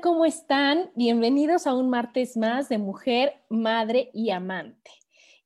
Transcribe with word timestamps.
¿Cómo 0.00 0.24
están? 0.24 0.90
Bienvenidos 0.94 1.66
a 1.66 1.74
un 1.74 1.90
martes 1.90 2.36
más 2.36 2.68
de 2.68 2.78
Mujer, 2.78 3.34
Madre 3.50 4.10
y 4.14 4.30
Amante. 4.30 4.90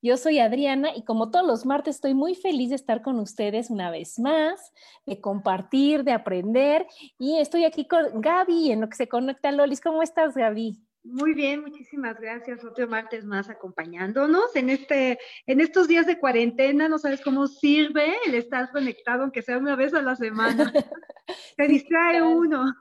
Yo 0.03 0.17
soy 0.17 0.39
Adriana 0.39 0.91
y 0.95 1.05
como 1.05 1.31
todos 1.31 1.45
los 1.45 1.67
martes 1.67 1.97
estoy 1.97 2.15
muy 2.15 2.35
feliz 2.37 2.69
de 2.69 2.77
estar 2.77 3.03
con 3.03 3.19
ustedes 3.19 3.71
una 3.71 3.91
vez 3.91 4.19
más, 4.21 4.73
de 5.05 5.21
compartir, 5.21 6.05
de 6.05 6.13
aprender 6.13 6.87
y 7.19 7.39
estoy 7.39 7.65
aquí 7.65 7.89
con 7.89 8.21
Gaby 8.21 8.71
en 8.71 8.83
lo 8.83 8.89
que 8.89 8.97
se 8.97 9.09
conecta 9.09 9.51
Lolis. 9.51 9.81
¿Cómo 9.81 10.03
estás, 10.03 10.35
Gaby? 10.35 10.81
Muy 11.03 11.35
bien, 11.35 11.63
muchísimas 11.63 12.21
gracias. 12.21 12.65
Otro 12.65 12.87
martes 12.87 13.25
más 13.25 13.51
acompañándonos 13.51 14.55
en 14.55 14.71
este, 14.71 15.19
en 15.47 15.61
estos 15.61 15.89
días 15.89 16.07
de 16.07 16.21
cuarentena. 16.21 16.89
No 16.89 16.99
sabes 16.99 17.21
cómo 17.21 17.49
sirve 17.49 18.15
el 18.27 18.35
estar 18.35 18.71
conectado, 18.71 19.23
aunque 19.23 19.43
sea 19.43 19.59
una 19.59 19.75
vez 19.77 19.93
a 19.93 20.03
la 20.03 20.15
semana. 20.15 20.73
Se 21.57 21.67
distrae 21.67 22.23
uno. 22.23 22.73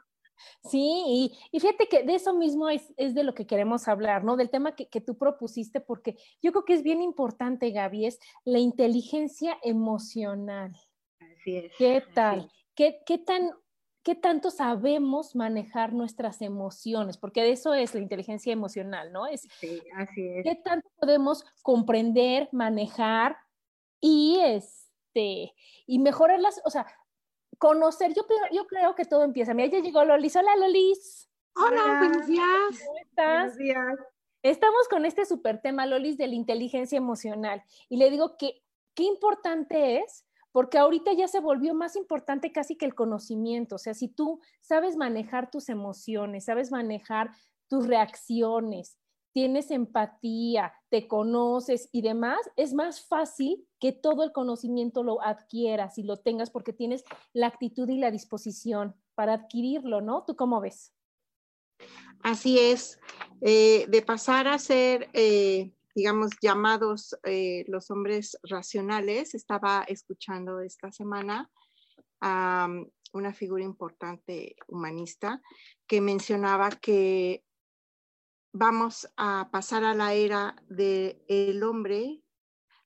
Sí, 0.63 1.31
y, 1.51 1.59
fíjate 1.59 1.87
que 1.87 2.03
de 2.03 2.15
eso 2.15 2.33
mismo 2.33 2.69
es, 2.69 2.93
de 2.97 3.23
lo 3.23 3.33
que 3.33 3.47
queremos 3.47 3.87
hablar, 3.87 4.23
¿no? 4.23 4.35
Del 4.35 4.49
tema 4.49 4.75
que, 4.75 5.01
tú 5.01 5.17
propusiste, 5.17 5.79
porque 5.79 6.17
yo 6.41 6.51
creo 6.51 6.65
que 6.65 6.73
es 6.73 6.83
bien 6.83 7.01
importante, 7.01 7.71
Gaby, 7.71 8.07
es 8.07 8.19
la 8.43 8.59
inteligencia 8.59 9.57
emocional. 9.63 10.75
Así 11.19 11.57
es. 11.57 11.73
¿Qué 11.77 12.03
tal? 12.13 12.51
¿Qué, 12.75 12.93
tan, 13.25 13.51
¿Qué 14.03 14.15
tanto 14.15 14.51
sabemos 14.51 15.35
manejar 15.35 15.93
nuestras 15.93 16.41
emociones? 16.41 17.17
Porque 17.17 17.43
de 17.43 17.51
eso 17.51 17.73
es 17.73 17.93
la 17.93 18.01
inteligencia 18.01 18.51
emocional, 18.51 19.13
¿no? 19.13 19.27
Es, 19.27 19.47
sí, 19.59 19.81
así 19.95 20.27
es. 20.27 20.43
¿Qué 20.43 20.55
tanto 20.55 20.87
podemos 20.99 21.45
comprender, 21.61 22.49
manejar 22.51 23.37
y 24.01 24.39
este 24.41 25.53
y 25.87 25.99
mejorarlas? 25.99 26.61
O 26.65 26.69
sea, 26.69 26.85
conocer, 27.57 28.13
yo, 28.13 28.23
yo 28.51 28.67
creo 28.67 28.95
que 28.95 29.05
todo 29.05 29.23
empieza. 29.23 29.53
Mira, 29.53 29.69
ya 29.69 29.79
llegó 29.79 30.03
Lolis. 30.03 30.35
Hola, 30.35 30.55
Lolis. 30.55 31.29
Hola, 31.55 31.99
buenos 31.99 32.27
días. 32.27 32.83
¿Cómo 32.85 32.97
estás? 32.97 33.55
Buenos 33.55 33.57
días. 33.57 33.99
Estamos 34.43 34.87
con 34.89 35.05
este 35.05 35.25
súper 35.25 35.61
tema, 35.61 35.85
Lolis, 35.85 36.17
de 36.17 36.27
la 36.27 36.35
inteligencia 36.35 36.97
emocional. 36.97 37.63
Y 37.89 37.97
le 37.97 38.11
digo 38.11 38.37
que 38.37 38.61
qué 38.93 39.03
importante 39.03 39.99
es, 39.99 40.25
porque 40.51 40.77
ahorita 40.77 41.13
ya 41.13 41.27
se 41.27 41.39
volvió 41.39 41.73
más 41.73 41.95
importante 41.95 42.51
casi 42.51 42.77
que 42.77 42.85
el 42.85 42.95
conocimiento. 42.95 43.75
O 43.75 43.79
sea, 43.79 43.93
si 43.93 44.07
tú 44.07 44.39
sabes 44.61 44.95
manejar 44.95 45.49
tus 45.49 45.69
emociones, 45.69 46.45
sabes 46.45 46.71
manejar 46.71 47.31
tus 47.67 47.87
reacciones, 47.87 48.97
tienes 49.35 49.69
empatía, 49.69 50.73
te 50.87 51.09
conoces 51.09 51.89
y 51.91 52.01
demás, 52.01 52.39
es 52.55 52.73
más 52.73 53.05
fácil 53.05 53.67
que 53.81 53.91
todo 53.91 54.23
el 54.23 54.31
conocimiento 54.31 55.03
lo 55.03 55.21
adquieras 55.21 55.97
y 55.97 56.03
lo 56.03 56.15
tengas 56.15 56.49
porque 56.49 56.71
tienes 56.71 57.03
la 57.33 57.47
actitud 57.47 57.89
y 57.89 57.97
la 57.97 58.11
disposición 58.11 58.95
para 59.13 59.33
adquirirlo, 59.33 59.99
¿no? 59.99 60.23
¿Tú 60.23 60.37
cómo 60.37 60.61
ves? 60.61 60.93
Así 62.23 62.57
es, 62.59 62.97
eh, 63.41 63.85
de 63.89 64.01
pasar 64.01 64.47
a 64.47 64.57
ser, 64.57 65.09
eh, 65.11 65.73
digamos, 65.93 66.31
llamados 66.41 67.17
eh, 67.25 67.65
los 67.67 67.91
hombres 67.91 68.39
racionales, 68.43 69.35
estaba 69.35 69.83
escuchando 69.89 70.61
esta 70.61 70.93
semana 70.93 71.51
a 72.21 72.69
una 73.11 73.33
figura 73.33 73.65
importante 73.65 74.55
humanista 74.69 75.41
que 75.87 75.99
mencionaba 75.99 76.69
que 76.69 77.43
vamos 78.55 79.11
a 79.17 79.49
pasar 79.51 79.83
a 79.83 79.93
la 79.93 80.13
era 80.13 80.55
del 80.69 81.61
hombre 81.63 82.21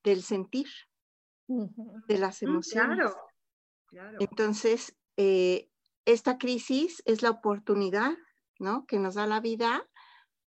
del 0.03 0.24
sentir, 0.24 0.68
de 1.47 2.18
las 2.18 2.41
mm, 2.41 2.46
emociones. 2.46 3.13
Claro, 3.88 4.18
Entonces, 4.19 4.97
eh, 5.18 5.69
esta 6.06 6.38
crisis 6.40 7.03
es 7.06 7.22
la 7.22 7.29
oportunidad 7.29 8.13
¿no? 8.58 8.85
que 8.88 8.97
nos 8.97 9.16
da 9.16 9.28
la 9.28 9.41
vida 9.41 9.88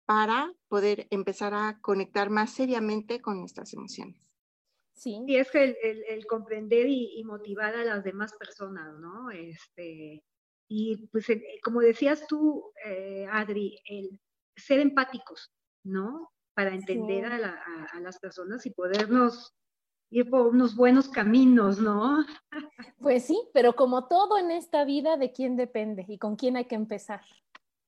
para 0.06 0.53
poder 0.69 1.06
empezar 1.10 1.53
a 1.54 1.78
conectar 1.80 2.30
más 2.30 2.53
seriamente 2.53 3.20
con 3.20 3.41
nuestras 3.41 3.75
emociones. 3.75 4.20
Sí, 4.94 5.22
y 5.26 5.36
es 5.36 5.54
el, 5.54 5.76
el, 5.82 6.26
comprender 6.26 6.86
y, 6.88 7.22
motivar 7.25 7.75
a 7.75 7.84
las 7.84 8.04
demás 8.04 8.34
personas, 8.34 8.98
¿no? 8.98 9.30
Este, 9.30 10.22
y 10.69 11.06
pues 11.09 11.26
como 11.62 11.80
decías 11.80 12.26
tú, 12.26 12.70
eh, 12.84 13.26
Adri, 13.30 13.78
el, 13.88 14.20
ser 14.60 14.81
empáticos, 14.81 15.53
¿no? 15.84 16.31
Para 16.54 16.75
entender 16.75 17.25
a, 17.26 18.00
las 18.00 18.19
personas 18.19 18.66
y 18.66 18.71
podernos 18.71 19.54
ir 20.10 20.28
por 20.28 20.48
unos 20.48 20.75
buenos 20.75 21.09
caminos, 21.09 21.78
¿no? 21.78 22.25
Pues 22.98 23.25
sí, 23.25 23.41
pero 23.54 23.75
como 23.75 24.09
todo 24.09 24.38
en 24.38 24.50
esta 24.50 24.84
vida, 24.84 25.16
¿de 25.16 25.32
quién 25.32 25.56
depende 25.56 26.04
y 26.09 26.19
con 26.19 26.37
quién 26.37 26.56
hay 26.56 26.66
que 26.66 26.75
empezar? 26.75 27.22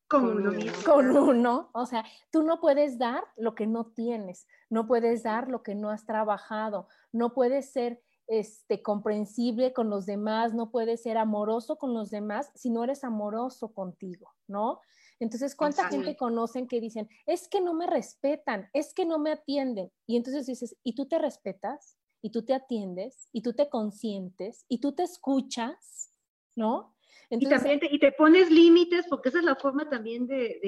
Con 0.08 0.24
uno 0.24 0.52
Con 0.84 1.16
uno. 1.16 1.70
O 1.72 1.86
sea, 1.86 2.04
tú 2.30 2.42
no 2.42 2.60
puedes 2.60 2.98
dar 2.98 3.24
lo 3.36 3.54
que 3.54 3.66
no 3.66 3.86
tienes, 3.86 4.46
no 4.68 4.86
puedes 4.86 5.22
dar 5.22 5.48
lo 5.48 5.62
que 5.62 5.74
no 5.74 5.90
has 5.90 6.04
trabajado, 6.06 6.88
no 7.12 7.34
puedes 7.34 7.72
ser 7.72 8.02
este, 8.26 8.82
comprensible 8.82 9.72
con 9.72 9.90
los 9.90 10.06
demás, 10.06 10.54
no 10.54 10.70
puedes 10.70 11.02
ser 11.02 11.18
amoroso 11.18 11.76
con 11.76 11.92
los 11.92 12.10
demás 12.10 12.50
si 12.54 12.70
no 12.70 12.84
eres 12.84 13.04
amoroso 13.04 13.74
contigo, 13.74 14.32
¿no? 14.46 14.80
Entonces, 15.20 15.54
¿cuánta 15.54 15.88
gente 15.88 16.16
conocen 16.16 16.66
que 16.66 16.80
dicen, 16.80 17.08
es 17.26 17.48
que 17.48 17.60
no 17.60 17.74
me 17.74 17.86
respetan, 17.86 18.68
es 18.72 18.94
que 18.94 19.04
no 19.04 19.18
me 19.18 19.32
atienden? 19.32 19.90
Y 20.06 20.16
entonces 20.16 20.46
dices, 20.46 20.76
¿y 20.82 20.94
tú 20.94 21.06
te 21.06 21.18
respetas? 21.18 21.98
¿Y 22.22 22.30
tú 22.30 22.44
te 22.44 22.54
atiendes? 22.54 23.28
¿Y 23.32 23.42
tú 23.42 23.52
te 23.52 23.68
consientes? 23.68 24.64
¿Y 24.68 24.80
tú 24.80 24.94
te 24.94 25.02
escuchas? 25.02 26.12
¿No? 26.54 26.94
y 27.30 27.48
también 27.48 27.80
te, 27.80 27.88
y 27.90 27.98
te 27.98 28.12
pones 28.12 28.50
límites, 28.50 29.06
porque 29.08 29.30
esa 29.30 29.38
es 29.38 29.44
la 29.44 29.56
forma 29.56 29.88
también 29.88 30.26
de, 30.26 30.60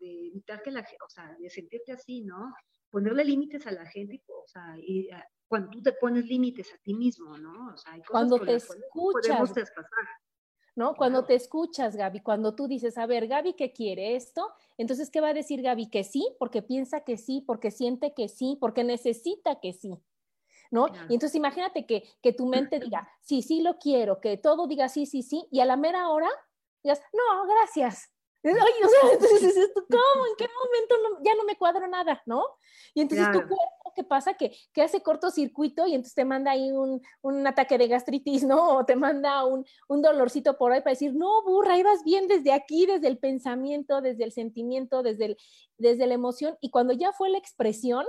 evitar 0.00 0.62
que 0.62 0.70
la 0.70 0.82
gente, 0.82 1.02
o 1.04 1.08
sea, 1.08 1.34
de 1.38 1.48
sentirte 1.48 1.92
así, 1.92 2.22
¿no? 2.22 2.52
Ponerle 2.90 3.24
límites 3.24 3.66
a 3.66 3.70
la 3.70 3.86
gente, 3.86 4.22
o 4.26 4.46
sea, 4.46 4.76
y 4.78 5.08
ah, 5.10 5.26
cuando 5.48 5.70
tú 5.70 5.82
te 5.82 5.92
pones 5.92 6.26
límites 6.26 6.72
a 6.74 6.78
ti 6.78 6.94
mismo, 6.94 7.38
¿no? 7.38 7.72
O 7.72 7.76
sea, 7.76 7.94
hay 7.94 8.00
cosas 8.02 8.10
cuando 8.10 8.40
te 8.40 8.54
escuchas. 8.54 9.70
¿No? 10.76 10.94
Cuando 10.94 11.24
te 11.24 11.34
escuchas, 11.34 11.96
Gaby, 11.96 12.20
cuando 12.20 12.54
tú 12.54 12.68
dices, 12.68 12.98
a 12.98 13.06
ver, 13.06 13.26
Gaby, 13.26 13.54
¿qué 13.54 13.72
quiere 13.72 14.16
esto? 14.16 14.52
Entonces, 14.78 15.10
¿qué 15.10 15.20
va 15.20 15.28
a 15.28 15.34
decir 15.34 15.62
Gaby? 15.62 15.90
Que 15.90 16.04
sí, 16.04 16.28
porque 16.38 16.62
piensa 16.62 17.00
que 17.00 17.16
sí, 17.16 17.42
porque 17.46 17.70
siente 17.70 18.14
que 18.14 18.28
sí, 18.28 18.56
porque 18.60 18.84
necesita 18.84 19.60
que 19.60 19.72
sí. 19.72 19.98
¿No? 20.70 20.86
Y 21.08 21.14
entonces 21.14 21.34
imagínate 21.34 21.84
que, 21.84 22.04
que 22.22 22.32
tu 22.32 22.46
mente 22.46 22.78
diga, 22.80 23.08
sí, 23.20 23.42
sí 23.42 23.60
lo 23.60 23.78
quiero, 23.78 24.20
que 24.20 24.36
todo 24.36 24.66
diga 24.66 24.88
sí, 24.88 25.06
sí, 25.06 25.22
sí, 25.22 25.46
y 25.50 25.60
a 25.60 25.64
la 25.64 25.76
mera 25.76 26.08
hora 26.08 26.30
digas, 26.82 27.02
no, 27.12 27.46
gracias, 27.46 28.10
Ay, 28.44 28.52
o 28.84 28.88
sea, 28.88 29.12
entonces, 29.12 29.70
¿cómo? 29.74 30.26
¿En 30.26 30.36
qué 30.38 30.46
momento 30.48 31.20
ya 31.22 31.34
no 31.34 31.44
me 31.44 31.56
cuadro 31.56 31.86
nada, 31.88 32.22
no? 32.26 32.44
Y 32.94 33.02
entonces 33.02 33.26
tu 33.32 33.38
cuerpo, 33.38 33.56
¿qué 33.94 34.04
pasa? 34.04 34.34
Que, 34.34 34.56
que 34.72 34.82
hace 34.82 35.02
cortocircuito 35.02 35.86
y 35.86 35.94
entonces 35.94 36.14
te 36.14 36.24
manda 36.24 36.52
ahí 36.52 36.70
un, 36.72 37.02
un 37.22 37.46
ataque 37.46 37.78
de 37.78 37.88
gastritis, 37.88 38.44
¿no? 38.44 38.78
O 38.78 38.84
te 38.84 38.96
manda 38.96 39.44
un, 39.44 39.64
un, 39.88 40.02
dolorcito 40.02 40.56
por 40.56 40.72
ahí 40.72 40.80
para 40.80 40.92
decir, 40.92 41.14
no, 41.14 41.42
burra, 41.42 41.78
ibas 41.78 42.02
bien 42.04 42.28
desde 42.28 42.52
aquí, 42.52 42.86
desde 42.86 43.08
el 43.08 43.18
pensamiento, 43.18 44.00
desde 44.00 44.24
el 44.24 44.32
sentimiento, 44.32 45.02
desde, 45.02 45.24
el, 45.26 45.36
desde 45.78 46.06
la 46.06 46.14
emoción. 46.14 46.56
Y 46.60 46.70
cuando 46.70 46.92
ya 46.92 47.12
fue 47.12 47.30
la 47.30 47.38
expresión, 47.38 48.04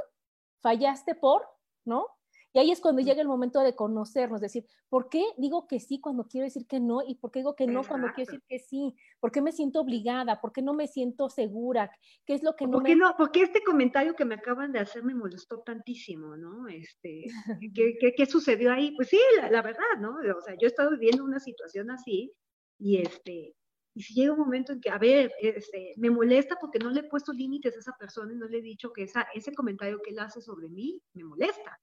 fallaste 0.62 1.16
por, 1.16 1.48
¿no? 1.86 2.08
Y 2.54 2.60
ahí 2.60 2.72
es 2.72 2.82
cuando 2.82 3.02
llega 3.02 3.22
el 3.22 3.28
momento 3.28 3.62
de 3.62 3.76
conocernos, 3.76 4.42
decir, 4.42 4.66
¿por 4.90 5.10
qué 5.10 5.24
digo 5.38 5.68
que 5.68 5.80
sí 5.80 6.02
cuando 6.02 6.28
quiero 6.28 6.46
decir 6.46 6.68
que 6.68 6.80
no? 6.80 7.02
¿Y 7.06 7.16
por 7.16 7.32
qué 7.32 7.40
digo 7.40 7.56
que 7.56 7.66
no 7.66 7.82
cuando 7.84 8.08
quiero 8.14 8.30
decir 8.30 8.44
que 8.48 8.60
sí? 8.60 8.94
¿Por 9.20 9.32
qué 9.32 9.42
me 9.42 9.54
siento 9.54 9.80
obligada? 9.80 10.42
¿Por 10.42 10.52
qué 10.52 10.62
no 10.62 10.74
me 10.74 10.88
siento 10.88 11.30
segura? 11.30 11.90
¿Qué 12.26 12.34
es 12.34 12.44
lo 12.44 12.56
que 12.56 12.66
no 12.66 12.74
¿Por 12.74 12.84
qué 12.84 12.96
no? 12.96 13.16
Porque 13.18 13.44
este 13.44 13.64
comentario 13.64 14.16
que 14.16 14.26
me 14.26 14.36
acaban 14.36 14.72
de 14.74 14.80
hacer 14.80 15.04
me 15.04 15.16
molestó 15.16 15.60
tantísimo, 15.60 16.36
¿no? 16.36 16.68
Este, 16.68 17.24
¿qué, 17.74 18.14
qué, 18.16 18.26
sucedió 18.26 18.74
ahí? 18.74 18.94
Pues 18.96 19.10
sí, 19.10 19.20
la, 19.50 19.62
verdad, 19.62 20.00
¿no? 20.00 20.18
O 20.38 20.42
sea, 20.42 20.56
yo 20.56 20.66
he 20.66 20.68
estado 20.68 20.92
viviendo 20.92 21.24
una 21.24 21.40
situación 21.40 21.90
así 21.90 22.34
y 22.78 22.98
este, 22.98 23.56
y 23.94 24.04
si 24.04 24.14
llega 24.14 24.34
un 24.34 24.40
momento 24.40 24.74
en 24.74 24.82
que, 24.82 24.90
a 24.90 24.98
ver, 24.98 25.32
este, 25.40 25.94
me 25.98 26.10
molesta 26.10 26.58
porque 26.60 26.80
no 26.80 26.90
le 26.90 27.02
he 27.02 27.10
puesto 27.10 27.32
límites 27.32 27.76
a 27.76 27.80
esa 27.80 27.96
persona 27.98 28.34
y 28.34 28.38
no 28.38 28.48
le 28.48 28.60
he 28.60 28.62
dicho 28.62 28.92
que 28.92 29.04
esa, 29.04 29.28
ese 29.34 29.54
comentario 29.54 30.02
que 30.02 30.12
él 30.12 30.20
hace 30.20 30.42
sobre 30.42 30.70
mí 30.70 31.02
me 31.14 31.24
molesta. 31.24 31.80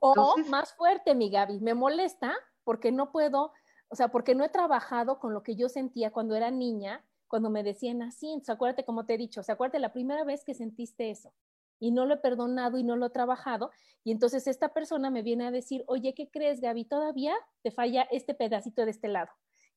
O 0.00 0.36
más 0.48 0.74
fuerte, 0.74 1.14
mi 1.14 1.30
Gaby, 1.30 1.60
me 1.60 1.74
molesta 1.74 2.34
porque 2.64 2.92
no 2.92 3.12
puedo, 3.12 3.52
o 3.88 3.96
sea, 3.96 4.08
porque 4.08 4.34
no 4.34 4.44
he 4.44 4.48
trabajado 4.48 5.18
con 5.18 5.34
lo 5.34 5.42
que 5.42 5.56
yo 5.56 5.68
sentía 5.68 6.10
cuando 6.10 6.34
era 6.34 6.50
niña, 6.50 7.04
cuando 7.28 7.50
me 7.50 7.62
decían 7.62 8.02
así, 8.02 8.40
acuérdate 8.48 8.84
como 8.84 9.06
te 9.06 9.14
he 9.14 9.18
dicho, 9.18 9.40
o 9.40 9.52
acuérdate 9.52 9.78
la 9.78 9.92
primera 9.92 10.24
vez 10.24 10.44
que 10.44 10.54
sentiste 10.54 11.10
eso 11.10 11.32
y 11.80 11.90
no 11.90 12.04
lo 12.04 12.14
he 12.14 12.18
perdonado 12.18 12.78
y 12.78 12.84
no 12.84 12.94
lo 12.94 13.06
he 13.06 13.10
trabajado. 13.10 13.70
Y 14.04 14.12
entonces 14.12 14.46
esta 14.46 14.72
persona 14.72 15.10
me 15.10 15.22
viene 15.22 15.46
a 15.46 15.50
decir, 15.50 15.82
oye, 15.86 16.14
¿qué 16.14 16.30
crees, 16.30 16.60
Gaby? 16.60 16.84
Todavía 16.84 17.34
te 17.62 17.70
falla 17.70 18.02
este 18.10 18.34
pedacito 18.34 18.84
de 18.84 18.90
este 18.90 19.08
lado. 19.08 19.30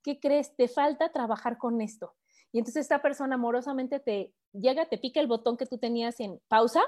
¿Qué 0.03 0.19
crees? 0.19 0.55
Te 0.55 0.67
falta 0.67 1.11
trabajar 1.11 1.57
con 1.57 1.81
esto. 1.81 2.13
Y 2.51 2.59
entonces 2.59 2.81
esta 2.81 3.01
persona 3.01 3.35
amorosamente 3.35 3.99
te 3.99 4.33
llega, 4.51 4.85
te 4.85 4.97
pica 4.97 5.21
el 5.21 5.27
botón 5.27 5.57
que 5.57 5.65
tú 5.65 5.77
tenías 5.77 6.19
en 6.19 6.39
pausa, 6.49 6.81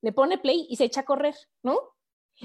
le 0.00 0.12
pone 0.12 0.38
play 0.38 0.66
y 0.68 0.76
se 0.76 0.84
echa 0.84 1.02
a 1.02 1.04
correr, 1.04 1.36
¿no? 1.62 1.78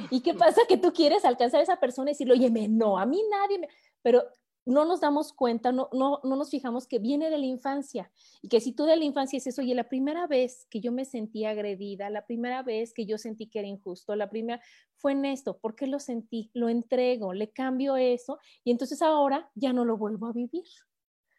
¿Y 0.09 0.21
qué 0.21 0.33
pasa? 0.33 0.61
Que 0.67 0.77
tú 0.77 0.93
quieres 0.93 1.25
alcanzar 1.25 1.59
a 1.59 1.63
esa 1.63 1.79
persona 1.79 2.11
y 2.11 2.13
decirle, 2.13 2.33
oye, 2.33 2.49
no, 2.69 2.97
a 2.97 3.05
mí 3.05 3.21
nadie 3.29 3.59
me... 3.59 3.67
Pero 4.01 4.23
no 4.65 4.85
nos 4.85 5.01
damos 5.01 5.33
cuenta, 5.33 5.71
no, 5.71 5.89
no, 5.91 6.19
no 6.23 6.35
nos 6.35 6.51
fijamos 6.51 6.87
que 6.87 6.99
viene 6.99 7.29
de 7.29 7.37
la 7.37 7.45
infancia 7.45 8.11
y 8.41 8.47
que 8.47 8.61
si 8.61 8.73
tú 8.73 8.85
de 8.85 8.95
la 8.95 9.03
infancia 9.03 9.37
dices, 9.37 9.57
oye, 9.57 9.73
la 9.73 9.89
primera 9.89 10.27
vez 10.27 10.67
que 10.69 10.79
yo 10.79 10.91
me 10.91 11.05
sentí 11.05 11.45
agredida, 11.45 12.09
la 12.09 12.25
primera 12.25 12.61
vez 12.61 12.93
que 12.93 13.05
yo 13.05 13.17
sentí 13.17 13.47
que 13.47 13.59
era 13.59 13.67
injusto, 13.67 14.15
la 14.15 14.29
primera 14.29 14.61
fue 14.97 15.13
en 15.13 15.25
esto, 15.25 15.57
¿por 15.57 15.75
qué 15.75 15.87
lo 15.87 15.99
sentí? 15.99 16.51
Lo 16.53 16.69
entrego, 16.69 17.33
le 17.33 17.51
cambio 17.51 17.95
eso 17.95 18.39
y 18.63 18.71
entonces 18.71 19.01
ahora 19.01 19.49
ya 19.55 19.73
no 19.73 19.83
lo 19.83 19.97
vuelvo 19.97 20.27
a 20.27 20.33
vivir. 20.33 20.65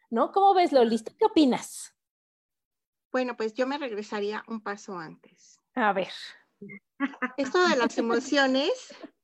¿No? 0.09 0.31
¿Cómo 0.31 0.53
ves, 0.53 0.71
Loli? 0.71 0.99
¿Qué 0.99 1.25
opinas? 1.25 1.95
Bueno, 3.11 3.35
pues 3.35 3.53
yo 3.53 3.65
me 3.65 3.79
regresaría 3.79 4.43
un 4.47 4.61
paso 4.61 4.97
antes. 4.97 5.59
A 5.73 5.91
ver. 5.91 6.11
Esto 7.37 7.67
de 7.67 7.75
las 7.75 7.97
emociones 7.97 8.71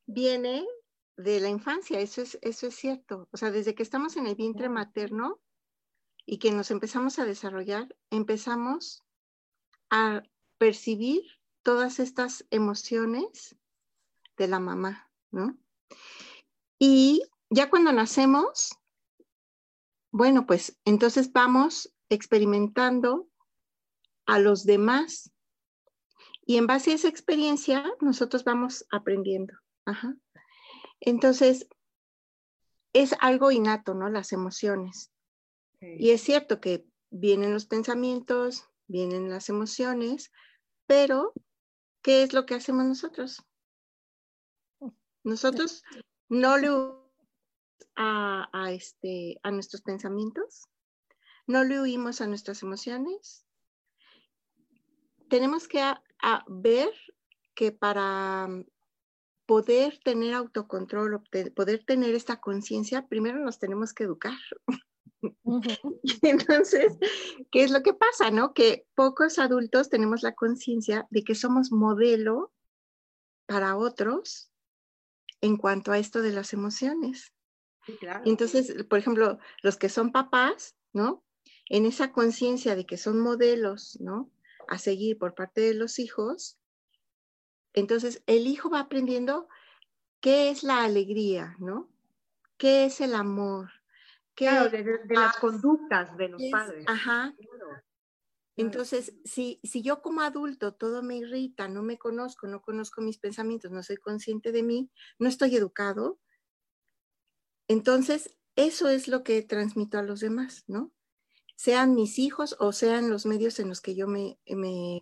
viene 0.05 0.65
de 1.17 1.39
la 1.39 1.49
infancia, 1.49 1.99
eso 1.99 2.21
es, 2.21 2.37
eso 2.41 2.67
es 2.67 2.75
cierto. 2.75 3.27
O 3.31 3.37
sea, 3.37 3.51
desde 3.51 3.75
que 3.75 3.83
estamos 3.83 4.15
en 4.15 4.27
el 4.27 4.35
vientre 4.35 4.69
materno 4.69 5.39
y 6.25 6.37
que 6.37 6.51
nos 6.51 6.71
empezamos 6.71 7.19
a 7.19 7.25
desarrollar, 7.25 7.95
empezamos 8.09 9.03
a 9.89 10.23
percibir 10.57 11.23
todas 11.61 11.99
estas 11.99 12.45
emociones 12.51 13.55
de 14.37 14.47
la 14.47 14.59
mamá, 14.59 15.11
¿no? 15.31 15.57
Y 16.77 17.23
ya 17.49 17.69
cuando 17.69 17.91
nacemos, 17.91 18.71
bueno, 20.11 20.45
pues 20.45 20.79
entonces 20.85 21.31
vamos 21.33 21.93
experimentando 22.09 23.29
a 24.25 24.39
los 24.39 24.65
demás 24.65 25.31
y 26.49 26.57
en 26.57 26.65
base 26.65 26.89
a 26.89 26.95
esa 26.95 27.07
experiencia, 27.07 27.85
nosotros 28.01 28.43
vamos 28.43 28.83
aprendiendo. 28.89 29.53
Entonces, 30.99 31.67
es 32.91 33.13
algo 33.19 33.51
innato, 33.51 33.93
¿no? 33.93 34.09
Las 34.09 34.33
emociones. 34.33 35.11
Y 35.79 36.09
es 36.09 36.21
cierto 36.21 36.59
que 36.59 36.87
vienen 37.11 37.53
los 37.53 37.67
pensamientos, 37.67 38.65
vienen 38.87 39.29
las 39.29 39.49
emociones, 39.49 40.31
pero 40.87 41.33
¿qué 42.01 42.23
es 42.23 42.33
lo 42.33 42.47
que 42.47 42.55
hacemos 42.55 42.83
nosotros? 42.83 43.45
Nosotros 45.23 45.83
no 46.29 46.57
le 46.57 46.69
a, 47.95 48.49
a, 48.51 48.71
este, 48.71 49.39
a 49.43 49.51
nuestros 49.51 49.83
pensamientos, 49.83 50.63
no 51.45 51.63
le 51.63 51.79
huimos 51.79 52.21
a 52.21 52.27
nuestras 52.27 52.63
emociones. 52.63 53.45
Tenemos 55.29 55.67
que 55.67 55.81
a 55.81 56.43
ver 56.47 56.89
que 57.55 57.71
para 57.71 58.47
mm, 58.47 58.65
poder 59.45 59.99
tener 60.03 60.33
autocontrol, 60.33 61.23
poder 61.55 61.83
tener 61.85 62.15
esta 62.15 62.39
conciencia, 62.39 63.07
primero 63.07 63.39
nos 63.39 63.59
tenemos 63.59 63.93
que 63.93 64.03
educar. 64.03 64.37
Entonces, 66.21 66.97
¿qué 67.51 67.63
es 67.63 67.71
lo 67.71 67.81
que 67.83 67.93
pasa, 67.93 68.31
no? 68.31 68.53
Que 68.53 68.85
pocos 68.95 69.39
adultos 69.39 69.89
tenemos 69.89 70.21
la 70.23 70.35
conciencia 70.35 71.07
de 71.09 71.23
que 71.23 71.35
somos 71.35 71.71
modelo 71.71 72.53
para 73.45 73.75
otros 73.75 74.51
en 75.41 75.57
cuanto 75.57 75.91
a 75.91 75.97
esto 75.97 76.21
de 76.21 76.31
las 76.31 76.53
emociones. 76.53 77.33
Entonces, 78.25 78.85
por 78.89 78.99
ejemplo, 78.99 79.39
los 79.63 79.77
que 79.77 79.89
son 79.89 80.11
papás, 80.11 80.75
¿no? 80.93 81.23
En 81.69 81.85
esa 81.85 82.11
conciencia 82.11 82.75
de 82.75 82.85
que 82.85 82.97
son 82.97 83.19
modelos, 83.19 83.97
¿no? 83.99 84.29
A 84.69 84.77
seguir 84.77 85.17
por 85.17 85.33
parte 85.33 85.61
de 85.61 85.73
los 85.73 85.99
hijos, 85.99 86.59
entonces 87.73 88.23
el 88.27 88.47
hijo 88.47 88.69
va 88.69 88.81
aprendiendo 88.81 89.47
qué 90.21 90.49
es 90.49 90.63
la 90.63 90.83
alegría, 90.83 91.55
¿no? 91.59 91.89
¿Qué 92.57 92.85
es 92.85 93.01
el 93.01 93.15
amor? 93.15 93.71
¿Qué 94.35 94.45
claro, 94.45 94.69
de, 94.69 95.01
las 95.09 95.37
conductas 95.37 96.15
de 96.17 96.29
los 96.29 96.41
padres. 96.51 96.85
Ajá. 96.87 97.35
Entonces, 98.55 99.13
si, 99.23 99.59
si 99.63 99.81
yo 99.81 100.01
como 100.01 100.21
adulto 100.21 100.73
todo 100.73 101.01
me 101.01 101.17
irrita, 101.17 101.67
no 101.67 101.81
me 101.81 101.97
conozco, 101.97 102.45
no 102.47 102.61
conozco 102.61 103.01
mis 103.01 103.17
pensamientos, 103.17 103.71
no 103.71 103.81
soy 103.83 103.97
consciente 103.97 104.51
de 104.51 104.63
mí, 104.63 104.91
no 105.17 105.29
estoy 105.29 105.55
educado, 105.55 106.19
entonces 107.67 108.37
eso 108.55 108.89
es 108.89 109.07
lo 109.07 109.23
que 109.23 109.41
transmito 109.41 109.97
a 109.97 110.03
los 110.03 110.19
demás, 110.19 110.65
¿no? 110.67 110.91
Sean 111.59 111.93
mis 111.93 112.19
hijos 112.19 112.55
o 112.59 112.71
sean 112.71 113.09
los 113.09 113.25
medios 113.25 113.59
en 113.59 113.67
los 113.67 113.81
que 113.81 113.93
yo 113.93 114.07
me, 114.07 114.37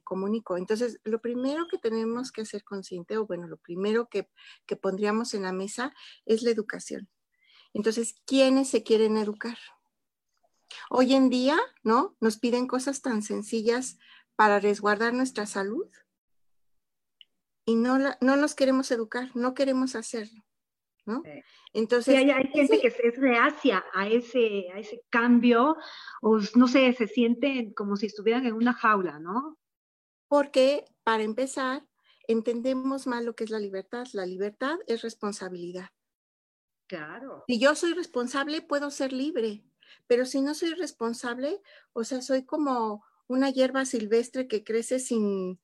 comunico. 0.03 0.57
Entonces, 0.57 0.99
lo 1.03 1.21
primero 1.21 1.67
que 1.69 1.77
tenemos 1.77 2.31
que 2.31 2.41
hacer 2.41 2.63
consciente, 2.63 3.15
o 3.15 3.27
bueno, 3.27 3.45
lo 3.45 3.57
primero 3.57 4.09
que, 4.09 4.27
que 4.65 4.75
pondríamos 4.75 5.35
en 5.35 5.43
la 5.43 5.51
mesa 5.51 5.93
es 6.25 6.41
la 6.41 6.49
educación. 6.49 7.07
Entonces, 7.75 8.15
¿quiénes 8.25 8.69
se 8.69 8.81
quieren 8.81 9.17
educar? 9.17 9.59
Hoy 10.89 11.13
en 11.13 11.29
día, 11.29 11.59
¿no? 11.83 12.17
Nos 12.21 12.39
piden 12.39 12.65
cosas 12.65 13.03
tan 13.03 13.21
sencillas 13.21 13.99
para 14.35 14.59
resguardar 14.59 15.13
nuestra 15.13 15.45
salud 15.45 15.87
y 17.65 17.75
no, 17.75 17.99
no 17.99 18.35
nos 18.35 18.55
queremos 18.55 18.89
educar, 18.89 19.29
no 19.35 19.53
queremos 19.53 19.93
hacerlo. 19.93 20.46
¿No? 21.07 21.23
Entonces, 21.73 22.15
hay, 22.15 22.27
gente 22.53 22.79
que 22.79 22.87
es 22.87 23.17
reacia 23.17 23.83
a 23.93 24.07
ese, 24.07 24.67
a 24.73 24.79
ese 24.79 25.01
cambio, 25.09 25.77
o 26.21 26.39
no 26.55 26.67
sé, 26.67 26.93
se 26.93 27.07
sienten 27.07 27.73
como 27.73 27.95
si 27.95 28.05
estuvieran 28.05 28.45
en 28.45 28.53
una 28.53 28.73
jaula, 28.73 29.19
¿no? 29.19 29.57
Porque, 30.27 30.85
para 31.03 31.23
empezar, 31.23 31.87
entendemos 32.27 33.07
mal 33.07 33.25
lo 33.25 33.35
que 33.35 33.45
es 33.45 33.49
la 33.49 33.59
libertad. 33.59 34.05
La 34.13 34.25
libertad 34.25 34.77
es 34.85 35.01
responsabilidad. 35.01 35.89
Claro. 36.87 37.43
Si 37.47 37.59
yo 37.59 37.75
soy 37.75 37.93
responsable, 37.93 38.61
puedo 38.61 38.91
ser 38.91 39.13
libre, 39.13 39.63
pero 40.07 40.25
si 40.25 40.41
no 40.41 40.53
soy 40.53 40.73
responsable, 40.73 41.61
o 41.93 42.03
sea, 42.03 42.21
soy 42.21 42.45
como 42.45 43.03
una 43.27 43.49
hierba 43.49 43.85
silvestre 43.85 44.47
que 44.47 44.63
crece 44.63 44.99
sin, 44.99 45.59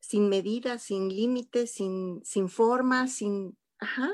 sin 0.00 0.28
medidas, 0.28 0.82
sin 0.82 1.08
límites, 1.08 1.72
sin, 1.72 2.24
sin 2.24 2.48
forma, 2.48 3.08
sin... 3.08 3.58
Ajá. 3.78 4.10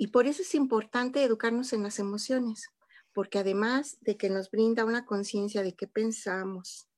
Y 0.00 0.06
por 0.06 0.28
eso 0.28 0.42
es 0.42 0.54
importante 0.54 1.22
educarnos 1.24 1.72
en 1.72 1.82
las 1.82 1.98
emociones, 1.98 2.70
porque 3.12 3.40
además 3.40 3.98
de 4.00 4.16
que 4.16 4.30
nos 4.30 4.48
brinda 4.48 4.84
una 4.84 5.04
conciencia 5.04 5.64
de 5.64 5.74
qué 5.74 5.88
pensamos, 5.88 6.88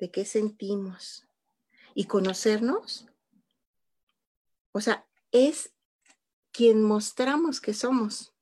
de 0.00 0.10
qué 0.10 0.24
sentimos 0.24 1.28
y 1.94 2.06
conocernos, 2.06 3.06
o 4.72 4.80
sea, 4.80 5.06
es 5.30 5.72
quien 6.50 6.82
mostramos 6.82 7.60
que 7.60 7.72
somos 7.72 8.34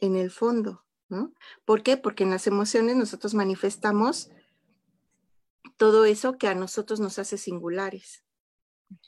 en 0.00 0.14
el 0.14 0.30
fondo, 0.30 0.84
¿no? 1.08 1.32
¿Por 1.64 1.82
qué? 1.82 1.96
Porque 1.96 2.24
en 2.24 2.30
las 2.30 2.46
emociones 2.46 2.94
nosotros 2.94 3.32
manifestamos 3.32 4.30
todo 5.78 6.04
eso 6.04 6.36
que 6.36 6.48
a 6.48 6.54
nosotros 6.54 7.00
nos 7.00 7.18
hace 7.18 7.38
singulares. 7.38 8.22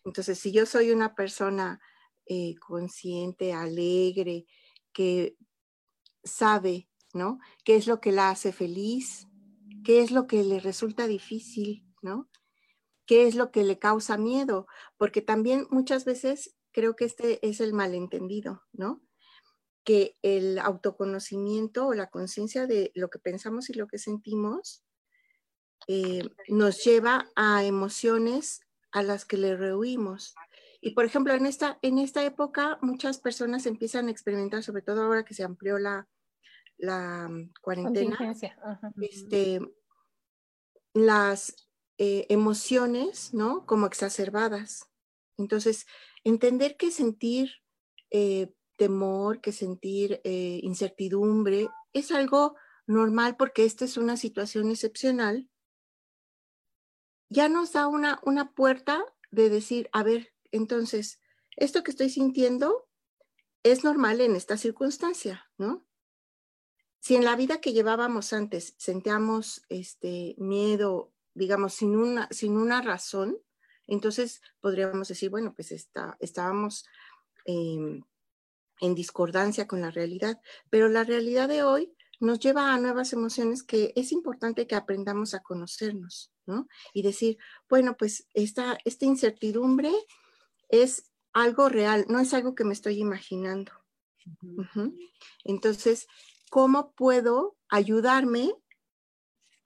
Entonces, 0.07 0.39
si 0.39 0.53
yo 0.53 0.65
soy 0.65 0.91
una 0.91 1.15
persona 1.15 1.81
eh, 2.31 2.55
consciente, 2.61 3.53
alegre, 3.53 4.47
que 4.93 5.37
sabe, 6.25 6.89
¿no? 7.13 7.41
¿Qué 7.65 7.77
es 7.77 7.87
lo 7.87 8.01
que 8.01 8.13
la 8.13 8.31
hace 8.31 8.53
feliz? 8.53 9.27
¿Qué 9.85 10.01
es 10.03 10.11
lo 10.13 10.27
que 10.27 10.45
le 10.45 10.61
resulta 10.61 11.07
difícil, 11.07 11.85
¿no? 12.03 12.31
qué 13.11 13.27
es 13.27 13.35
lo 13.35 13.51
que 13.51 13.65
le 13.65 13.77
causa 13.77 14.17
miedo, 14.17 14.69
porque 14.97 15.21
también 15.21 15.67
muchas 15.69 16.05
veces 16.05 16.55
creo 16.71 16.95
que 16.95 17.07
este 17.07 17.45
es 17.45 17.61
el 17.61 17.73
malentendido, 17.73 18.63
¿no? 18.73 19.03
Que 19.83 20.17
el 20.23 20.61
autoconocimiento 20.61 21.89
o 21.89 21.95
la 21.95 22.09
conciencia 22.09 22.69
de 22.69 22.93
lo 22.95 23.11
que 23.11 23.19
pensamos 23.19 23.69
y 23.69 23.73
lo 23.73 23.89
que 23.89 23.99
sentimos 23.99 24.85
eh, 25.89 26.23
nos 26.47 26.85
lleva 26.85 27.29
a 27.35 27.65
emociones 27.65 28.61
a 28.93 29.03
las 29.03 29.25
que 29.25 29.39
le 29.39 29.57
rehuimos. 29.57 30.37
Y 30.81 30.93
por 30.93 31.05
ejemplo, 31.05 31.35
en 31.35 31.47
esta, 31.47 31.79
en 31.83 31.99
esta 31.99 32.25
época 32.25 32.79
muchas 32.81 33.19
personas 33.19 33.67
empiezan 33.67 34.09
a 34.09 34.11
experimentar, 34.11 34.63
sobre 34.63 34.83
todo 34.83 35.03
ahora 35.03 35.25
que 35.25 35.35
se 35.35 35.45
amplió 35.45 35.79
la, 35.79 36.09
la 36.79 37.29
mm, 37.29 37.53
cuarentena, 37.61 38.19
este, 39.01 39.61
las 40.95 41.69
eh, 41.99 42.27
emociones, 42.31 43.35
¿no? 43.35 43.67
Como 43.67 43.87
exacerbadas. 43.87 44.89
Entonces, 45.37 45.87
entender 46.25 46.77
que 46.77 46.91
sentir 46.91 47.53
eh, 48.11 48.53
temor, 48.77 49.41
que 49.41 49.53
sentir 49.53 50.21
eh, 50.25 50.61
incertidumbre 50.63 51.69
es 51.93 52.11
algo 52.11 52.57
normal 52.87 53.37
porque 53.37 53.65
esta 53.65 53.85
es 53.85 53.97
una 53.97 54.17
situación 54.17 54.71
excepcional, 54.71 55.49
ya 57.29 57.49
nos 57.49 57.73
da 57.73 57.87
una, 57.87 58.19
una 58.25 58.53
puerta 58.53 59.05
de 59.31 59.49
decir, 59.49 59.89
a 59.93 60.03
ver, 60.03 60.33
entonces, 60.53 61.21
esto 61.57 61.83
que 61.83 61.91
estoy 61.91 62.11
sintiendo 62.11 62.89
es 63.63 63.85
normal 63.85 64.21
en 64.21 64.37
esta 64.37 64.57
circunstancia, 64.57 65.51
¿no? 65.59 65.87
Si 67.01 67.17
en 67.17 67.25
la 67.25 67.37
vida 67.37 67.61
que 67.61 67.73
llevábamos 67.73 68.33
antes 68.33 68.75
sentíamos 68.77 69.63
este 69.69 70.35
miedo, 70.39 71.13
digamos, 71.35 71.75
sin 71.75 71.97
una, 71.97 72.29
sin 72.31 72.57
una 72.57 72.83
razón, 72.83 73.39
entonces 73.87 74.43
podríamos 74.61 75.09
decir, 75.09 75.31
bueno, 75.31 75.55
pues 75.55 75.73
está, 75.73 76.17
estábamos 76.21 76.87
em, 77.47 78.03
en 78.81 78.95
discordancia 78.95 79.67
con 79.67 79.81
la 79.81 79.91
realidad, 79.91 80.41
pero 80.69 80.89
la 80.89 81.05
realidad 81.05 81.49
de 81.49 81.63
hoy 81.63 81.95
nos 82.21 82.39
lleva 82.39 82.75
a 82.75 82.79
nuevas 82.79 83.15
emociones 83.15 83.63
que 83.63 83.93
es 83.97 84.13
importante 84.13 84.67
que 84.67 84.75
aprendamos 84.75 85.33
a 85.33 85.41
conocernos, 85.41 86.33
¿no? 86.45 86.69
Y 86.93 87.03
decir, 87.03 87.39
bueno, 87.69 87.97
pues 87.97 88.27
esta, 88.35 88.79
esta 88.85 89.07
incertidumbre 89.07 89.91
es 90.71 91.11
algo 91.33 91.69
real, 91.69 92.07
no 92.09 92.21
es 92.21 92.35
algo 92.35 92.55
que 92.55 92.65
me 92.65 92.73
estoy 92.73 92.99
imaginando. 92.99 93.73
Entonces, 95.45 96.07
¿cómo 96.51 96.93
puedo 96.93 97.57
ayudarme 97.69 98.53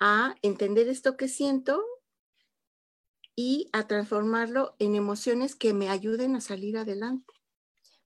a 0.00 0.34
entender 0.42 0.88
esto 0.88 1.16
que 1.16 1.28
siento 1.28 1.82
y 3.36 3.68
a 3.72 3.86
transformarlo 3.86 4.76
en 4.78 4.94
emociones 4.94 5.56
que 5.56 5.74
me 5.74 5.88
ayuden 5.88 6.36
a 6.36 6.40
salir 6.40 6.76
adelante? 6.76 7.32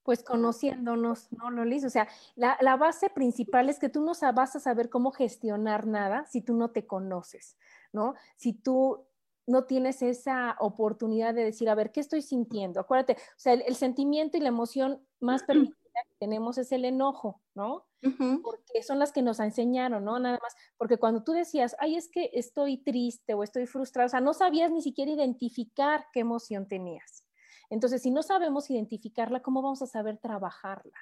Pues 0.02 0.22
conociéndonos, 0.22 1.30
¿no, 1.32 1.50
Lolis? 1.50 1.84
O 1.84 1.90
sea, 1.90 2.08
la, 2.34 2.56
la, 2.62 2.76
base 2.76 3.10
principal 3.10 3.68
es 3.68 3.78
que 3.78 3.90
tú 3.90 4.02
no 4.02 4.12
vas 4.34 4.56
a 4.56 4.60
saber 4.60 4.88
cómo 4.88 5.10
gestionar 5.10 5.86
nada 5.86 6.24
si 6.24 6.40
tú 6.40 6.54
no 6.54 6.70
te 6.70 6.86
conoces, 6.86 7.58
¿no? 7.92 8.14
Si 8.36 8.54
tú 8.54 9.07
no 9.48 9.64
tienes 9.64 10.02
esa 10.02 10.56
oportunidad 10.60 11.34
de 11.34 11.42
decir, 11.42 11.68
a 11.70 11.74
ver, 11.74 11.90
¿qué 11.90 12.00
estoy 12.00 12.20
sintiendo? 12.22 12.80
Acuérdate, 12.80 13.14
o 13.14 13.38
sea, 13.38 13.54
el, 13.54 13.74
sentimiento 13.74 14.36
y 14.36 14.40
la 14.40 14.48
emoción 14.48 15.02
más 15.20 15.42
permitida 15.42 15.76
que 16.04 16.16
tenemos 16.18 16.58
es 16.58 16.70
el 16.70 16.84
enojo, 16.84 17.40
¿no? 17.54 17.86
Porque 18.42 18.82
son 18.82 18.98
las 18.98 19.10
que 19.10 19.22
nos 19.22 19.40
enseñaron, 19.40 20.04
¿no? 20.04 20.18
Nada 20.18 20.38
más, 20.40 20.54
porque 20.76 20.98
cuando 20.98 21.24
tú 21.24 21.32
decías, 21.32 21.74
ay, 21.80 21.96
es 21.96 22.08
que 22.08 22.30
estoy 22.34 22.76
triste 22.76 23.34
o 23.34 23.42
estoy 23.42 23.66
frustrada, 23.66 24.06
o 24.06 24.10
sea, 24.10 24.20
no 24.20 24.34
sabías 24.34 24.70
ni 24.70 24.82
siquiera 24.82 25.10
identificar 25.10 26.04
qué 26.12 26.20
emoción 26.20 26.68
tenías. 26.68 27.24
Entonces, 27.70 28.02
si 28.02 28.10
no 28.10 28.22
sabemos 28.22 28.70
identificarla, 28.70 29.40
¿cómo 29.40 29.62
vamos 29.62 29.80
a 29.80 29.86
saber 29.86 30.18
trabajarla? 30.18 30.98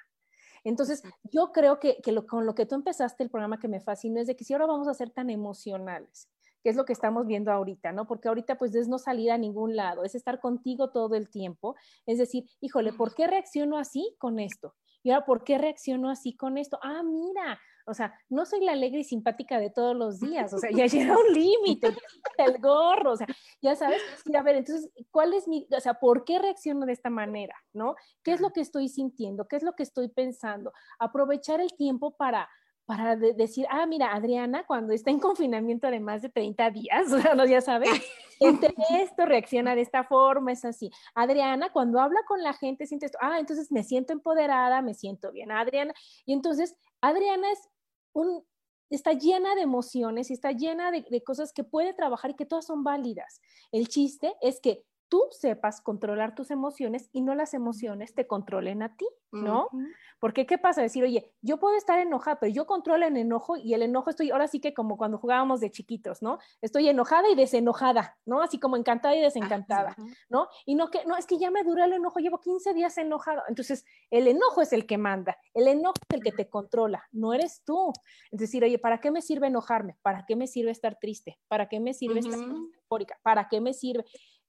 Entonces, 0.63 1.03
yo 1.23 1.51
creo 1.51 1.79
que, 1.79 2.01
con 2.27 2.45
lo 2.45 2.55
que 2.55 2.65
tú 2.65 2.75
empezaste 2.75 3.23
el 3.23 3.29
programa 3.29 3.59
que 3.59 3.67
me 3.67 3.81
fascinó 3.81 4.21
es 4.21 4.27
de 4.27 4.35
que 4.35 4.43
si 4.43 4.53
ahora 4.53 4.65
vamos 4.65 4.87
a 4.87 4.93
ser 4.93 5.09
tan 5.09 5.29
emocionales, 5.29 6.29
que 6.67 6.71
es 6.71 6.75
lo 6.75 6.83
que 6.83 6.91
estamos 6.91 7.25
viendo 7.25 7.49
ahorita, 7.49 7.93
¿no? 7.93 8.07
Porque 8.07 8.27
ahorita 8.27 8.57
pues 8.57 8.75
es 8.75 8.89
no 8.89 8.97
salir 8.97 9.31
a 9.31 9.37
ningún 9.37 9.77
lado, 9.77 10.03
es 10.03 10.15
estar 10.15 10.41
contigo 10.41 10.89
todo 10.89 11.15
el 11.15 11.29
tiempo, 11.29 11.77
es 12.05 12.17
decir, 12.17 12.43
híjole, 12.59 12.91
¿por 12.91 13.15
qué 13.15 13.25
reacciono 13.25 13.77
así 13.77 14.17
con 14.19 14.37
esto? 14.37 14.75
Y 15.01 15.11
ahora, 15.11 15.25
¿por 15.25 15.45
qué 15.45 15.57
reacciono 15.57 16.09
así 16.09 16.35
con 16.35 16.57
esto? 16.57 16.77
Ah, 16.83 17.03
mira, 17.03 17.57
o 17.85 17.93
sea, 17.93 18.13
no 18.27 18.45
soy 18.45 18.65
la 18.65 18.73
alegre 18.73 18.99
y 18.99 19.03
simpática 19.05 19.61
de 19.61 19.69
todos 19.69 19.95
los 19.95 20.19
días, 20.19 20.53
o 20.53 20.57
sea, 20.57 20.69
ya 20.69 20.87
llega 20.87 21.17
un 21.17 21.33
límite, 21.33 21.95
el 22.37 22.57
gorro, 22.59 23.13
o 23.13 23.15
sea, 23.15 23.27
ya 23.61 23.73
sabes, 23.77 24.01
y 24.25 24.35
a 24.35 24.41
ver, 24.41 24.57
entonces, 24.57 24.91
¿cuál 25.09 25.35
es 25.35 25.47
mi, 25.47 25.65
o 25.71 25.79
sea, 25.79 25.93
por 25.93 26.25
qué 26.25 26.37
reacciono 26.37 26.85
de 26.85 26.91
esta 26.91 27.09
manera, 27.09 27.55
¿no? 27.71 27.95
¿Qué 28.23 28.33
es 28.33 28.41
lo 28.41 28.51
que 28.51 28.59
estoy 28.59 28.89
sintiendo? 28.89 29.47
¿Qué 29.47 29.55
es 29.55 29.63
lo 29.63 29.71
que 29.71 29.83
estoy 29.83 30.09
pensando? 30.09 30.73
Aprovechar 30.99 31.61
el 31.61 31.73
tiempo 31.77 32.17
para 32.17 32.49
para 32.87 33.17
decir, 33.17 33.67
ah, 33.69 33.85
mira, 33.85 34.15
Adriana, 34.15 34.65
cuando 34.65 34.93
está 34.93 35.11
en 35.11 35.19
confinamiento 35.19 35.91
de 35.91 35.99
más 35.99 36.21
de 36.21 36.29
30 36.29 36.71
días, 36.71 37.07
ya 37.49 37.59
sabes, 37.59 37.89
entre 38.39 38.73
esto 39.01 39.25
reacciona 39.25 39.75
de 39.75 39.81
esta 39.81 40.05
forma, 40.05 40.53
es 40.53 40.63
así. 40.63 40.89
Adriana, 41.13 41.69
cuando 41.73 41.99
habla 41.99 42.21
con 42.25 42.41
la 42.41 42.53
gente, 42.53 42.87
siente 42.87 43.07
esto, 43.07 43.17
ah, 43.21 43.39
entonces 43.39 43.73
me 43.73 43.83
siento 43.83 44.13
empoderada, 44.13 44.81
me 44.81 44.93
siento 44.93 45.33
bien, 45.33 45.51
Adriana. 45.51 45.93
Y 46.25 46.31
entonces, 46.31 46.77
Adriana 47.01 47.51
es 47.51 47.59
un, 48.13 48.45
está 48.89 49.11
llena 49.11 49.53
de 49.55 49.63
emociones 49.63 50.29
y 50.29 50.33
está 50.33 50.53
llena 50.53 50.89
de, 50.89 51.05
de 51.09 51.23
cosas 51.23 51.51
que 51.51 51.65
puede 51.65 51.93
trabajar 51.93 52.31
y 52.31 52.35
que 52.35 52.45
todas 52.45 52.65
son 52.65 52.85
válidas. 52.85 53.41
El 53.73 53.89
chiste 53.89 54.33
es 54.39 54.61
que 54.61 54.85
tú 55.09 55.23
sepas 55.31 55.81
controlar 55.81 56.35
tus 56.35 56.51
emociones 56.51 57.09
y 57.11 57.21
no 57.21 57.35
las 57.35 57.53
emociones 57.53 58.13
te 58.13 58.27
controlen 58.27 58.83
a 58.83 58.95
ti, 58.95 59.07
¿no? 59.31 59.69
Porque 60.19 60.45
¿qué 60.45 60.57
pasa? 60.57 60.81
Decir, 60.81 61.03
oye, 61.03 61.31
yo 61.41 61.59
puedo 61.59 61.77
estar 61.77 61.99
enojada, 61.99 62.39
pero 62.39 62.51
yo 62.51 62.65
controlo 62.65 63.05
el 63.05 63.17
enojo 63.17 63.55
y 63.55 63.73
el 63.73 63.83
enojo 63.83 64.09
estoy, 64.09 64.31
ahora 64.31 64.47
sí 64.47 64.59
que 64.59 64.73
como 64.73 64.97
cuando 64.97 65.17
jugábamos 65.17 65.59
de 65.59 65.69
chiquitos, 65.69 66.21
¿no? 66.21 66.39
Estoy 66.61 66.89
enojada 66.89 67.29
y 67.29 67.35
desenojada, 67.35 68.17
¿no? 68.25 68.41
Así 68.41 68.59
como 68.59 68.77
encantada 68.77 69.15
y 69.15 69.21
desencantada, 69.21 69.95
¿no? 70.29 70.47
Y 70.65 70.75
no 70.75 70.89
que, 70.89 71.05
no, 71.05 71.15
es 71.17 71.25
que 71.25 71.37
ya 71.37 71.51
me 71.51 71.63
dura 71.63 71.85
el 71.85 71.93
enojo, 71.93 72.19
llevo 72.19 72.39
15 72.39 72.73
días 72.73 72.97
enojado. 72.97 73.43
Entonces, 73.47 73.85
el 74.09 74.27
enojo 74.27 74.61
es 74.61 74.73
el 74.73 74.85
que 74.85 74.97
manda, 74.97 75.37
el 75.53 75.67
enojo 75.67 75.95
es 76.09 76.17
el 76.17 76.23
que 76.23 76.31
te 76.31 76.49
controla, 76.49 77.07
no 77.11 77.33
eres 77.33 77.63
tú. 77.65 77.93
Es 78.31 78.39
decir, 78.39 78.63
oye, 78.63 78.79
¿para 78.79 78.99
qué 78.99 79.11
me 79.11 79.21
sirve 79.21 79.47
enojarme? 79.47 79.97
¿Para 80.01 80.25
qué 80.25 80.35
me 80.35 80.47
sirve 80.47 80.71
estar 80.71 80.97
triste? 80.99 81.39
¿Para 81.47 81.69
qué 81.69 81.79
me 81.79 81.93
sirve 81.93 82.19
estar 82.19 82.39
eufórica? 82.39 83.19
¿Para 83.23 83.47
qué 83.47 83.61
me 83.61 83.73
sirve? 83.73 84.05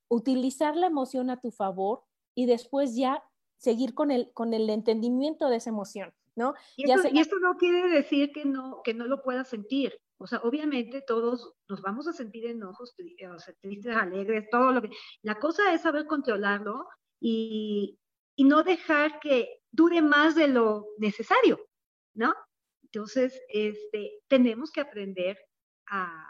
Utilizar 0.09 0.77
la 0.77 0.87
emoción 0.87 1.31
a 1.31 1.41
tu 1.41 1.51
favor 1.51 2.03
y 2.35 2.47
después 2.47 2.97
ya 2.97 3.23
seguir 3.57 3.95
con 3.95 4.11
el, 4.11 4.33
con 4.33 4.55
el 4.55 4.71
entendimiento 4.71 5.49
de 5.49 5.57
esa 5.57 5.71
emoción, 5.71 6.13
¿no? 6.37 6.55
Y, 6.77 6.91
esto, 6.91 7.39
no 7.41 7.57
quiere 7.57 7.89
decir 7.89 8.33
que 8.33 8.45
no, 8.45 8.81
que 8.85 8.95
no 8.95 9.07
lo 9.07 9.23
puedas 9.23 9.49
sentir. 9.49 10.01
O 10.19 10.27
sea, 10.27 10.41
obviamente 10.41 11.03
todos 11.03 11.55
nos 11.69 11.81
vamos 11.83 12.09
a 12.09 12.13
sentir 12.13 12.47
enojos, 12.47 12.95
sea, 12.97 13.55
tristes, 13.61 13.95
alegres, 13.95 14.49
todo 14.51 14.73
lo 14.73 14.83
que... 14.83 14.91
La 15.23 15.39
cosa 15.39 15.73
es 15.73 15.83
saber 15.83 16.07
controlarlo 16.07 16.89
y, 17.21 17.99
y 18.37 18.45
no 18.45 18.63
dejar 18.63 19.21
que 19.21 19.61
dure 19.71 20.03
más 20.03 20.35
de 20.35 20.49
lo 20.49 20.87
necesario, 20.99 21.61
¿no? 22.15 22.35
Entonces, 22.83 23.41
este, 23.49 24.21
tenemos 24.29 24.73
que 24.73 24.81
aprender 24.81 25.39
a, 25.89 26.25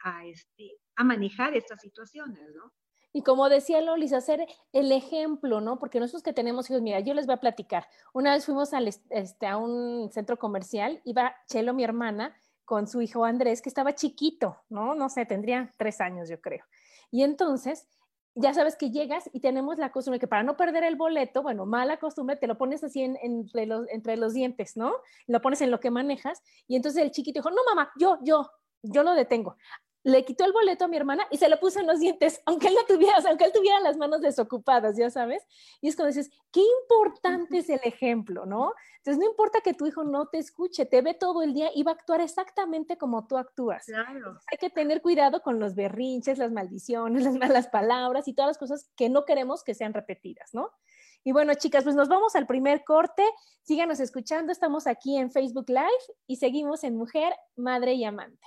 a, 0.00 0.26
este, 0.26 0.78
a 0.96 1.04
manejar 1.04 1.54
estas 1.54 1.80
situaciones, 1.80 2.42
¿no? 2.54 2.72
Y 3.12 3.22
como 3.22 3.48
decía 3.48 3.80
Lolis, 3.80 4.12
hacer 4.12 4.46
el 4.72 4.92
ejemplo, 4.92 5.60
¿no? 5.60 5.78
Porque 5.78 5.98
nosotros 5.98 6.22
que 6.22 6.32
tenemos 6.32 6.70
hijos, 6.70 6.82
mira, 6.82 7.00
yo 7.00 7.14
les 7.14 7.26
voy 7.26 7.34
a 7.34 7.40
platicar. 7.40 7.88
Una 8.12 8.32
vez 8.32 8.46
fuimos 8.46 8.70
este, 9.10 9.46
a 9.46 9.56
un 9.56 10.10
centro 10.12 10.38
comercial, 10.38 11.00
iba 11.04 11.34
Chelo, 11.48 11.74
mi 11.74 11.82
hermana, 11.82 12.36
con 12.64 12.86
su 12.86 13.02
hijo 13.02 13.24
Andrés, 13.24 13.62
que 13.62 13.68
estaba 13.68 13.96
chiquito, 13.96 14.58
¿no? 14.68 14.94
No 14.94 15.08
sé, 15.08 15.26
tendría 15.26 15.72
tres 15.76 16.00
años, 16.00 16.28
yo 16.28 16.40
creo. 16.40 16.64
Y 17.10 17.24
entonces, 17.24 17.88
ya 18.36 18.54
sabes 18.54 18.76
que 18.76 18.92
llegas 18.92 19.28
y 19.32 19.40
tenemos 19.40 19.78
la 19.78 19.90
costumbre 19.90 20.20
que 20.20 20.28
para 20.28 20.44
no 20.44 20.56
perder 20.56 20.84
el 20.84 20.94
boleto, 20.94 21.42
bueno, 21.42 21.66
mala 21.66 21.96
costumbre, 21.98 22.36
te 22.36 22.46
lo 22.46 22.56
pones 22.56 22.84
así 22.84 23.02
entre, 23.02 23.66
los, 23.66 23.88
entre 23.88 24.16
los 24.16 24.34
dientes, 24.34 24.76
¿no? 24.76 24.92
Lo 25.26 25.40
pones 25.40 25.60
en 25.62 25.72
lo 25.72 25.80
que 25.80 25.90
manejas. 25.90 26.44
Y 26.68 26.76
entonces 26.76 27.02
el 27.02 27.10
chiquito 27.10 27.40
dijo, 27.40 27.50
no, 27.50 27.62
mamá, 27.68 27.90
yo, 27.98 28.18
yo, 28.22 28.48
yo 28.82 29.02
lo 29.02 29.14
detengo 29.14 29.56
le 30.02 30.24
quitó 30.24 30.44
el 30.44 30.52
boleto 30.52 30.84
a 30.84 30.88
mi 30.88 30.96
hermana 30.96 31.26
y 31.30 31.36
se 31.36 31.48
lo 31.48 31.58
puso 31.60 31.80
en 31.80 31.86
los 31.86 32.00
dientes, 32.00 32.40
aunque 32.46 32.68
él 32.68 32.74
no 32.74 32.84
tuviera, 32.86 33.16
aunque 33.28 33.44
él 33.44 33.52
tuviera 33.52 33.80
las 33.80 33.96
manos 33.96 34.20
desocupadas, 34.20 34.96
ya 34.96 35.10
sabes. 35.10 35.46
Y 35.80 35.88
es 35.88 35.96
como 35.96 36.08
dices, 36.08 36.30
qué 36.50 36.62
importante 36.82 37.58
es 37.58 37.68
el 37.68 37.80
ejemplo, 37.84 38.46
¿no? 38.46 38.72
Entonces, 38.98 39.18
no 39.18 39.28
importa 39.28 39.60
que 39.60 39.74
tu 39.74 39.86
hijo 39.86 40.04
no 40.04 40.28
te 40.28 40.38
escuche, 40.38 40.84
te 40.84 41.00
ve 41.02 41.14
todo 41.14 41.42
el 41.42 41.54
día 41.54 41.70
y 41.74 41.82
va 41.82 41.92
a 41.92 41.94
actuar 41.94 42.20
exactamente 42.20 42.98
como 42.98 43.26
tú 43.26 43.38
actúas. 43.38 43.86
Claro. 43.86 44.38
Hay 44.50 44.58
que 44.58 44.70
tener 44.70 45.00
cuidado 45.00 45.42
con 45.42 45.58
los 45.58 45.74
berrinches, 45.74 46.38
las 46.38 46.52
maldiciones, 46.52 47.24
las 47.24 47.36
malas 47.36 47.68
palabras 47.68 48.28
y 48.28 48.34
todas 48.34 48.50
las 48.50 48.58
cosas 48.58 48.90
que 48.96 49.08
no 49.08 49.24
queremos 49.24 49.64
que 49.64 49.74
sean 49.74 49.94
repetidas, 49.94 50.50
¿no? 50.52 50.70
Y 51.22 51.32
bueno, 51.32 51.52
chicas, 51.52 51.84
pues 51.84 51.94
nos 51.96 52.08
vamos 52.08 52.34
al 52.34 52.46
primer 52.46 52.82
corte. 52.82 53.22
Síganos 53.60 54.00
escuchando, 54.00 54.52
estamos 54.52 54.86
aquí 54.86 55.18
en 55.18 55.30
Facebook 55.30 55.68
Live 55.68 56.14
y 56.26 56.36
seguimos 56.36 56.82
en 56.82 56.96
Mujer, 56.96 57.34
Madre 57.56 57.92
y 57.92 58.04
Amante 58.04 58.46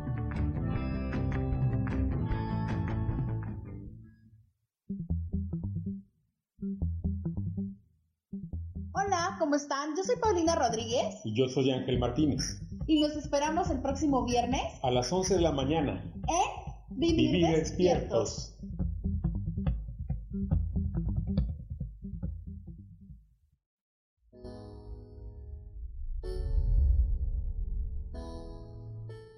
¿Cómo 9.41 9.55
están? 9.55 9.95
Yo 9.97 10.03
soy 10.03 10.17
Paulina 10.17 10.53
Rodríguez. 10.53 11.15
Y 11.23 11.33
yo 11.33 11.49
soy 11.49 11.71
Ángel 11.71 11.97
Martínez. 11.97 12.61
Y 12.85 12.99
los 12.99 13.15
esperamos 13.15 13.71
el 13.71 13.81
próximo 13.81 14.23
viernes. 14.23 14.61
A 14.83 14.91
las 14.91 15.11
11 15.11 15.33
de 15.33 15.41
la 15.41 15.51
mañana. 15.51 15.99
En 16.27 16.71
Vivir, 16.89 17.47
despiertos. 17.47 18.55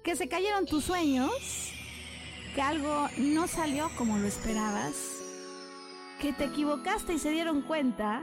que 0.02 0.16
se 0.16 0.28
cayeron 0.28 0.66
tus 0.66 0.84
sueños, 0.84 1.32
que 2.54 2.60
algo 2.60 3.08
no 3.16 3.48
salió 3.48 3.88
como 3.96 4.18
lo 4.18 4.26
esperabas, 4.26 4.92
que 6.20 6.34
te 6.34 6.44
equivocaste 6.44 7.14
y 7.14 7.18
se 7.18 7.30
dieron 7.30 7.62
cuenta. 7.62 8.22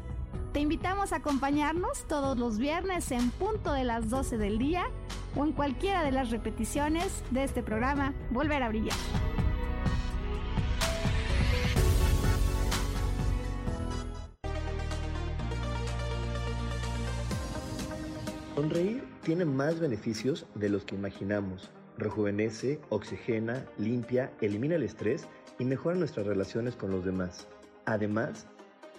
Te 0.53 0.59
invitamos 0.59 1.13
a 1.13 1.17
acompañarnos 1.17 2.05
todos 2.09 2.37
los 2.37 2.57
viernes 2.57 3.09
en 3.11 3.31
punto 3.31 3.71
de 3.71 3.85
las 3.85 4.09
12 4.09 4.37
del 4.37 4.57
día 4.57 4.83
o 5.33 5.45
en 5.45 5.53
cualquiera 5.53 6.03
de 6.03 6.11
las 6.11 6.29
repeticiones 6.29 7.23
de 7.31 7.45
este 7.45 7.63
programa 7.63 8.13
Volver 8.31 8.61
a 8.61 8.67
Brillar. 8.67 8.97
Sonreír 18.55 19.07
tiene 19.23 19.45
más 19.45 19.79
beneficios 19.79 20.45
de 20.55 20.67
los 20.67 20.83
que 20.83 20.95
imaginamos. 20.95 21.71
Rejuvenece, 21.97 22.81
oxigena, 22.89 23.65
limpia, 23.77 24.33
elimina 24.41 24.75
el 24.75 24.83
estrés 24.83 25.29
y 25.59 25.63
mejora 25.63 25.95
nuestras 25.95 26.27
relaciones 26.27 26.75
con 26.75 26.91
los 26.91 27.05
demás. 27.05 27.47
Además, 27.85 28.47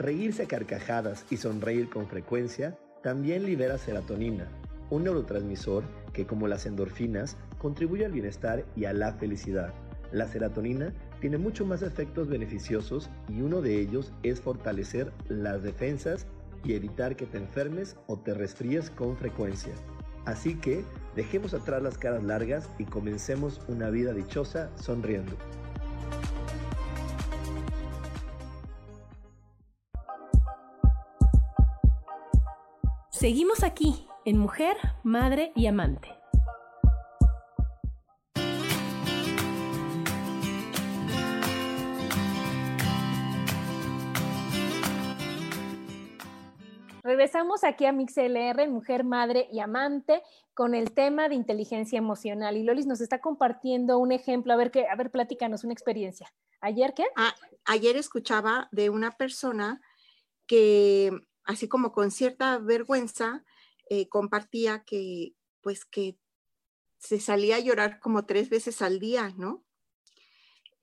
reírse 0.03 0.43
a 0.43 0.49
carcajadas 0.49 1.25
y 1.31 1.37
sonreír 1.37 1.89
con 1.89 2.07
frecuencia 2.07 2.77
también 3.03 3.45
libera 3.45 3.79
serotonina, 3.79 4.49
un 4.91 5.05
neurotransmisor 5.05 5.85
que 6.13 6.27
como 6.27 6.49
las 6.49 6.67
endorfinas 6.67 7.37
contribuye 7.59 8.05
al 8.05 8.13
bienestar 8.13 8.65
y 8.77 8.85
a 8.85 8.93
la 8.93 9.13
felicidad. 9.15 9.73
La 10.13 10.27
serotonina 10.27 10.93
tiene 11.21 11.39
mucho 11.39 11.65
más 11.65 11.83
efectos 11.83 12.29
beneficiosos 12.29 13.09
y 13.29 13.41
uno 13.41 13.63
de 13.63 13.81
ellos 13.81 14.13
es 14.23 14.41
fortalecer 14.41 15.13
las 15.29 15.63
defensas 15.63 16.27
y 16.65 16.75
evitar 16.75 17.17
que 17.17 17.27
te 17.27 17.39
enfermes 17.39 17.97
o 18.07 18.19
te 18.19 18.35
resfríes 18.35 18.91
con 18.91 19.17
frecuencia. 19.17 19.73
Así 20.25 20.55
que 20.55 20.85
dejemos 21.17 21.55
atrás 21.55 21.83
las 21.83 21.99
caras 21.99 22.23
largas 22.23 22.69
y 22.79 22.85
comencemos 22.85 23.61
una 23.69 23.91
vida 23.91 24.13
dichosa 24.13 24.71
sonriendo. 24.77 25.37
Seguimos 33.23 33.63
aquí 33.63 34.05
en 34.25 34.37
Mujer, 34.37 34.77
Madre 35.05 35.53
y 35.55 35.69
Amante. 35.69 36.09
Regresamos 47.05 47.63
aquí 47.63 47.85
a 47.85 47.93
MixLR, 47.93 48.69
Mujer, 48.69 49.05
Madre 49.05 49.47
y 49.53 49.61
Amante, 49.61 50.21
con 50.53 50.75
el 50.75 50.91
tema 50.91 51.29
de 51.29 51.37
inteligencia 51.37 51.99
emocional. 51.99 52.57
Y 52.57 52.65
Lolis 52.65 52.87
nos 52.87 53.01
está 53.01 53.21
compartiendo 53.21 54.01
un 54.01 54.11
ejemplo. 54.11 54.53
A 54.53 54.57
ver, 54.57 54.73
qué, 54.73 54.89
a 54.89 54.97
ver, 54.97 55.13
platícanos 55.13 55.63
una 55.63 55.75
experiencia. 55.75 56.35
¿Ayer 56.61 56.93
qué? 56.93 57.05
Ah, 57.15 57.37
ayer 57.67 57.95
escuchaba 57.97 58.69
de 58.73 58.91
una 58.91 59.13
persona 59.13 59.81
que, 60.49 61.13
así 61.45 61.69
como 61.69 61.93
con 61.93 62.11
cierta 62.11 62.59
vergüenza, 62.59 63.45
eh, 63.89 64.09
compartía 64.09 64.85
que, 64.85 65.35
pues, 65.61 65.85
que 65.85 66.19
se 66.99 67.19
salía 67.19 67.57
a 67.57 67.61
llorar 67.61 67.99
como 68.01 68.27
tres 68.27 68.49
veces 68.49 68.81
al 68.81 69.01
día, 69.01 69.35
¿no? 69.37 69.65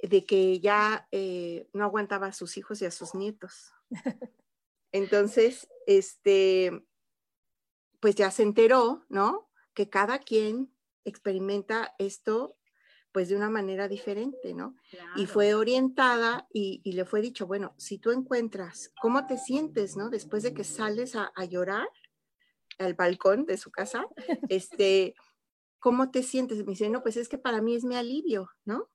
De 0.01 0.25
que 0.25 0.59
ya 0.59 1.07
eh, 1.11 1.69
no 1.73 1.85
aguantaba 1.85 2.27
a 2.27 2.33
sus 2.33 2.57
hijos 2.57 2.81
y 2.81 2.85
a 2.85 2.91
sus 2.91 3.15
nietos. 3.15 3.71
Entonces, 4.91 5.67
este, 5.87 6.85
pues 7.99 8.15
ya 8.15 8.31
se 8.31 8.43
enteró, 8.43 9.05
¿no? 9.09 9.49
Que 9.73 9.89
cada 9.89 10.19
quien 10.19 10.73
experimenta 11.05 11.95
esto 11.99 12.58
pues 13.19 13.27
de 13.27 13.35
una 13.35 13.49
manera 13.49 13.89
diferente, 13.89 14.53
¿no? 14.53 14.77
Y 15.17 15.25
fue 15.25 15.53
orientada 15.53 16.47
y, 16.53 16.89
le 16.89 17.03
fue 17.03 17.19
dicho, 17.19 17.47
bueno, 17.47 17.75
si 17.75 17.97
tú 17.97 18.11
encuentras, 18.11 18.93
¿cómo 19.01 19.27
te 19.27 19.37
sientes, 19.37 19.97
¿no? 19.97 20.09
Después 20.09 20.41
de 20.41 20.53
que 20.53 20.63
sales 20.63 21.17
a, 21.17 21.29
llorar 21.43 21.89
al 22.77 22.93
balcón 22.93 23.45
de 23.45 23.57
su 23.57 23.71
casa, 23.71 24.05
este, 24.49 25.15
¿cómo 25.79 26.11
te 26.11 26.23
sientes? 26.23 26.59
Me 26.59 26.71
dice, 26.71 26.89
no, 26.89 27.03
pues 27.03 27.17
es 27.17 27.27
que 27.27 27.37
para 27.37 27.61
mí 27.61 27.75
es 27.75 27.83
mi 27.83 27.97
alivio, 27.97 28.51
¿no? 28.63 28.89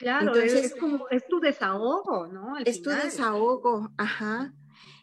Claro, 0.00 0.34
Entonces, 0.34 0.72
es, 0.72 0.74
como, 0.74 1.08
es 1.10 1.24
tu 1.28 1.38
desahogo, 1.38 2.26
¿no? 2.26 2.58
es 2.64 2.82
tu 2.82 2.90
desahogo, 2.90 3.92
ajá. 3.96 4.52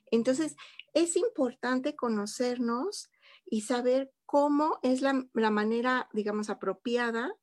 Entonces, 0.08 0.58
es 0.93 1.15
importante 1.15 1.95
conocernos 1.95 3.10
y 3.45 3.62
saber 3.62 4.12
cómo 4.26 4.80
es 4.84 5.02
la, 5.02 5.13
manera, 5.50 6.10
digamos, 6.12 6.50
apropiada 6.50 7.34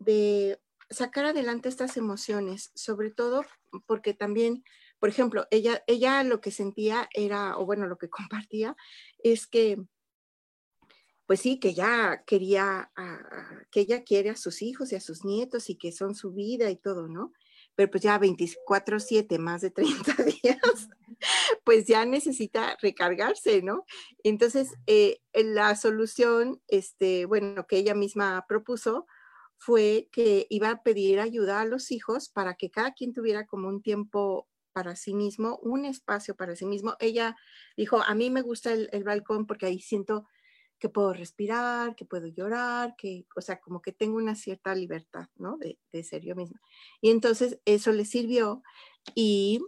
de 0.00 0.58
sacar 0.90 1.26
adelante 1.26 1.68
estas 1.68 1.96
emociones, 1.96 2.72
sobre 2.74 3.10
todo 3.10 3.44
porque 3.86 4.14
también, 4.14 4.64
por 4.98 5.08
ejemplo, 5.08 5.46
ella, 5.50 5.84
ella 5.86 6.24
lo 6.24 6.40
que 6.40 6.50
sentía 6.50 7.08
era, 7.14 7.56
o 7.56 7.64
bueno, 7.64 7.86
lo 7.86 7.96
que 7.96 8.10
compartía, 8.48 8.76
es 9.22 9.46
que, 9.46 9.78
pues 11.26 11.40
sí, 11.40 11.60
que 11.60 11.74
ya 11.74 12.24
quería, 12.26 12.90
que 13.70 13.80
ella 13.80 14.02
quiere 14.02 14.30
a 14.30 14.36
sus 14.36 14.62
hijos 14.62 14.90
y 14.90 14.96
a 14.96 15.00
sus 15.00 15.24
nietos 15.24 15.70
y 15.70 15.76
que 15.76 15.92
son 15.92 16.16
su 16.16 16.32
vida 16.32 16.70
y 16.70 16.76
todo, 16.76 17.06
¿no? 17.06 17.32
Pero 17.76 17.88
pues 17.92 18.02
ya 18.02 18.18
24/7, 18.18 19.38
más 19.38 19.60
de 19.60 19.70
30 19.70 20.12
días, 20.42 20.88
pues 21.62 21.86
ya 21.86 22.04
necesita 22.04 22.76
recargarse, 22.82 23.62
¿no? 23.62 23.84
Entonces, 24.24 24.74
eh, 24.88 25.20
la 25.32 25.76
solución, 25.76 26.60
este, 26.66 27.26
bueno, 27.26 27.64
que 27.68 27.76
ella 27.76 27.94
misma 27.94 28.44
propuso 28.48 29.06
fue 29.60 30.08
que 30.10 30.46
iba 30.48 30.70
a 30.70 30.82
pedir 30.82 31.20
ayuda 31.20 31.60
a 31.60 31.66
los 31.66 31.92
hijos 31.92 32.30
para 32.30 32.54
que 32.54 32.70
cada 32.70 32.94
quien 32.94 33.12
tuviera 33.12 33.46
como 33.46 33.68
un 33.68 33.82
tiempo 33.82 34.48
para 34.72 34.96
sí 34.96 35.12
mismo, 35.12 35.58
un 35.62 35.84
espacio 35.84 36.34
para 36.34 36.56
sí 36.56 36.64
mismo. 36.64 36.96
Ella 36.98 37.36
dijo, 37.76 38.00
a 38.02 38.14
mí 38.14 38.30
me 38.30 38.40
gusta 38.40 38.72
el, 38.72 39.04
balcón 39.04 39.46
porque 39.46 39.66
ahí 39.66 39.78
siento 39.78 40.26
que 40.78 40.88
puedo 40.88 41.12
respirar, 41.12 41.94
que 41.94 42.06
puedo 42.06 42.26
llorar, 42.26 42.94
que, 42.96 43.26
o 43.36 43.42
sea, 43.42 43.60
como 43.60 43.82
que 43.82 43.92
tengo 43.92 44.16
una 44.16 44.34
cierta 44.34 44.74
libertad, 44.74 45.28
¿no? 45.36 45.58
De, 45.58 45.78
de 45.92 46.04
ser 46.04 46.22
yo 46.22 46.34
misma. 46.34 46.58
Y 47.02 47.10
entonces 47.10 47.60
eso 47.66 47.92
le 47.92 48.06
sirvió 48.06 48.62
y 49.14 49.60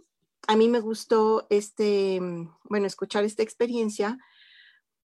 a 0.47 0.55
mí 0.55 0.69
me 0.69 0.79
gustó 0.79 1.45
este, 1.51 2.19
bueno, 2.63 2.87
escuchar 2.87 3.25
esta 3.25 3.43
experiencia 3.43 4.17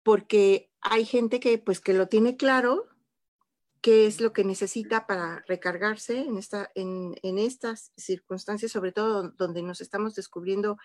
porque 0.03 0.69
hay 0.81 1.03
gente 1.03 1.39
que 1.39 1.57
pues 1.57 1.79
que 1.79 1.93
lo 1.93 2.07
tiene 2.07 2.37
claro, 2.37 2.85
qué 3.87 4.05
es 4.05 4.19
lo 4.19 4.33
que 4.33 4.43
necesita 4.43 5.07
para 5.07 5.45
recargarse 5.47 6.19
en, 6.19 6.37
esta, 6.37 6.69
en, 6.75 7.15
estas 7.23 7.93
circunstancias, 7.95 8.69
sobre 8.69 8.91
todo 8.91 9.29
donde 9.37 9.63
nos 9.63 9.79
estamos 9.79 10.13
descubriendo 10.13 10.75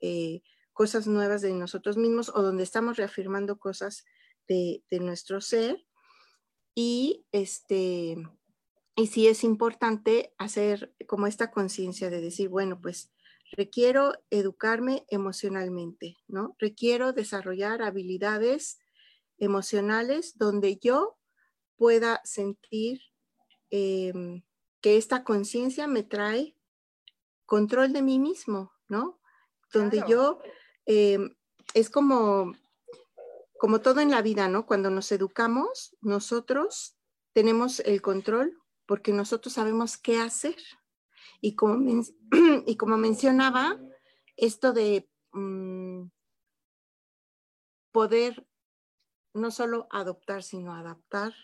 eh, 0.00 0.40
cosas 0.72 1.08
nuevas 1.08 1.42
de 1.42 1.52
nosotros 1.52 1.96
mismos 1.96 2.28
o 2.28 2.42
donde 2.42 2.62
estamos 2.62 2.96
reafirmando 2.96 3.58
cosas 3.58 4.04
de, 4.46 4.84
de 4.88 5.00
nuestro 5.00 5.40
ser. 5.40 5.84
Y 6.76 7.26
este, 7.32 8.18
y 8.94 9.06
sí 9.08 9.26
es 9.26 9.42
importante 9.42 10.32
hacer 10.38 10.94
como 11.08 11.26
esta 11.26 11.50
conciencia 11.50 12.08
de 12.08 12.20
decir, 12.20 12.50
bueno, 12.50 12.80
pues 12.80 13.10
requiero 13.50 14.12
educarme 14.30 15.04
emocionalmente, 15.08 16.18
¿no? 16.28 16.54
Requiero 16.60 17.12
desarrollar 17.12 17.82
habilidades 17.82 18.78
emocionales 19.38 20.38
donde 20.38 20.78
yo 20.80 21.18
pueda 21.76 22.20
sentir 22.24 23.00
em, 23.70 24.42
que 24.80 24.96
esta 24.96 25.24
conciencia 25.24 25.86
me 25.86 26.02
trae 26.02 26.56
control 27.46 27.92
de 27.92 28.02
mí 28.02 28.18
mismo, 28.18 28.72
¿no? 28.88 29.20
Donde 29.72 30.02
yo, 30.08 30.38
em, 30.86 31.34
es 31.74 31.90
como, 31.90 32.52
como 33.58 33.80
todo 33.80 34.00
en 34.00 34.10
la 34.10 34.22
vida, 34.22 34.48
¿no? 34.48 34.66
Cuando 34.66 34.90
nos 34.90 35.10
educamos, 35.12 35.96
nosotros 36.00 36.96
tenemos 37.32 37.80
el 37.80 38.00
control 38.02 38.60
porque 38.86 39.12
nosotros 39.12 39.54
sabemos 39.54 39.96
qué 39.96 40.18
hacer. 40.18 40.56
Y 41.40 41.56
como, 41.56 42.04
y 42.66 42.76
como 42.76 42.96
mencionaba, 42.96 43.80
esto 44.36 44.72
de 44.72 45.08
mm, 45.32 46.06
poder 47.92 48.46
no 49.32 49.50
solo 49.50 49.88
adoptar, 49.90 50.42
sino 50.42 50.74
adaptar 50.74 51.34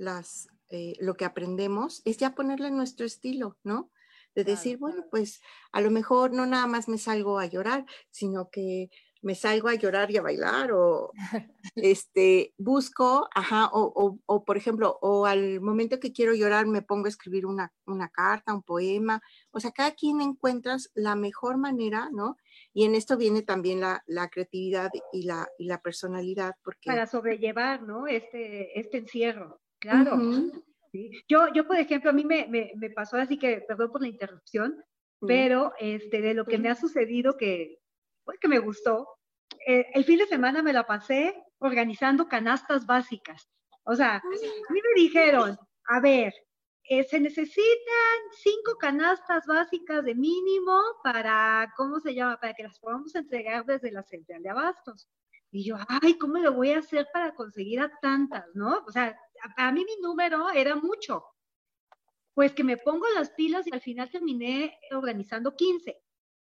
las, 0.00 0.48
eh, 0.70 0.94
lo 0.98 1.14
que 1.14 1.24
aprendemos, 1.24 2.02
es 2.04 2.16
ya 2.16 2.34
ponerle 2.34 2.70
nuestro 2.70 3.06
estilo, 3.06 3.58
¿no? 3.62 3.90
De 4.34 4.44
decir, 4.44 4.78
bueno, 4.78 5.04
pues 5.10 5.40
a 5.72 5.80
lo 5.80 5.90
mejor 5.90 6.32
no 6.32 6.46
nada 6.46 6.66
más 6.66 6.88
me 6.88 6.98
salgo 6.98 7.38
a 7.38 7.46
llorar, 7.46 7.84
sino 8.10 8.48
que 8.48 8.88
me 9.22 9.34
salgo 9.34 9.68
a 9.68 9.74
llorar 9.74 10.10
y 10.10 10.16
a 10.16 10.22
bailar 10.22 10.72
o 10.72 11.12
este, 11.74 12.54
busco, 12.56 13.28
ajá, 13.34 13.68
o, 13.72 14.18
o, 14.24 14.44
por 14.44 14.56
ejemplo, 14.56 14.98
o 15.02 15.26
al 15.26 15.60
momento 15.60 16.00
que 16.00 16.12
quiero 16.12 16.34
llorar 16.34 16.66
me 16.66 16.82
pongo 16.82 17.06
a 17.06 17.10
escribir 17.10 17.46
una, 17.46 17.72
una, 17.86 18.08
carta, 18.08 18.54
un 18.54 18.62
poema, 18.62 19.20
o 19.50 19.60
sea, 19.60 19.72
cada 19.72 19.92
quien 19.92 20.20
encuentras 20.20 20.90
la 20.94 21.16
mejor 21.16 21.58
manera, 21.58 22.08
¿no? 22.12 22.36
Y 22.72 22.84
en 22.84 22.94
esto 22.94 23.16
viene 23.16 23.42
también 23.42 23.80
la, 23.80 24.02
la 24.06 24.28
creatividad 24.28 24.90
y 25.12 25.24
la, 25.24 25.48
y 25.58 25.66
la 25.66 25.82
personalidad. 25.82 26.54
Porque... 26.62 26.88
Para 26.88 27.06
sobrellevar, 27.06 27.82
¿no? 27.82 28.06
Este, 28.06 28.78
este 28.78 28.98
encierro, 28.98 29.59
claro. 29.80 30.18
sí. 30.92 31.10
Yo, 31.28 31.52
yo, 31.54 31.66
por 31.66 31.76
ejemplo, 31.76 32.10
a 32.10 32.12
mí 32.12 32.24
me, 32.24 32.46
me, 32.48 32.72
me 32.76 32.90
pasó 32.90 33.16
así 33.16 33.38
que, 33.38 33.64
perdón 33.66 33.92
por 33.92 34.02
la 34.02 34.08
interrupción, 34.08 34.82
pero 35.26 35.72
este, 35.78 36.20
de 36.20 36.34
lo 36.34 36.44
que 36.46 36.58
me 36.58 36.68
ha 36.68 36.74
sucedido 36.74 37.36
que 37.36 37.80
que 38.38 38.48
me 38.48 38.58
gustó. 38.58 39.08
Eh, 39.66 39.86
el 39.94 40.04
fin 40.04 40.18
de 40.18 40.26
semana 40.26 40.62
me 40.62 40.72
la 40.72 40.86
pasé 40.86 41.42
organizando 41.58 42.28
canastas 42.28 42.86
básicas. 42.86 43.48
O 43.84 43.94
sea, 43.94 44.16
a 44.16 44.72
mí 44.72 44.80
me 44.82 45.00
dijeron, 45.00 45.58
a 45.86 46.00
ver, 46.00 46.32
eh, 46.84 47.04
se 47.04 47.20
necesitan 47.20 48.18
cinco 48.42 48.76
canastas 48.78 49.46
básicas 49.46 50.04
de 50.04 50.14
mínimo 50.14 50.78
para, 51.02 51.72
¿cómo 51.76 52.00
se 52.00 52.14
llama? 52.14 52.38
Para 52.38 52.54
que 52.54 52.64
las 52.64 52.78
podamos 52.78 53.14
entregar 53.14 53.64
desde 53.64 53.92
la 53.92 54.02
central 54.02 54.42
de 54.42 54.50
abastos. 54.50 55.08
Y 55.50 55.64
yo, 55.64 55.76
ay, 55.88 56.16
¿cómo 56.16 56.38
lo 56.38 56.52
voy 56.52 56.70
a 56.70 56.78
hacer 56.78 57.08
para 57.12 57.34
conseguir 57.34 57.80
a 57.80 57.90
tantas, 58.00 58.44
no? 58.54 58.84
O 58.86 58.92
sea, 58.92 59.18
a 59.56 59.72
mí 59.72 59.84
mi 59.84 60.02
número 60.02 60.50
era 60.50 60.76
mucho. 60.76 61.24
Pues 62.34 62.52
que 62.52 62.64
me 62.64 62.76
pongo 62.76 63.06
las 63.14 63.30
pilas 63.30 63.66
y 63.66 63.74
al 63.74 63.80
final 63.80 64.10
terminé 64.10 64.78
organizando 64.92 65.54
15, 65.56 66.00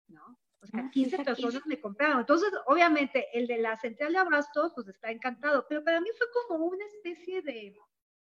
¿no? 0.07 0.39
O 0.61 0.67
sea, 0.67 0.89
15 0.91 1.15
ah, 1.15 1.23
personas 1.23 1.65
me 1.65 1.79
compraron. 1.79 2.19
Entonces, 2.19 2.51
obviamente, 2.67 3.27
el 3.33 3.47
de 3.47 3.59
la 3.59 3.77
central 3.77 4.11
de 4.11 4.19
abastos, 4.19 4.73
pues 4.75 4.87
está 4.89 5.09
encantado, 5.09 5.65
pero 5.69 5.83
para 5.83 6.01
mí 6.01 6.09
fue 6.17 6.27
como 6.47 6.65
una 6.65 6.85
especie 6.85 7.41
de 7.41 7.73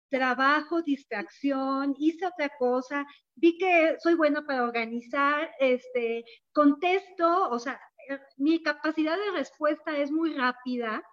trabajo, 0.09 0.81
distracción, 0.81 1.95
hice 1.97 2.27
otra 2.27 2.49
cosa, 2.57 3.05
vi 3.35 3.57
que 3.57 3.97
soy 3.99 4.13
buena 4.13 4.45
para 4.45 4.63
organizar, 4.63 5.51
este, 5.59 6.23
contesto, 6.53 7.49
o 7.49 7.59
sea, 7.59 7.81
eh, 8.09 8.19
mi 8.37 8.61
capacidad 8.61 9.17
de 9.17 9.31
respuesta 9.31 9.97
es 9.97 10.11
muy 10.11 10.33
rápida. 10.33 11.03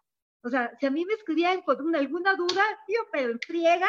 O 0.42 0.48
sea, 0.48 0.72
si 0.78 0.86
a 0.86 0.90
mí 0.90 1.04
me 1.04 1.14
escribían 1.14 1.62
con 1.62 1.94
alguna 1.94 2.34
duda, 2.34 2.62
yo, 2.88 3.00
pero 3.12 3.38
friega, 3.46 3.88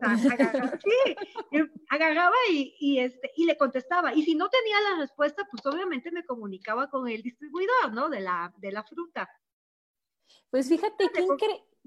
agarraba, 0.00 0.78
sí, 0.84 1.66
agarraba 1.88 2.36
y, 2.50 2.76
y, 2.78 2.98
este, 3.00 3.30
y 3.36 3.44
le 3.44 3.56
contestaba. 3.56 4.14
Y 4.14 4.22
si 4.22 4.34
no 4.34 4.48
tenía 4.48 4.80
la 4.80 5.00
respuesta, 5.00 5.46
pues 5.50 5.64
obviamente 5.66 6.10
me 6.10 6.24
comunicaba 6.24 6.88
con 6.88 7.08
el 7.08 7.22
distribuidor, 7.22 7.92
¿no? 7.92 8.08
De 8.08 8.20
la, 8.20 8.52
de 8.58 8.72
la 8.72 8.84
fruta. 8.84 9.28
Pues 10.50 10.68
fíjate, 10.68 11.10
qué, 11.12 11.24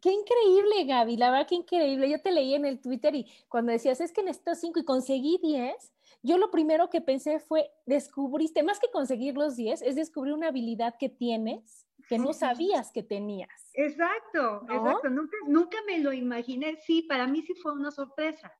qué 0.02 0.12
increíble, 0.12 0.86
Gaby, 0.86 1.18
la 1.18 1.32
verdad 1.32 1.48
que 1.48 1.56
increíble. 1.56 2.10
Yo 2.10 2.22
te 2.22 2.32
leí 2.32 2.54
en 2.56 2.66
el 2.66 2.82
Twitter 2.82 3.16
y 3.16 3.32
cuando 3.48 3.72
decías, 3.72 4.02
es 4.02 4.12
que 4.12 4.24
necesito 4.24 4.56
cinco 4.56 4.80
y 4.80 4.86
conseguí 4.86 5.40
diez, 5.42 5.94
yo 6.22 6.38
lo 6.38 6.52
primero 6.52 6.90
que 6.90 7.02
pensé 7.02 7.40
fue, 7.40 7.72
descubriste, 7.86 8.64
más 8.64 8.80
que 8.80 8.92
conseguir 8.92 9.36
los 9.36 9.56
diez, 9.56 9.82
es 9.82 9.96
descubrir 9.96 10.34
una 10.34 10.48
habilidad 10.50 10.96
que 10.98 11.10
tienes 11.10 11.86
que 12.14 12.20
no 12.20 12.34
sabías 12.34 12.92
que 12.92 13.02
tenías. 13.02 13.72
Exacto, 13.74 14.66
exacto. 14.70 15.10
Nunca, 15.10 15.38
nunca 15.48 15.78
me 15.88 15.98
lo 16.00 16.14
imaginé. 16.14 16.78
Sí, 16.86 17.02
para 17.02 17.26
mí 17.26 17.42
sí 17.42 17.56
fue 17.56 17.74
una 17.74 17.90
sorpresa, 17.90 18.56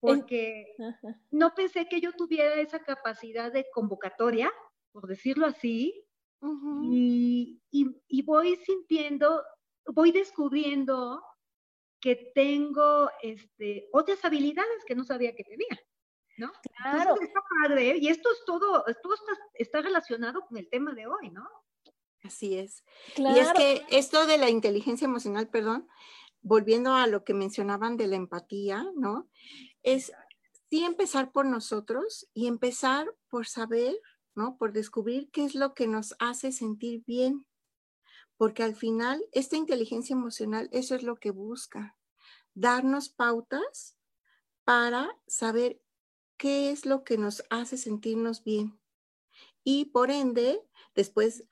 porque 0.00 0.74
no 1.30 1.54
pensé 1.54 1.86
que 1.88 2.00
yo 2.00 2.12
tuviera 2.12 2.54
esa 2.54 2.78
capacidad 2.78 3.52
de 3.52 3.66
convocatoria, 3.70 4.50
por 4.92 5.06
decirlo 5.06 5.44
así, 5.46 6.06
y, 6.90 7.60
y, 7.70 8.22
voy 8.22 8.56
sintiendo, 8.56 9.42
voy 9.86 10.12
descubriendo 10.12 11.22
que 12.00 12.32
tengo 12.34 13.10
este, 13.20 13.88
otras 13.92 14.24
habilidades 14.24 14.84
que 14.86 14.94
no 14.94 15.04
sabía 15.04 15.34
que 15.34 15.44
tenía. 15.44 15.80
¿No? 16.38 16.52
Claro. 16.82 17.14
está 17.18 17.40
padre, 17.62 17.96
y 17.98 18.08
esto 18.08 18.30
es 18.30 18.44
todo, 18.44 18.84
todo 19.02 19.14
está, 19.14 19.32
está 19.54 19.80
relacionado 19.80 20.46
con 20.46 20.58
el 20.58 20.68
tema 20.68 20.92
de 20.92 21.06
hoy, 21.06 21.30
¿no? 21.30 21.48
Así 22.26 22.58
es. 22.58 22.84
Y 23.16 23.38
es 23.38 23.52
que 23.52 23.84
esto 23.90 24.26
de 24.26 24.38
la 24.38 24.50
inteligencia 24.50 25.04
emocional, 25.04 25.48
perdón, 25.48 25.88
volviendo 26.42 26.94
a 26.94 27.06
lo 27.06 27.24
que 27.24 27.34
mencionaban 27.34 27.96
de 27.96 28.08
la 28.08 28.16
empatía, 28.16 28.84
¿no? 28.96 29.28
Es 29.82 30.12
sí 30.70 30.84
empezar 30.84 31.32
por 31.32 31.46
nosotros 31.46 32.28
y 32.34 32.46
empezar 32.46 33.06
por 33.28 33.46
saber, 33.46 33.96
¿no? 34.34 34.56
Por 34.56 34.72
descubrir 34.72 35.30
qué 35.30 35.44
es 35.44 35.54
lo 35.54 35.74
que 35.74 35.86
nos 35.86 36.16
hace 36.18 36.52
sentir 36.52 37.04
bien. 37.06 37.46
Porque 38.36 38.62
al 38.62 38.74
final, 38.74 39.24
esta 39.32 39.56
inteligencia 39.56 40.14
emocional, 40.14 40.68
eso 40.72 40.94
es 40.94 41.02
lo 41.02 41.16
que 41.16 41.30
busca, 41.30 41.96
darnos 42.54 43.08
pautas 43.08 43.96
para 44.64 45.16
saber 45.26 45.80
qué 46.36 46.70
es 46.70 46.86
lo 46.86 47.04
que 47.04 47.18
nos 47.18 47.44
hace 47.50 47.76
sentirnos 47.76 48.42
bien. 48.44 48.78
Y 49.64 49.86
por 49.86 50.10
ende, 50.10 50.60
después 50.94 51.44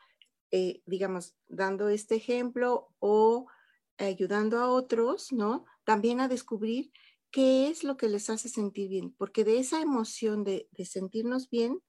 eh, 0.57 0.83
digamos, 0.87 1.35
dando 1.49 1.89
este 1.89 2.15
ejemplo 2.15 2.95
o 3.01 3.49
ayudando 3.99 4.61
a 4.61 4.69
otros, 4.69 5.33
¿no? 5.33 5.65
También 5.83 6.21
a 6.21 6.29
descubrir 6.29 6.93
qué 7.33 7.67
es 7.67 7.83
lo 7.83 7.97
que 7.97 8.09
les 8.09 8.31
hace 8.31 8.49
sentir 8.49 8.89
bien, 8.89 9.13
porque 9.19 9.43
de 9.43 9.59
esa 9.59 9.81
emoción 9.81 10.45
de, 10.45 10.69
sentirnos 10.85 11.51
bien 11.51 11.83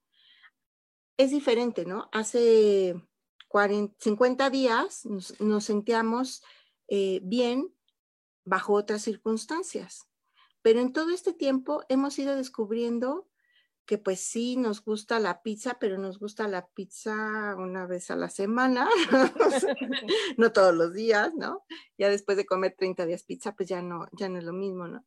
es 1.16 1.30
diferente, 1.30 1.84
¿no? 1.84 2.08
Hace 2.10 3.00
50 4.00 4.50
días 4.50 5.06
nos, 5.06 5.64
sentíamos 5.64 6.42
eh, 6.88 7.20
bien 7.22 7.72
bajo 8.44 8.72
otras 8.72 9.02
circunstancias, 9.02 10.08
pero 10.62 10.80
en 10.80 10.92
todo 10.92 11.10
este 11.10 11.32
tiempo 11.32 11.84
hemos 11.88 12.18
ido 12.18 12.34
descubriendo 12.34 13.28
que 13.86 13.98
pues 13.98 14.20
sí 14.20 14.56
nos 14.56 14.84
gusta 14.84 15.20
la 15.20 15.42
pizza, 15.42 15.78
pero 15.78 15.96
nos 15.96 16.18
gusta 16.18 16.48
la 16.48 16.66
pizza 16.66 17.54
una 17.56 17.86
vez 17.86 18.10
a 18.10 18.16
la 18.16 18.28
semana, 18.28 18.88
no 20.36 20.52
todos 20.52 20.74
los 20.74 20.92
días, 20.92 21.32
¿no? 21.34 21.64
Ya 21.96 22.10
después 22.10 22.36
de 22.36 22.46
comer 22.46 22.74
30 22.76 23.06
días 23.06 23.22
pizza, 23.22 23.54
pues 23.54 23.68
ya 23.68 23.82
no, 23.82 24.06
ya 24.12 24.28
no 24.28 24.38
es 24.38 24.44
lo 24.44 24.52
mismo, 24.52 24.88
¿no? 24.88 25.06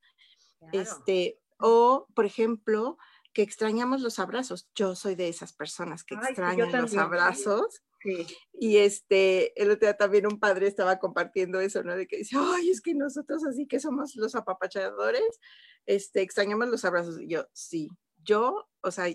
Este, 0.72 1.40
o, 1.60 2.08
por 2.16 2.26
ejemplo, 2.26 2.98
que 3.34 3.42
extrañamos 3.42 4.02
los 4.02 4.20
abrazos. 4.20 4.70
Yo 4.76 4.96
soy 4.96 5.16
de 5.16 5.28
esas 5.28 5.54
personas 5.54 6.04
que 6.04 6.16
extrañan 6.16 6.72
los 6.72 6.96
abrazos. 6.96 7.84
Sí. 8.02 8.26
Y 8.54 8.78
este, 8.78 9.62
el 9.62 9.72
otro 9.72 9.88
día 9.88 9.98
también 9.98 10.26
un 10.26 10.40
padre 10.40 10.68
estaba 10.68 11.00
compartiendo 11.00 11.60
eso, 11.60 11.84
¿no? 11.84 11.96
De 11.96 12.08
que 12.08 12.18
dice, 12.18 12.38
ay, 12.40 12.70
es 12.70 12.82
que 12.82 12.94
nosotros 12.94 13.46
así 13.46 13.68
que 13.68 13.80
somos 13.80 14.16
los 14.16 14.36
apapachadores, 14.36 15.40
este, 15.86 16.22
extrañamos 16.22 16.70
los 16.70 16.86
abrazos. 16.86 17.20
Y 17.20 17.28
yo, 17.28 17.46
sí, 17.54 17.90
yo, 18.24 18.70
o 18.82 18.92
sea, 18.92 19.08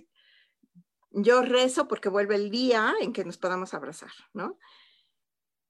yo 1.10 1.42
rezo 1.42 1.86
porque 1.88 2.08
vuelve 2.08 2.34
el 2.34 2.50
día 2.50 2.94
en 3.00 3.12
que 3.12 3.24
nos 3.24 3.38
podamos 3.38 3.74
abrazar, 3.74 4.10
¿no? 4.32 4.58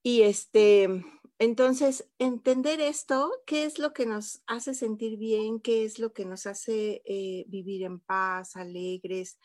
Y 0.02 0.22
este, 0.22 1.04
entonces, 1.38 2.08
entender 2.18 2.80
esto, 2.80 3.32
qué 3.46 3.64
es 3.64 3.78
lo 3.78 3.92
que 3.92 4.06
nos 4.06 4.42
hace 4.46 4.74
sentir 4.74 5.18
bien, 5.18 5.60
qué 5.60 5.84
es 5.84 5.98
lo 5.98 6.12
que 6.12 6.24
nos 6.24 6.46
hace 6.46 7.02
eh, 7.04 7.44
vivir 7.48 7.82
en 7.82 8.00
paz, 8.00 8.54
alegres, 8.54 9.38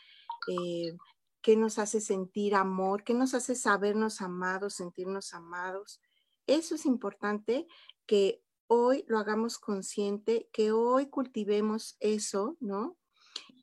eh, 0.47 0.95
qué 1.41 1.55
nos 1.55 1.79
hace 1.79 1.99
sentir 1.99 2.53
amor, 2.53 3.03
qué 3.03 3.13
nos 3.13 3.33
hace 3.33 3.55
sabernos 3.55 4.21
amados, 4.21 4.75
sentirnos 4.75 5.33
amados. 5.33 6.01
Eso 6.45 6.75
es 6.75 6.85
importante 6.85 7.65
que 8.05 8.43
hoy 8.67 9.03
lo 9.07 9.17
hagamos 9.17 9.57
consciente, 9.57 10.47
que 10.53 10.71
hoy 10.71 11.07
cultivemos 11.07 11.97
eso, 11.99 12.55
¿no? 12.59 12.98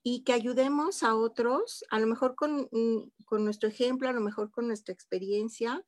Y 0.08 0.22
que 0.22 0.32
ayudemos 0.32 1.02
a 1.02 1.16
otros, 1.16 1.84
a 1.90 1.98
lo 1.98 2.06
mejor 2.06 2.36
con, 2.36 2.68
mm, 2.70 3.10
con 3.24 3.44
nuestro 3.44 3.68
ejemplo, 3.68 4.08
a 4.08 4.12
lo 4.12 4.20
mejor 4.20 4.52
con 4.52 4.68
nuestra 4.68 4.94
experiencia, 4.94 5.84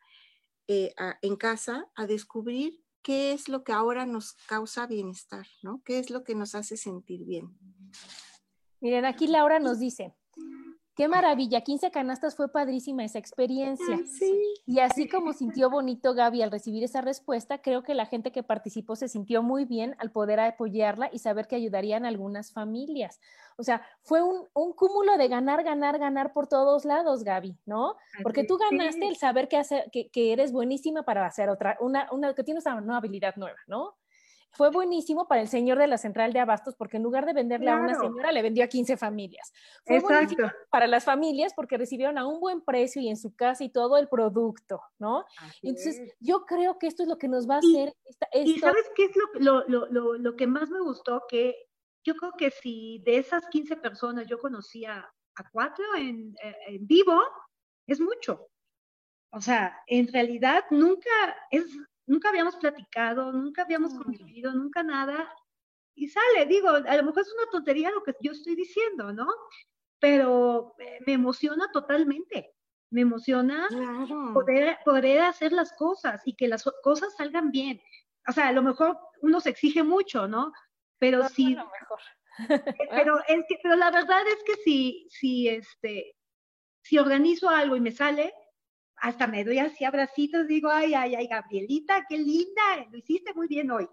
eh, 0.67 0.93
en 1.23 1.37
casa 1.37 1.87
a 1.95 2.09
descubrir 2.09 2.83
qué 3.03 3.33
es 3.33 3.49
lo 3.49 3.63
que 3.63 3.71
ahora 3.71 4.07
nos 4.07 4.33
causa 4.49 4.89
bienestar, 4.89 5.47
¿no? 5.63 5.81
¿Qué 5.85 6.01
es 6.01 6.11
lo 6.11 6.25
que 6.25 6.35
nos 6.35 6.57
hace 6.57 6.77
sentir 6.77 7.25
bien? 7.25 7.57
Miren, 8.81 9.05
aquí 9.05 9.29
Laura 9.29 9.61
nos 9.61 9.79
dice, 9.79 10.17
Qué 10.99 11.07
maravilla, 11.07 11.61
15 11.61 11.93
canastas 11.93 12.35
fue 12.35 12.51
padrísima 12.51 13.05
esa 13.05 13.21
experiencia. 13.21 14.01
Y 14.67 14.81
así 14.81 15.09
como 15.09 15.33
sintió 15.33 15.71
bonito 15.71 16.13
Gaby 16.13 16.43
al 16.43 16.51
recibir 16.51 16.83
esa 16.83 17.03
respuesta, 17.03 17.59
creo 17.59 17.85
que 17.85 17.95
la 17.95 18.05
gente 18.05 18.33
que 18.33 18.43
participó 18.43 18.97
se 18.97 19.07
sintió 19.07 19.45
muy 19.45 19.65
bien 19.65 19.95
al 20.01 20.11
poder 20.11 20.41
apoyarla 20.41 21.09
y 21.13 21.21
saber 21.21 21.47
que 21.47 21.55
ayudarían 21.55 22.05
a 22.05 22.09
algunas 22.09 22.51
familias. 22.51 23.21
O 23.57 23.63
sea, 23.63 23.81
fue 24.03 24.25
un, 24.25 24.73
cúmulo 24.73 25.17
de 25.17 25.29
ganar, 25.29 25.63
ganar, 25.63 26.01
ganar 26.01 26.33
por 26.33 26.49
todos 26.49 26.85
lados, 26.85 27.23
Gaby, 27.23 27.57
¿no? 27.65 27.95
Porque 28.25 28.43
tú 28.43 28.59
ganaste 28.59 29.07
el 29.07 29.15
saber 29.15 29.47
que, 29.47 29.63
que, 29.93 30.09
que, 30.09 30.33
eres 30.33 30.51
buenísima 30.51 31.05
para 31.05 31.25
hacer 31.25 31.49
otra, 31.49 31.77
una, 31.79 32.09
una, 32.11 32.35
que 32.35 32.43
tienes 32.43 32.67
una 32.67 32.97
habilidad 32.97 33.37
nueva, 33.37 33.59
¿no? 33.69 33.95
Fue 34.51 34.71
buenísimo 34.71 35.29
para 35.29 35.41
el 35.41 35.49
señor 35.49 35.79
de 35.79 35.87
la 35.87 35.99
central 35.99 36.33
de 36.33 36.41
abastos 36.41 36.75
porque 36.75 36.97
en 36.97 37.03
lugar 37.03 37.27
de 37.27 37.33
venderle 37.33 37.71
a 37.71 37.77
una 37.77 37.95
señora, 37.95 38.33
le 38.33 38.43
vendió 38.43 38.65
a 38.65 38.69
15 38.69 38.97
familias. 38.97 39.53
Fue 39.85 40.01
buenísimo 40.01 40.51
para 40.71 40.87
las 40.87 41.05
familias 41.05 41.53
porque 41.55 41.77
recibieron 41.77 42.19
a 42.19 42.27
un 42.27 42.41
buen 42.41 42.63
precio 42.63 43.01
y 43.01 43.09
en 43.09 43.17
su 43.17 43.35
casa 43.35 43.65
y 43.65 43.71
todo 43.71 43.99
el 43.99 44.09
producto, 44.09 44.81
¿no? 44.99 45.25
Entonces, 45.63 46.01
yo 46.21 46.45
creo 46.47 46.79
que 46.79 46.87
esto 46.87 47.03
es 47.03 47.09
lo 47.09 47.19
que 47.19 47.29
nos 47.29 47.49
va 47.49 47.57
a 47.57 47.59
hacer. 47.59 47.95
Y 48.33 48.59
sabes 48.59 48.91
qué 48.95 49.05
es 49.05 49.11
lo, 49.35 49.65
lo, 49.69 49.87
lo, 49.87 50.15
lo, 50.15 50.37
que 50.37 50.47
más 50.47 50.71
me 50.71 50.81
gustó? 50.81 51.23
Que 51.29 51.69
yo 52.05 52.15
creo 52.17 52.33
que 52.33 52.51
si 52.51 53.03
de 53.05 53.19
esas 53.19 53.47
15 53.49 53.77
personas 53.77 54.27
yo 54.27 54.39
conocía 54.39 55.09
a 55.37 55.51
cuatro 55.51 55.85
en, 55.97 56.35
eh, 56.43 56.57
en 56.69 56.87
vivo, 56.87 57.21
es 57.87 58.01
mucho. 58.01 58.49
O 59.31 59.41
sea, 59.41 59.79
en 59.87 60.09
realidad 60.09 60.65
nunca 60.71 61.11
es, 61.51 61.65
nunca 62.09 62.31
habíamos 62.31 62.57
platicado, 62.57 63.33
nunca 63.33 63.63
habíamos 63.63 63.95
convivido, 63.95 64.53
nunca 64.53 64.83
nada. 64.83 65.33
Y 65.95 66.09
sale, 66.09 66.47
digo, 66.47 66.69
a 66.69 66.97
lo 66.97 67.03
mejor 67.05 67.23
es 67.23 67.33
una 67.33 67.51
tontería 67.51 67.91
lo 67.91 68.03
que 68.03 68.15
yo 68.21 68.33
estoy 68.33 68.57
diciendo, 68.57 69.13
¿no? 69.13 69.29
Pero 70.01 70.75
eh, 70.79 70.99
me 71.07 71.13
emociona 71.13 71.71
totalmente. 71.73 72.55
Me 72.91 73.03
emociona 73.03 73.69
poder, 74.33 74.79
poder 74.85 75.21
hacer 75.21 75.53
las 75.53 75.73
cosas 75.75 76.23
y 76.25 76.35
que 76.35 76.49
las 76.49 76.65
cosas 76.83 77.15
salgan 77.17 77.51
bien. 77.51 77.81
O 78.27 78.33
sea, 78.33 78.49
a 78.49 78.53
lo 78.53 78.63
mejor 78.63 78.99
uno 79.21 79.41
se 79.41 79.51
exige 79.51 79.83
mucho, 79.83 80.27
¿no? 80.27 80.53
Pero 80.99 81.29
sí. 81.29 81.55
mejor. 81.55 82.01
pero 82.91 83.19
es 83.29 83.45
que, 83.49 83.59
pero 83.63 83.77
la 83.77 83.91
verdad 83.91 84.23
es 84.29 84.43
que 84.45 84.55
si, 84.63 85.07
si 85.11 85.49
este, 85.49 86.17
si 86.81 86.99
organizo 86.99 87.51
algo 87.51 87.77
y 87.77 87.81
me 87.81 87.93
sale, 87.93 88.33
hasta 89.01 89.27
me 89.27 89.45
doy 89.45 89.59
así 89.59 89.85
abracitos, 89.85 90.47
digo, 90.47 90.71
ay, 90.71 90.95
ay, 90.95 91.15
ay, 91.15 91.27
Gabrielita, 91.27 92.07
qué 92.09 92.19
linda, 92.19 92.63
lo 92.91 92.99
hiciste 92.99 93.33
muy 93.35 93.47
bien 93.47 93.71
hoy. 93.71 93.89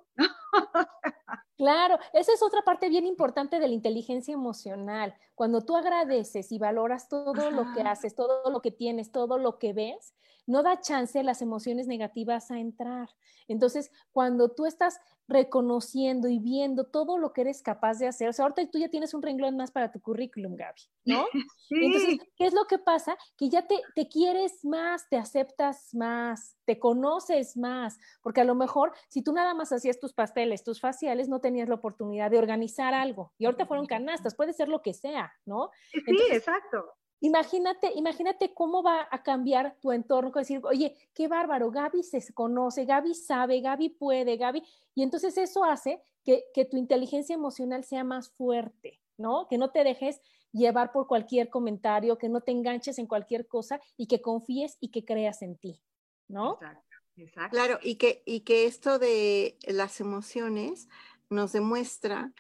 Claro, 1.58 1.98
esa 2.12 2.34
es 2.34 2.44
otra 2.44 2.63
parte 2.63 2.89
bien 2.89 3.06
importante 3.06 3.60
de 3.60 3.68
la 3.70 3.74
inteligencia 3.74 4.34
emocional. 4.34 5.15
Cuando 5.36 5.63
tú 5.63 5.78
agradeces 5.78 6.52
y 6.52 6.60
valoras 6.60 7.08
todo 7.08 7.50
lo 7.50 7.74
que 7.74 7.82
haces, 7.82 8.13
todo 8.13 8.50
lo 8.52 8.62
que 8.62 8.72
tienes, 8.72 9.12
todo 9.13 9.38
lo 9.38 9.58
que 9.58 9.72
ves, 9.72 10.13
no 10.47 10.63
da 10.63 10.79
chance 10.79 11.19
a 11.19 11.23
las 11.23 11.41
emociones 11.41 11.88
negativas 11.88 12.51
a 12.51 12.60
entrar. 12.60 13.10
Entonces, 13.47 13.91
cuando 14.12 14.49
tú 14.49 14.65
estás 14.65 14.99
reconociendo 15.27 16.27
y 16.27 16.39
viendo 16.39 16.86
todo 16.86 17.17
lo 17.17 17.34
que 17.34 17.41
eres 17.41 17.63
capaz 17.63 17.97
de 17.97 18.08
hacer, 18.08 18.29
o 18.29 18.34
sea, 18.34 18.45
ahorita 18.45 18.69
tú 18.69 18.77
ya 18.77 18.89
tienes 18.89 19.13
un 19.13 19.23
renglón 19.23 19.58
más 19.58 19.71
para 19.71 19.91
tu 19.91 19.99
currículum, 19.99 20.55
Gaby, 20.55 20.81
¿no? 21.05 21.25
Entonces, 21.69 22.19
¿qué 22.38 22.45
es 22.45 22.53
lo 22.53 22.65
que 22.65 22.77
pasa? 22.77 23.17
Que 23.36 23.49
ya 23.49 23.65
te, 23.65 23.81
te 23.95 24.08
quieres 24.08 24.63
más, 24.63 25.10
te 25.10 25.17
aceptas 25.17 25.93
más, 25.93 26.58
te 26.65 26.77
conoces 26.79 27.58
más, 27.58 27.97
porque 28.21 28.41
a 28.41 28.45
lo 28.45 28.55
mejor 28.55 28.93
si 29.10 29.23
tú 29.23 29.34
nada 29.34 29.53
más 29.53 29.71
hacías 29.71 29.99
tus 29.99 30.13
pasteles, 30.13 30.63
tus 30.63 30.79
faciales, 30.79 31.27
no 31.27 31.41
tenías 31.41 31.69
la 31.69 31.75
oportunidad 31.75 32.29
de 32.29 32.38
organizar 32.38 32.93
algo. 32.93 33.34
Y 33.38 33.45
ahorita 33.45 33.65
fueron 33.65 33.88
canastas, 33.88 34.36
puede 34.36 34.53
ser 34.53 34.69
lo 34.69 34.81
que 34.81 34.93
sea, 34.93 35.34
¿no? 35.45 35.71
Sí, 35.91 36.01
exacto. 36.31 36.93
Imagínate, 37.21 37.91
imagínate 37.95 38.54
cómo 38.54 38.84
va 38.84 39.08
a 39.10 39.23
cambiar 39.23 39.78
tu 39.82 39.91
entorno, 39.91 40.32
decir, 40.32 40.62
oye, 40.63 40.95
qué 41.13 41.28
bárbaro, 41.28 41.71
Gaby 41.71 42.04
se 42.04 42.34
conoce, 42.34 42.86
Gaby 42.86 43.15
sabe, 43.15 43.62
Gaby 43.62 43.89
puede, 43.89 44.38
Gaby, 44.38 44.63
y 44.93 45.04
entonces 45.04 45.38
eso 45.38 45.63
hace 45.63 46.01
que, 46.23 46.45
que 46.54 46.65
tu 46.65 46.78
inteligencia 46.78 47.34
emocional 47.34 47.84
sea 47.84 48.04
más 48.04 48.30
fuerte, 48.30 49.01
¿no? 49.17 49.47
Que 49.47 49.58
no 49.58 49.71
te 49.71 49.84
dejes 49.84 50.19
llevar 50.51 50.91
por 50.91 51.08
cualquier 51.08 51.49
comentario, 51.49 52.17
que 52.17 52.30
no 52.30 52.41
te 52.41 52.51
enganches 52.51 52.99
en 52.99 53.08
cualquier 53.08 53.47
cosa 53.47 53.80
y 53.97 54.08
que 54.08 54.21
confíes 54.21 54.78
y 54.80 54.89
que 54.89 55.06
creas 55.06 55.41
en 55.41 55.58
ti, 55.58 55.82
¿no? 56.28 56.54
Exacto, 56.56 56.95
exacto. 57.17 57.51
Claro, 57.51 57.80
y 57.82 57.95
que, 57.95 58.23
y 58.25 58.41
que 58.41 58.65
esto 58.65 58.99
de 58.99 59.58
las 59.67 59.99
emociones 59.99 60.88
nos 61.30 61.54
demuestra 61.54 62.34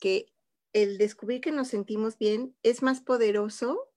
que 0.00 0.32
el 0.72 0.98
descubrir 0.98 1.40
que 1.40 1.52
nos 1.52 1.68
sentimos 1.68 2.18
bien 2.18 2.54
es 2.62 2.82
más 2.82 3.00
poderoso 3.00 3.87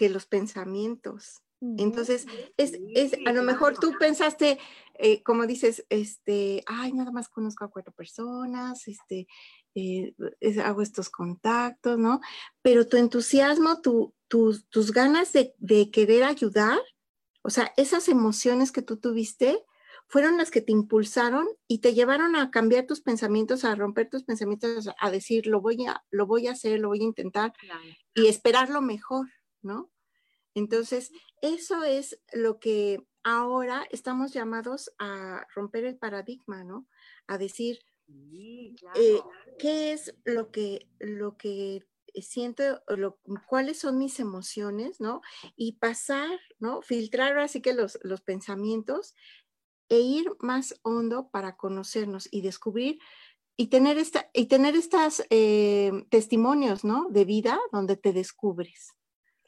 que 0.00 0.08
los 0.08 0.24
pensamientos. 0.24 1.42
Entonces, 1.76 2.26
es, 2.56 2.72
es, 2.94 3.12
a 3.26 3.32
lo 3.32 3.42
mejor 3.42 3.78
tú 3.78 3.92
pensaste, 4.00 4.58
eh, 4.94 5.22
como 5.22 5.46
dices, 5.46 5.84
este, 5.90 6.64
ay, 6.66 6.94
nada 6.94 7.12
más 7.12 7.28
conozco 7.28 7.66
a 7.66 7.70
cuatro 7.70 7.92
personas, 7.92 8.88
este, 8.88 9.26
eh, 9.74 10.14
hago 10.64 10.80
estos 10.80 11.10
contactos, 11.10 11.98
¿no? 11.98 12.22
Pero 12.62 12.88
tu 12.88 12.96
entusiasmo, 12.96 13.82
tu, 13.82 14.14
tus 14.28 14.92
ganas 14.92 15.34
de, 15.34 15.54
de, 15.58 15.90
querer 15.90 16.24
ayudar, 16.24 16.80
o 17.42 17.50
sea, 17.50 17.74
esas 17.76 18.08
emociones 18.08 18.72
que 18.72 18.80
tú 18.80 18.96
tuviste, 18.96 19.62
fueron 20.10 20.38
las 20.38 20.50
que 20.50 20.62
te 20.62 20.72
impulsaron 20.72 21.46
y 21.68 21.80
te 21.80 21.92
llevaron 21.92 22.36
a 22.36 22.50
cambiar 22.50 22.86
tus 22.86 23.02
pensamientos, 23.02 23.64
a 23.64 23.74
romper 23.74 24.08
tus 24.08 24.24
pensamientos, 24.24 24.88
a 24.98 25.10
decir, 25.10 25.46
lo 25.46 25.60
voy 25.60 25.84
a, 25.84 26.02
lo 26.10 26.26
voy 26.26 26.46
a 26.46 26.52
hacer, 26.52 26.80
lo 26.80 26.88
voy 26.88 27.02
a 27.02 27.04
intentar 27.04 27.52
y 28.14 28.28
esperar 28.28 28.70
lo 28.70 28.80
mejor. 28.80 29.28
¿No? 29.62 29.90
Entonces, 30.54 31.12
eso 31.42 31.84
es 31.84 32.20
lo 32.32 32.58
que 32.58 33.06
ahora 33.22 33.86
estamos 33.90 34.32
llamados 34.32 34.92
a 34.98 35.46
romper 35.54 35.84
el 35.84 35.96
paradigma, 35.96 36.64
¿no? 36.64 36.86
A 37.26 37.38
decir, 37.38 37.80
eh, 38.94 39.20
¿qué 39.58 39.92
es 39.92 40.14
lo 40.24 40.50
que, 40.50 40.88
lo 40.98 41.36
que 41.36 41.86
siento, 42.20 42.82
cuáles 43.46 43.78
son 43.78 43.98
mis 43.98 44.18
emociones, 44.18 45.00
¿no? 45.00 45.20
Y 45.56 45.72
pasar, 45.72 46.40
¿no? 46.58 46.82
Filtrar 46.82 47.38
así 47.38 47.60
que 47.60 47.74
los, 47.74 47.98
los 48.02 48.20
pensamientos 48.20 49.14
e 49.88 50.00
ir 50.00 50.30
más 50.40 50.78
hondo 50.82 51.30
para 51.30 51.56
conocernos 51.56 52.28
y 52.30 52.42
descubrir 52.42 52.98
y 53.56 53.66
tener, 53.66 53.98
esta, 53.98 54.30
y 54.32 54.46
tener 54.46 54.74
estas 54.74 55.24
eh, 55.30 55.92
testimonios, 56.08 56.84
¿no? 56.84 57.08
De 57.10 57.24
vida 57.24 57.60
donde 57.72 57.96
te 57.96 58.12
descubres. 58.12 58.94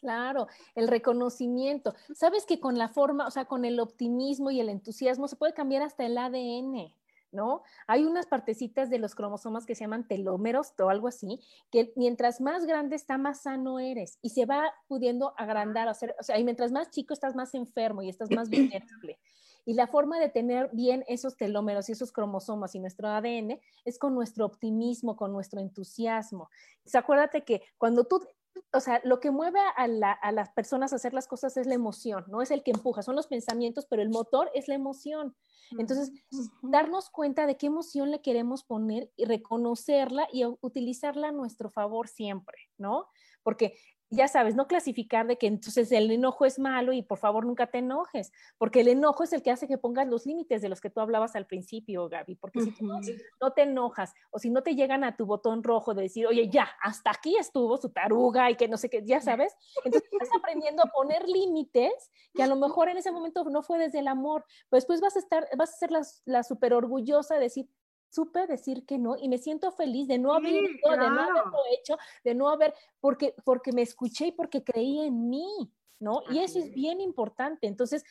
Claro, 0.03 0.49
el 0.75 0.89
reconocimiento. 0.89 1.95
Sabes 2.13 2.45
que 2.45 2.59
con 2.59 2.77
la 2.77 2.89
forma, 2.89 3.25
o 3.29 3.31
sea, 3.31 3.45
con 3.45 3.65
el 3.65 3.79
optimismo 3.79 4.51
y 4.51 4.59
el 4.59 4.69
entusiasmo 4.69 5.29
se 5.29 5.37
puede 5.37 5.55
cambiar 5.55 5.83
hasta 5.83 6.05
el 6.05 6.19
ADN. 6.19 6.93
¿no? 7.31 7.63
Hay 7.87 8.05
unas 8.05 8.27
partecitas 8.27 8.91
de 8.91 8.99
los 8.99 9.15
cromosomas 9.15 9.65
que 9.65 9.77
se 9.77 9.85
llaman 9.85 10.07
telómeros 10.07 10.75
o 10.79 10.91
algo 10.91 11.07
así, 11.07 11.41
que 11.71 11.93
mientras 11.95 12.41
más 12.41 12.67
grande 12.67 12.97
está, 12.97 13.17
más 13.17 13.43
sano 13.43 13.79
eres 13.79 14.19
y 14.23 14.31
se 14.31 14.45
va 14.45 14.75
pudiendo 14.89 15.35
agrandar, 15.39 15.89
o 15.89 15.95
sea, 15.95 16.39
y 16.39 16.45
mientras 16.45 16.73
más 16.73 16.91
chico 16.91 17.15
estás 17.15 17.35
más 17.35 17.55
enfermo 17.55 18.03
y 18.03 18.11
estás 18.11 18.29
más 18.31 18.51
vulnerable. 18.51 19.19
Y 19.65 19.75
la 19.75 19.87
forma 19.87 20.19
de 20.19 20.29
tener 20.29 20.69
bien 20.73 21.05
esos 21.07 21.37
telómeros 21.37 21.89
y 21.89 21.93
esos 21.93 22.11
cromosomas 22.11 22.75
y 22.75 22.81
nuestro 22.81 23.09
ADN 23.09 23.61
es 23.85 23.99
con 23.99 24.15
nuestro 24.15 24.45
optimismo, 24.45 25.17
con 25.17 25.33
nuestro 25.33 25.61
entusiasmo. 25.61 26.51
O 26.93 26.99
acuérdate 26.99 27.45
que 27.45 27.63
cuando 27.79 28.05
tú 28.05 28.21
o 28.73 28.81
sea, 28.81 29.01
lo 29.05 29.21
que 29.21 29.31
mueve 29.31 29.61
a, 29.77 29.87
las 30.33 30.51
personas 30.51 30.93
a 30.93 30.97
hacer 30.97 31.13
las 31.13 31.27
cosas 31.27 31.57
es 31.57 31.67
la 31.67 31.75
emoción, 31.75 32.25
no 32.29 32.43
es 32.43 32.51
el 32.51 32.63
que 32.63 32.71
empuja, 32.71 33.03
son 33.03 33.17
los 33.17 33.27
pensamientos, 33.27 33.87
pero 33.87 34.03
el 34.03 34.09
motor 34.09 34.51
es 34.55 34.69
la 34.69 34.75
emoción. 34.75 35.37
Entonces, 35.79 36.13
darnos 36.63 37.09
cuenta 37.11 37.47
de 37.47 37.57
qué 37.57 37.67
emoción 37.67 38.11
le 38.11 38.21
queremos 38.21 38.63
poner 38.65 39.11
y 39.17 39.25
reconocerla 39.25 40.29
y 40.33 40.45
utilizarla 40.61 41.29
a 41.29 41.33
nuestro 41.33 41.71
favor 41.71 42.09
siempre, 42.09 42.59
¿no? 42.77 43.09
Porque 43.43 43.79
ya 44.13 44.29
sabes, 44.29 44.55
no 44.55 44.67
clasificar 44.67 45.27
de 45.27 45.39
que 45.39 45.47
entonces 45.47 45.91
el 45.91 46.11
enojo 46.11 46.45
es 46.45 46.59
malo 46.59 46.93
y 46.93 47.03
por 47.03 47.17
favor 47.17 47.47
nunca 47.47 47.69
te 47.69 47.79
enojes, 47.79 48.31
porque 48.59 48.81
el 48.81 48.89
enojo 48.89 49.25
es 49.25 49.33
el 49.33 49.43
que 49.43 49.51
hace 49.51 49.67
que 49.67 49.79
pongas 49.79 50.07
los 50.07 50.27
límites 50.27 50.61
de 50.61 50.69
los 50.69 50.83
que 50.83 50.91
tú 50.91 51.01
hablabas 51.01 51.35
al 51.35 51.47
principio, 51.47 52.11
Gaby, 52.11 52.35
porque 52.37 52.61
si 52.61 52.73
tú 52.73 52.87
no, 53.41 53.53
te 53.53 53.63
enojas 53.63 54.13
o 54.31 54.39
si 54.39 54.51
no 54.51 54.63
te 54.63 54.75
llegan 54.75 55.03
a 55.03 55.17
tu 55.17 55.25
botón 55.25 55.63
rojo 55.63 55.95
de 55.95 56.03
decir, 56.03 56.27
oye, 56.27 56.51
ya, 56.51 56.69
hasta 56.83 57.11
aquí 57.11 57.37
estuvo 57.39 57.79
su 57.79 57.89
taruga 57.89 58.51
y 58.51 58.57
que 58.57 58.69
no 58.69 58.77
sé 58.77 58.91
qué, 58.91 59.03
ya 59.03 59.23
sabes, 59.23 59.57
entonces 59.83 60.11
estás 60.13 60.29
aprendiendo 60.37 60.83
a 60.85 60.91
poner 60.91 61.27
límites 61.27 62.11
que 62.35 62.43
a 62.43 62.47
lo 62.47 62.57
mejor 62.57 62.91
en 62.91 62.99
ese 62.99 63.13
momento 63.13 63.45
no 63.45 63.63
fue 63.63 63.79
desde 63.79 64.01
el 64.01 64.09
amor, 64.09 64.45
pues 64.69 64.83
después 64.83 65.01
vas 65.01 65.17
a 65.17 65.21
estar, 65.21 65.49
vas 65.57 65.71
a 65.71 65.79
ser 65.79 65.91
la, 65.91 66.03
la 66.27 66.43
súper 66.43 66.75
orgullosa 66.75 67.37
de 67.37 67.41
decir, 67.41 67.69
supe 68.13 68.47
decir 68.47 68.85
que 68.85 68.99
no 68.99 69.17
y 69.17 69.29
me 69.29 69.39
siento 69.39 69.73
feliz 69.73 70.07
de 70.07 70.19
no 70.19 70.35
haber 70.35 70.53
de 70.53 70.81
no 70.83 71.21
haberlo 71.21 71.59
hecho, 71.79 71.97
de 72.25 72.35
no 72.35 72.51
haber, 72.51 72.75
porque, 73.01 73.35
porque 73.45 73.73
me 73.73 73.83
escuché 73.83 74.27
y 74.27 74.33
porque 74.33 74.63
creí 74.63 75.01
en 75.01 75.31
mí, 75.31 75.73
¿no? 75.99 76.23
y 76.31 76.41
eso 76.41 76.59
es 76.59 76.73
bien 76.75 77.01
importante. 77.01 77.67
Entonces, 77.67 78.05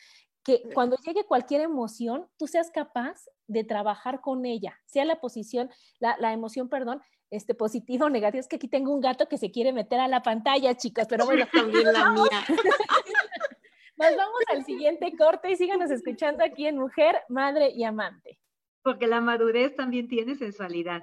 que 0.44 0.62
cuando 0.74 0.96
llegue 0.96 1.24
cualquier 1.24 1.60
emoción, 1.60 2.28
tú 2.36 2.48
seas 2.48 2.72
capaz 2.72 3.28
de 3.46 3.62
trabajar 3.62 4.20
con 4.20 4.44
ella, 4.44 4.76
sea 4.86 5.04
la 5.04 5.20
posición, 5.20 5.70
la, 6.00 6.16
la 6.18 6.32
emoción, 6.32 6.68
perdón, 6.68 7.00
este 7.30 7.54
positivo 7.54 8.06
o 8.06 8.10
negativo. 8.10 8.40
Es 8.40 8.48
que 8.48 8.56
aquí 8.56 8.66
tengo 8.66 8.92
un 8.92 9.00
gato 9.00 9.28
que 9.28 9.38
se 9.38 9.52
quiere 9.52 9.72
meter 9.72 10.00
a 10.00 10.08
la 10.08 10.22
pantalla, 10.22 10.76
chicas, 10.76 11.06
pero 11.08 11.26
bueno, 11.26 11.46
también 11.52 11.92
la 11.92 12.10
mía. 12.10 12.44
Nos 13.96 14.16
vamos 14.16 14.40
al 14.50 14.64
siguiente 14.64 15.14
corte 15.16 15.52
y 15.52 15.56
síganos 15.56 15.92
escuchando 15.92 16.42
aquí 16.42 16.66
en 16.66 16.76
Mujer, 16.76 17.22
Madre 17.28 17.70
y 17.70 17.84
Amante 17.84 18.41
porque 18.82 19.06
la 19.06 19.20
madurez 19.20 19.74
también 19.74 20.08
tiene 20.08 20.34
sensualidad. 20.36 21.02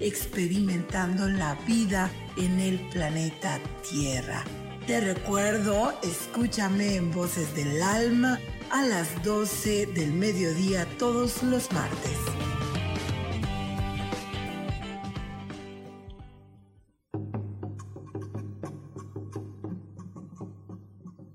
experimentando 0.00 1.28
la 1.28 1.54
vida 1.66 2.10
en 2.36 2.58
el 2.58 2.78
planeta 2.90 3.60
Tierra. 3.88 4.44
Te 4.86 5.00
recuerdo, 5.00 5.92
escúchame 6.02 6.96
en 6.96 7.12
Voces 7.12 7.54
del 7.54 7.82
Alma 7.82 8.38
a 8.70 8.82
las 8.82 9.22
12 9.22 9.86
del 9.86 10.12
mediodía 10.12 10.86
todos 10.98 11.42
los 11.42 11.70
martes. 11.72 12.16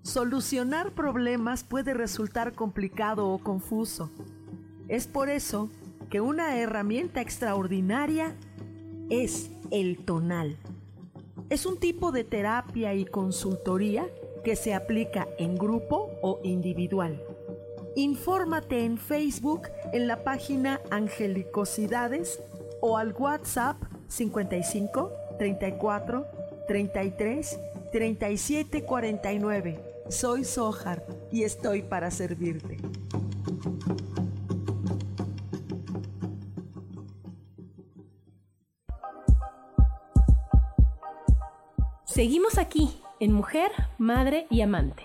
Solucionar 0.01 0.93
problemas 0.93 1.65
puede 1.65 1.93
resultar 1.93 2.53
complicado 2.53 3.27
o 3.27 3.37
confuso. 3.37 4.09
Es 4.87 5.07
por 5.07 5.29
eso 5.29 5.69
que 6.15 6.21
una 6.21 6.57
herramienta 6.57 7.19
extraordinaria 7.19 8.37
es 9.09 9.51
el 9.69 10.05
tonal. 10.05 10.55
Es 11.49 11.65
un 11.65 11.77
tipo 11.77 12.13
de 12.13 12.23
terapia 12.23 12.93
y 12.93 13.03
consultoría 13.03 14.07
que 14.45 14.55
se 14.55 14.73
aplica 14.73 15.27
en 15.37 15.57
grupo 15.57 16.11
o 16.21 16.39
individual. 16.41 17.21
Infórmate 17.97 18.85
en 18.85 18.97
Facebook 18.97 19.63
en 19.91 20.07
la 20.07 20.23
página 20.23 20.79
Angelicosidades 20.89 22.39
o 22.79 22.97
al 22.97 23.11
WhatsApp 23.11 23.75
55 24.07 25.11
34 25.37 26.27
33 26.65 27.59
37 27.91 28.85
49. 28.85 29.83
Soy 30.07 30.45
Sohar 30.45 31.05
y 31.29 31.43
estoy 31.43 31.81
para 31.81 32.09
servirte. 32.09 32.77
Seguimos 42.15 42.57
aquí 42.57 42.97
en 43.19 43.33
Mujer, 43.33 43.69
Madre 43.97 44.47
y 44.49 44.61
Amante. 44.61 45.03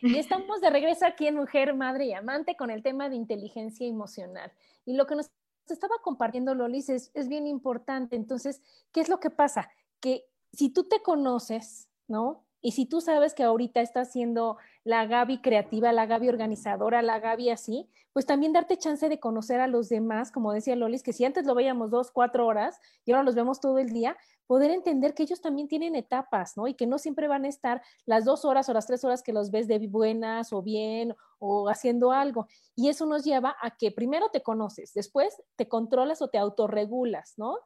Y 0.00 0.16
estamos 0.16 0.62
de 0.62 0.70
regreso 0.70 1.04
aquí 1.04 1.26
en 1.26 1.36
Mujer, 1.36 1.74
Madre 1.74 2.06
y 2.06 2.14
Amante 2.14 2.56
con 2.56 2.70
el 2.70 2.82
tema 2.82 3.10
de 3.10 3.16
inteligencia 3.16 3.86
emocional. 3.86 4.50
Y 4.86 4.94
lo 4.94 5.06
que 5.06 5.16
nos 5.16 5.30
estaba 5.68 5.96
compartiendo 6.02 6.54
Lolis 6.54 6.88
es, 6.88 7.10
es 7.12 7.28
bien 7.28 7.46
importante. 7.46 8.16
Entonces, 8.16 8.62
¿qué 8.90 9.02
es 9.02 9.10
lo 9.10 9.20
que 9.20 9.28
pasa? 9.28 9.68
Que 10.00 10.24
si 10.50 10.70
tú 10.70 10.84
te 10.84 11.02
conoces, 11.02 11.90
¿no? 12.08 12.46
Y 12.62 12.72
si 12.72 12.86
tú 12.86 13.00
sabes 13.00 13.34
que 13.34 13.42
ahorita 13.42 13.80
estás 13.80 14.12
siendo 14.12 14.56
la 14.84 15.04
Gaby 15.06 15.42
creativa, 15.42 15.92
la 15.92 16.06
Gaby 16.06 16.28
organizadora, 16.28 17.02
la 17.02 17.18
Gaby 17.18 17.50
así, 17.50 17.90
pues 18.12 18.24
también 18.24 18.52
darte 18.52 18.78
chance 18.78 19.08
de 19.08 19.18
conocer 19.18 19.60
a 19.60 19.66
los 19.66 19.88
demás, 19.88 20.30
como 20.30 20.52
decía 20.52 20.76
Lolis, 20.76 21.02
que 21.02 21.12
si 21.12 21.24
antes 21.24 21.44
lo 21.44 21.56
veíamos 21.56 21.90
dos, 21.90 22.12
cuatro 22.12 22.46
horas 22.46 22.78
y 23.04 23.12
ahora 23.12 23.24
los 23.24 23.34
vemos 23.34 23.60
todo 23.60 23.78
el 23.78 23.90
día, 23.90 24.16
poder 24.46 24.70
entender 24.70 25.14
que 25.14 25.24
ellos 25.24 25.40
también 25.40 25.66
tienen 25.66 25.96
etapas, 25.96 26.56
¿no? 26.56 26.68
Y 26.68 26.74
que 26.74 26.86
no 26.86 26.98
siempre 26.98 27.26
van 27.26 27.44
a 27.44 27.48
estar 27.48 27.82
las 28.06 28.24
dos 28.24 28.44
horas 28.44 28.68
o 28.68 28.72
las 28.72 28.86
tres 28.86 29.02
horas 29.02 29.22
que 29.22 29.32
los 29.32 29.50
ves 29.50 29.66
de 29.66 29.78
buenas 29.88 30.52
o 30.52 30.62
bien 30.62 31.16
o 31.38 31.68
haciendo 31.68 32.12
algo. 32.12 32.46
Y 32.76 32.88
eso 32.88 33.06
nos 33.06 33.24
lleva 33.24 33.56
a 33.60 33.76
que 33.76 33.90
primero 33.90 34.28
te 34.30 34.42
conoces, 34.42 34.92
después 34.94 35.42
te 35.56 35.68
controlas 35.68 36.22
o 36.22 36.28
te 36.28 36.38
autorregulas, 36.38 37.34
¿no? 37.36 37.58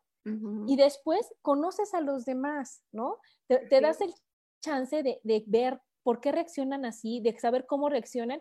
Y 0.66 0.74
después 0.74 1.32
conoces 1.40 1.94
a 1.94 2.00
los 2.00 2.24
demás, 2.24 2.82
¿no? 2.90 3.18
te 3.46 3.80
das 3.80 4.00
el 4.00 4.12
chance 4.66 5.02
de, 5.02 5.44
ver 5.46 5.80
por 6.02 6.20
qué 6.20 6.32
reaccionan 6.32 6.84
así, 6.84 7.20
de 7.20 7.38
saber 7.38 7.66
cómo 7.66 7.88
reaccionan 7.88 8.40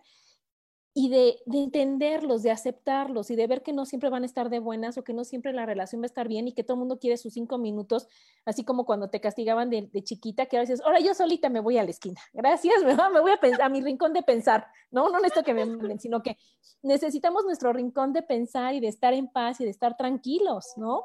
y 0.98 1.10
de, 1.10 1.36
entenderlos, 1.52 2.42
de 2.42 2.52
aceptarlos 2.52 3.30
y 3.30 3.36
de 3.36 3.48
ver 3.48 3.64
que 3.64 3.74
no 3.74 3.86
siempre 3.86 4.10
van 4.10 4.24
a 4.24 4.26
estar 4.26 4.50
de 4.50 4.60
buenas 4.60 4.98
o 4.98 5.04
que 5.04 5.14
no 5.14 5.26
siempre 5.26 5.52
la 5.52 5.66
relación 5.66 6.02
va 6.02 6.06
a 6.06 6.08
estar 6.08 6.28
bien 6.28 6.48
y 6.48 6.54
que 6.54 6.64
todo 6.64 6.76
el 6.76 6.80
mundo 6.80 7.00
quiere 7.00 7.18
sus 7.18 7.34
cinco 7.34 7.58
minutos, 7.58 8.08
así 8.46 8.64
como 8.64 8.86
cuando 8.86 9.10
te 9.10 9.20
castigaban 9.20 9.70
de, 9.70 9.90
chiquita, 10.04 10.46
que 10.46 10.58
a 10.58 10.62
veces, 10.62 10.82
ahora 10.82 11.02
yo 11.02 11.14
solita 11.14 11.50
me 11.50 11.60
voy 11.60 11.78
a 11.78 11.84
la 11.84 11.90
esquina, 11.90 12.22
gracias, 12.34 12.76
me, 13.14 13.20
voy 13.20 13.32
a, 13.32 13.38
pensar, 13.38 13.64
a 13.64 13.70
mi 13.70 13.82
rincón 13.82 14.14
de 14.14 14.24
pensar, 14.24 14.68
no, 14.90 15.10
no 15.10 15.20
necesito 15.20 15.44
que 15.44 15.54
me 15.54 15.66
manden, 15.66 16.00
sino 16.00 16.24
que 16.24 16.38
necesitamos 16.82 17.44
nuestro 17.46 17.74
rincón 17.74 18.14
de 18.14 18.22
pensar 18.22 18.74
y 18.74 18.80
de 18.80 18.88
estar 18.88 19.14
en 19.14 19.28
paz 19.28 19.60
y 19.60 19.66
de 19.66 19.72
estar 19.72 19.98
tranquilos, 19.98 20.74
¿no? 20.78 21.04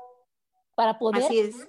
Para 0.76 0.98
poder 0.98 1.24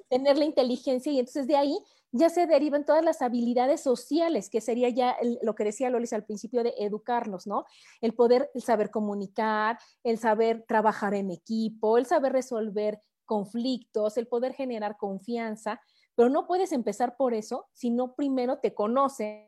tener 0.10 0.38
la 0.38 0.46
inteligencia 0.46 1.12
y 1.12 1.20
entonces 1.20 1.48
de 1.48 1.58
ahí 1.58 1.76
ya 2.12 2.30
se 2.30 2.46
derivan 2.46 2.86
todas 2.86 3.04
las 3.04 3.22
habilidades 3.22 3.82
sociales, 3.82 4.50
que 4.50 4.62
sería 4.62 4.90
ya 4.90 5.16
lo 5.42 5.56
que 5.56 5.64
decía 5.64 5.90
Lolis 5.90 6.14
al 6.14 6.26
principio 6.26 6.64
de 6.64 6.74
educarnos, 6.78 7.48
¿no? 7.48 7.66
El 8.02 8.14
poder, 8.14 8.52
el 8.54 8.62
saber 8.62 8.92
comunicar, 8.92 9.80
el 10.04 10.18
saber 10.18 10.66
trabajar 10.68 11.14
en 11.14 11.32
equipo, 11.32 11.98
el 11.98 12.06
saber 12.06 12.34
resolver 12.34 13.00
conflictos, 13.26 14.18
el 14.18 14.28
poder 14.28 14.54
generar 14.54 14.98
confianza, 14.98 15.80
pero 16.16 16.30
no 16.30 16.48
puedes 16.48 16.74
empezar 16.74 17.16
por 17.16 17.34
eso 17.34 17.68
si 17.74 17.90
no 17.90 18.16
primero 18.16 18.60
te 18.60 18.74
conoces, 18.74 19.48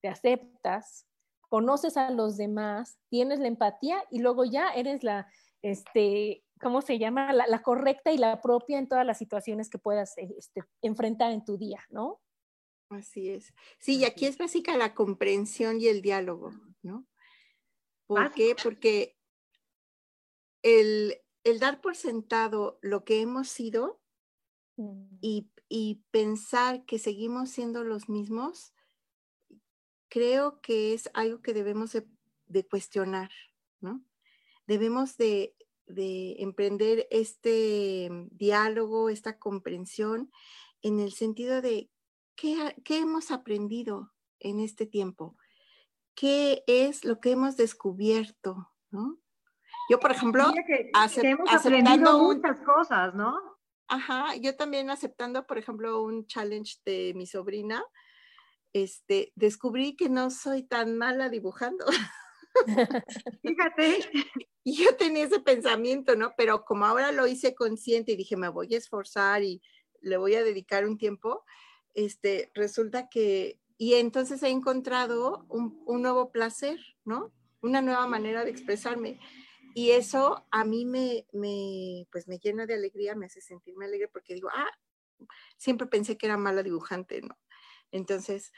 te 0.00 0.08
aceptas, 0.08 1.06
conoces 1.48 1.98
a 1.98 2.10
los 2.10 2.38
demás, 2.38 2.98
tienes 3.10 3.38
la 3.38 3.48
empatía 3.48 4.02
y 4.10 4.20
luego 4.20 4.46
ya 4.46 4.70
eres 4.70 5.04
la, 5.04 5.28
este, 5.60 6.42
¿cómo 6.62 6.80
se 6.80 6.98
llama? 6.98 7.32
La, 7.32 7.62
correcta 7.62 8.12
y 8.12 8.18
la 8.18 8.40
propia 8.40 8.78
en 8.78 8.88
todas 8.88 9.04
las 9.04 9.18
situaciones 9.18 9.68
que 9.68 9.78
puedas 9.78 10.16
eh, 10.16 10.32
este, 10.38 10.62
enfrentar 10.80 11.32
en 11.32 11.44
tu 11.44 11.58
día, 11.58 11.84
¿no? 11.90 12.20
Así 12.88 13.30
es. 13.30 13.52
Sí, 13.78 13.98
y 13.98 14.04
aquí 14.04 14.26
es 14.26 14.38
básica 14.38 14.76
la 14.76 14.94
comprensión 14.94 15.80
y 15.80 15.88
el 15.88 16.02
diálogo, 16.02 16.52
¿no? 16.82 17.06
¿Por 18.06 18.32
qué? 18.32 18.54
Porque 18.62 19.16
el, 20.62 21.18
dar 21.58 21.80
por 21.80 21.96
sentado 21.96 22.78
lo 22.82 23.04
que 23.04 23.20
hemos 23.20 23.48
sido 23.48 24.00
mm. 24.76 25.16
y, 25.20 25.48
pensar 26.10 26.84
que 26.84 26.98
seguimos 26.98 27.50
siendo 27.50 27.82
los 27.82 28.10
mismos, 28.10 28.74
creo 30.08 30.60
que 30.60 30.92
es 30.92 31.10
algo 31.14 31.40
que 31.40 31.54
debemos 31.54 31.96
de 32.46 32.68
cuestionar, 32.68 33.30
¿no? 33.80 34.04
Debemos 34.66 35.16
de, 35.16 35.56
de 35.86 36.36
emprender 36.38 37.06
este 37.10 38.08
diálogo, 38.30 39.08
esta 39.08 39.38
comprensión, 39.38 40.30
en 40.82 41.00
el 41.00 41.12
sentido 41.12 41.62
de 41.62 41.90
qué, 42.36 42.74
hemos 42.88 43.30
aprendido 43.30 44.12
en 44.40 44.60
este 44.60 44.86
tiempo, 44.86 45.36
qué 46.14 46.64
es 46.66 47.04
lo 47.04 47.20
que 47.20 47.32
hemos 47.32 47.56
descubierto, 47.56 48.70
¿no? 48.90 49.18
Yo, 49.88 49.98
por 50.00 50.12
ejemplo, 50.12 50.44
aceptando 50.94 52.18
muchas 52.18 52.58
cosas, 52.60 53.14
¿no? 53.14 53.36
Ajá, 53.88 54.36
yo 54.36 54.56
también 54.56 54.90
aceptando, 54.90 55.46
por 55.46 55.58
ejemplo, 55.58 56.02
un 56.02 56.26
challenge 56.26 56.78
de 56.84 57.12
mi 57.14 57.26
sobrina, 57.26 57.84
este, 58.72 59.32
descubrí 59.34 59.96
que 59.96 60.08
no 60.08 60.30
soy 60.30 60.62
tan 60.62 60.96
mala 60.96 61.28
dibujando. 61.28 61.84
Fíjate. 63.42 64.10
Yo 64.64 64.96
tenía 64.96 65.24
ese 65.24 65.40
pensamiento, 65.40 66.14
¿no? 66.14 66.34
Pero 66.36 66.64
como 66.64 66.86
ahora 66.86 67.10
lo 67.12 67.26
hice 67.26 67.54
consciente 67.54 68.12
y 68.12 68.16
dije, 68.16 68.36
me 68.36 68.48
voy 68.48 68.74
a 68.74 68.78
esforzar 68.78 69.42
y 69.42 69.60
le 70.00 70.16
voy 70.16 70.34
a 70.34 70.44
dedicar 70.44 70.86
un 70.86 70.98
tiempo, 70.98 71.44
este, 71.94 72.50
resulta 72.54 73.08
que, 73.08 73.60
y 73.76 73.94
entonces 73.94 74.42
he 74.42 74.48
encontrado 74.48 75.46
un, 75.48 76.02
nuevo 76.02 76.30
placer, 76.30 76.78
¿no? 77.04 77.32
Una 77.60 77.82
nueva 77.82 78.06
manera 78.06 78.44
de 78.44 78.50
expresarme. 78.50 79.18
Y 79.74 79.90
eso 79.90 80.46
a 80.50 80.64
mí 80.64 80.84
me, 80.84 81.26
me, 81.32 82.06
pues 82.12 82.28
me 82.28 82.38
llena 82.38 82.66
de 82.66 82.74
alegría, 82.74 83.14
me 83.14 83.26
hace 83.26 83.40
sentirme 83.40 83.86
alegre 83.86 84.08
porque 84.08 84.34
digo, 84.34 84.48
ah, 84.52 84.70
siempre 85.56 85.86
pensé 85.86 86.16
que 86.16 86.26
era 86.26 86.36
mala 86.36 86.62
dibujante, 86.62 87.22
¿no? 87.22 87.38
Entonces, 87.90 88.52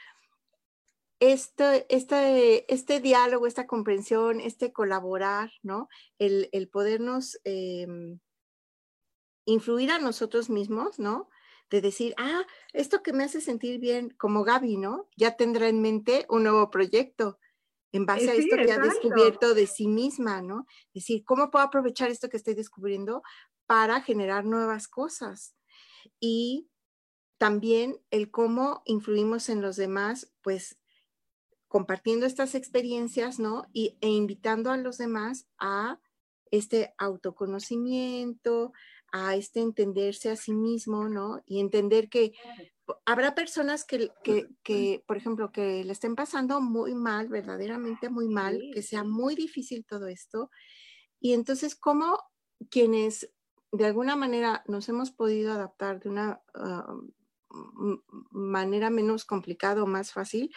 este, 1.19 1.85
este, 1.93 2.71
este 2.73 2.99
diálogo, 2.99 3.47
esta 3.47 3.67
comprensión, 3.67 4.39
este 4.39 4.73
colaborar, 4.73 5.51
¿no? 5.63 5.87
El, 6.19 6.49
el 6.51 6.67
podernos 6.67 7.39
em, 7.43 8.19
influir 9.45 9.91
a 9.91 9.99
nosotros 9.99 10.49
mismos, 10.49 10.99
¿no? 10.99 11.29
De 11.69 11.81
decir, 11.81 12.13
ah, 12.17 12.45
esto 12.73 13.01
que 13.01 13.13
me 13.13 13.23
hace 13.23 13.41
sentir 13.41 13.79
bien, 13.79 14.09
como 14.17 14.43
Gaby, 14.43 14.77
¿no? 14.77 15.07
Ya 15.15 15.35
tendrá 15.35 15.67
en 15.67 15.81
mente 15.81 16.25
un 16.29 16.43
nuevo 16.43 16.69
proyecto 16.69 17.39
en 17.91 18.05
base 18.05 18.29
a 18.29 18.33
esto 18.33 18.57
que 18.57 18.71
ha 18.71 18.79
descubierto 18.79 19.53
de 19.53 19.67
sí 19.67 19.87
misma, 19.87 20.41
¿no? 20.41 20.65
Decir, 20.93 21.23
¿cómo 21.23 21.49
puedo 21.49 21.63
aprovechar 21.63 22.11
esto 22.11 22.27
que 22.27 22.37
estoy 22.37 22.53
descubriendo 22.53 23.23
para 23.65 24.01
generar 24.01 24.43
nuevas 24.43 24.89
cosas? 24.89 25.55
Y 26.19 26.69
también 27.37 28.01
el 28.11 28.31
cómo 28.31 28.81
influimos 28.85 29.47
en 29.47 29.61
los 29.61 29.77
demás, 29.77 30.33
pues 30.41 30.77
compartiendo 31.75 32.25
estas 32.25 32.55
experiencias, 32.55 33.37
¿no? 33.37 33.65
Y, 33.73 33.97
e 33.99 34.07
invitando 34.07 34.71
a 34.71 34.77
los 34.77 34.97
demás 34.97 35.45
a 35.59 35.99
este 36.49 36.93
autoconocimiento, 36.97 38.71
a 39.11 39.35
este 39.35 39.59
entenderse 39.59 40.29
a 40.29 40.37
sí 40.37 40.53
mismo, 40.53 41.09
¿no? 41.09 41.43
Y 41.45 41.59
entender 41.59 42.07
que 42.07 42.31
habrá 43.03 43.35
personas 43.35 43.83
que, 43.83 44.09
que, 44.63 45.03
por 45.05 45.17
ejemplo, 45.17 45.51
que 45.51 45.83
le 45.83 45.91
estén 45.91 46.15
pasando 46.15 46.61
muy 46.61 46.95
mal, 46.95 47.27
verdaderamente 47.27 48.09
muy 48.09 48.29
mal, 48.29 48.57
que 48.73 48.81
sea 48.81 49.03
muy 49.03 49.35
difícil 49.35 49.85
todo 49.85 50.07
esto. 50.07 50.49
Y 51.19 51.33
entonces, 51.33 51.75
¿cómo 51.75 52.23
quienes 52.71 53.29
de 53.73 53.85
alguna 53.85 54.15
manera 54.15 54.63
nos 54.69 54.87
hemos 54.87 55.11
podido 55.11 55.51
adaptar 55.51 55.99
de 55.99 56.07
una 56.07 56.41
ah, 56.53 56.95
manera 58.31 58.89
menos 58.89 59.25
complicada 59.25 59.83
o 59.83 59.87
más 59.87 60.13
fácil, 60.13 60.55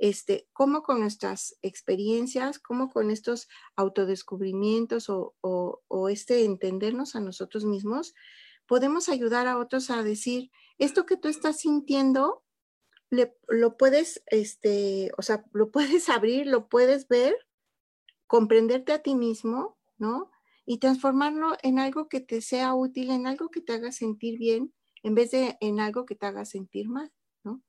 este, 0.00 0.48
cómo 0.54 0.82
con 0.82 0.98
nuestras 1.00 1.58
experiencias, 1.60 2.58
cómo 2.58 2.90
con 2.90 3.10
estos 3.10 3.48
autodescubrimientos 3.76 5.10
o, 5.10 5.34
o, 5.42 6.08
este 6.08 6.46
entendernos 6.46 7.14
a 7.14 7.20
nosotros 7.20 7.66
mismos, 7.66 8.14
podemos 8.66 9.10
ayudar 9.10 9.46
a 9.46 9.58
otros 9.58 9.90
a 9.90 10.02
decir, 10.02 10.50
esto 10.78 11.04
que 11.04 11.18
tú 11.18 11.28
estás 11.28 11.60
sintiendo, 11.60 12.42
lo 13.10 13.76
puedes, 13.76 14.22
este, 14.26 15.10
o 15.18 15.22
sea, 15.22 15.44
lo 15.52 15.70
puedes 15.70 16.08
abrir, 16.08 16.46
lo 16.46 16.68
puedes 16.70 17.06
ver, 17.06 17.36
comprenderte 18.26 18.92
a 18.92 19.02
ti 19.02 19.14
mismo, 19.14 19.76
¿no? 19.98 20.30
Y 20.64 20.78
transformarlo 20.78 21.58
en 21.62 21.78
algo 21.78 22.08
que 22.08 22.20
te 22.20 22.40
sea 22.40 22.72
útil, 22.74 23.10
en 23.10 23.26
algo 23.26 23.50
que 23.50 23.60
te 23.60 23.74
haga 23.74 23.92
sentir 23.92 24.38
bien, 24.38 24.72
en 25.02 25.14
vez 25.14 25.32
de 25.32 25.58
en 25.60 25.78
algo 25.78 26.06
que 26.06 26.14
te 26.14 26.24
haga 26.24 26.46
sentir 26.46 26.88
mal, 26.88 27.12
¿no? 27.44 27.60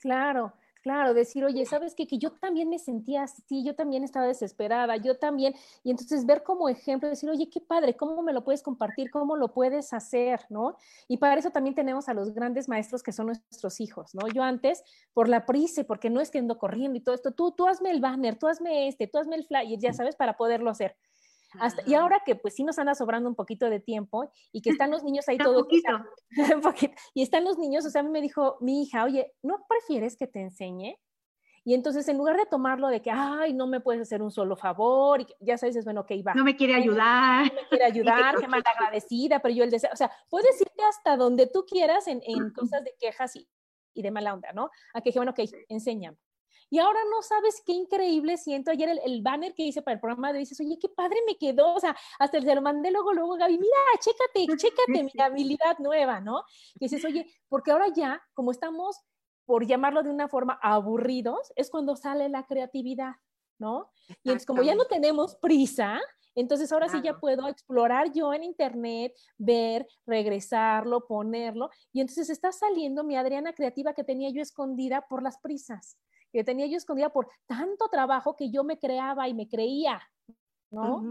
Claro, 0.00 0.54
Claro, 0.82 1.14
decir, 1.14 1.44
oye, 1.44 1.64
¿sabes 1.64 1.94
qué? 1.94 2.08
Que 2.08 2.18
yo 2.18 2.32
también 2.32 2.68
me 2.68 2.80
sentía 2.80 3.22
así, 3.22 3.64
yo 3.64 3.76
también 3.76 4.02
estaba 4.02 4.26
desesperada, 4.26 4.96
yo 4.96 5.16
también, 5.16 5.54
y 5.84 5.92
entonces 5.92 6.26
ver 6.26 6.42
como 6.42 6.68
ejemplo, 6.68 7.08
decir, 7.08 7.30
oye, 7.30 7.48
qué 7.48 7.60
padre, 7.60 7.94
¿cómo 7.96 8.20
me 8.22 8.32
lo 8.32 8.42
puedes 8.42 8.64
compartir? 8.64 9.08
¿Cómo 9.12 9.36
lo 9.36 9.54
puedes 9.54 9.92
hacer? 9.92 10.40
¿No? 10.50 10.76
Y 11.06 11.18
para 11.18 11.38
eso 11.38 11.50
también 11.50 11.76
tenemos 11.76 12.08
a 12.08 12.14
los 12.14 12.34
grandes 12.34 12.68
maestros 12.68 13.04
que 13.04 13.12
son 13.12 13.26
nuestros 13.26 13.80
hijos, 13.80 14.12
¿no? 14.12 14.26
Yo 14.26 14.42
antes, 14.42 14.82
por 15.14 15.28
la 15.28 15.46
prisa, 15.46 15.84
porque 15.84 16.10
no 16.10 16.20
es 16.20 16.32
que 16.32 16.40
ando 16.40 16.58
corriendo 16.58 16.98
y 16.98 17.00
todo 17.00 17.14
esto, 17.14 17.30
tú, 17.30 17.52
tú 17.52 17.68
hazme 17.68 17.92
el 17.92 18.00
banner, 18.00 18.36
tú 18.36 18.48
hazme 18.48 18.88
este, 18.88 19.06
tú 19.06 19.18
hazme 19.18 19.36
el 19.36 19.44
flyer, 19.44 19.78
ya 19.78 19.92
sabes, 19.92 20.16
para 20.16 20.36
poderlo 20.36 20.68
hacer 20.70 20.96
y 21.86 21.94
ahora 21.94 22.22
que 22.24 22.34
pues 22.34 22.54
sí 22.54 22.64
nos 22.64 22.78
anda 22.78 22.94
sobrando 22.94 23.28
un 23.28 23.34
poquito 23.34 23.68
de 23.68 23.80
tiempo 23.80 24.30
y 24.52 24.62
que 24.62 24.70
están 24.70 24.90
los 24.90 25.02
niños 25.02 25.28
ahí 25.28 25.38
todos. 25.38 25.66
y 27.14 27.22
están 27.22 27.44
los 27.44 27.58
niños, 27.58 27.84
o 27.86 27.90
sea, 27.90 28.00
a 28.00 28.04
mí 28.04 28.10
me 28.10 28.20
dijo 28.20 28.56
mi 28.60 28.82
hija, 28.82 29.04
oye, 29.04 29.32
¿no 29.42 29.64
prefieres 29.68 30.16
que 30.16 30.26
te 30.26 30.40
enseñe? 30.40 30.98
Y 31.64 31.74
entonces, 31.74 32.08
en 32.08 32.18
lugar 32.18 32.36
de 32.36 32.46
tomarlo 32.46 32.88
de 32.88 33.00
que, 33.00 33.10
ay, 33.10 33.52
no 33.52 33.68
me 33.68 33.80
puedes 33.80 34.02
hacer 34.02 34.20
un 34.20 34.32
solo 34.32 34.56
favor, 34.56 35.20
y 35.20 35.26
ya 35.38 35.56
sabes, 35.56 35.76
es 35.76 35.84
bueno, 35.84 36.00
ok, 36.00 36.10
va. 36.26 36.34
No 36.34 36.42
me 36.42 36.56
quiere 36.56 36.74
ayudar. 36.74 37.46
No 37.46 37.54
me 37.54 37.68
quiere 37.68 37.84
ayudar, 38.34 38.36
qué 38.36 38.48
mal 38.48 38.62
agradecida, 38.66 39.38
pero 39.40 39.54
yo 39.54 39.62
el 39.62 39.70
deseo, 39.70 39.90
o 39.92 39.96
sea, 39.96 40.10
puedes 40.28 40.60
irte 40.60 40.82
hasta 40.82 41.16
donde 41.16 41.46
tú 41.46 41.64
quieras 41.64 42.08
en, 42.08 42.20
en 42.24 42.50
cosas 42.50 42.82
de 42.82 42.94
quejas 42.98 43.36
y, 43.36 43.48
y, 43.94 44.02
de 44.02 44.10
mala 44.10 44.34
onda, 44.34 44.52
¿no? 44.52 44.70
A 44.92 45.00
que 45.00 45.12
bueno, 45.14 45.30
ok, 45.30 45.40
enséñame. 45.68 46.18
Y 46.72 46.78
ahora 46.78 47.00
no 47.10 47.20
sabes 47.20 47.62
qué 47.66 47.72
increíble 47.72 48.38
siento. 48.38 48.70
Ayer 48.70 48.98
el, 49.04 49.20
banner 49.20 49.52
que 49.52 49.62
hice 49.62 49.82
para 49.82 49.96
el 49.96 50.00
programa 50.00 50.32
de 50.32 50.38
dices, 50.38 50.58
oye, 50.58 50.78
qué 50.80 50.88
padre 50.88 51.18
me 51.26 51.36
quedó. 51.36 51.74
O 51.74 51.78
sea, 51.78 51.94
hasta 52.18 52.40
se 52.40 52.54
lo 52.54 52.62
mandé 52.62 52.90
luego, 52.90 53.12
luego, 53.12 53.34
Gaby, 53.34 53.58
mira, 53.58 53.76
chécate, 54.00 54.46
chécate 54.56 55.02
mi 55.02 55.12
habilidad 55.20 55.78
nueva, 55.80 56.20
¿no? 56.20 56.44
Y 56.76 56.86
dices, 56.86 57.04
oye, 57.04 57.30
porque 57.50 57.72
ahora 57.72 57.88
ya, 57.94 58.22
como 58.32 58.52
estamos, 58.52 58.98
por 59.44 59.66
llamarlo 59.66 60.02
de 60.02 60.08
una 60.08 60.28
forma, 60.28 60.58
aburridos, 60.62 61.52
es 61.56 61.68
cuando 61.68 61.94
sale 61.94 62.30
la 62.30 62.46
creatividad, 62.46 63.16
¿no? 63.58 63.90
Y 64.08 64.30
entonces, 64.30 64.46
como 64.46 64.62
ya 64.62 64.74
no 64.74 64.86
tenemos 64.86 65.36
prisa, 65.36 66.00
Entonces 66.34 66.72
ahora 66.72 66.88
sí 66.88 67.02
ya 67.04 67.20
puedo 67.20 67.48
explorar 67.48 68.10
yo 68.14 68.32
en 68.32 68.44
internet, 68.44 69.12
ver, 69.36 69.86
regresarlo, 70.06 71.06
ponerlo. 71.06 71.68
Y 71.92 72.00
entonces 72.00 72.30
está 72.30 72.50
saliendo 72.50 73.04
mi 73.04 73.14
Adriana 73.14 73.52
creativa 73.52 73.92
que 73.92 74.04
tenía 74.04 74.30
yo 74.30 74.40
escondida 74.40 75.04
por 75.06 75.22
las 75.22 75.36
prisas, 75.36 75.98
que 76.32 76.44
tenía 76.44 76.66
yo 76.66 76.76
escondida 76.76 77.10
por 77.10 77.28
tanto 77.46 77.88
trabajo 77.88 78.36
que 78.36 78.50
yo 78.50 78.64
me 78.64 78.78
creaba 78.78 79.28
y 79.28 79.34
me 79.34 79.48
creía, 79.48 80.02
¿no? 80.70 81.04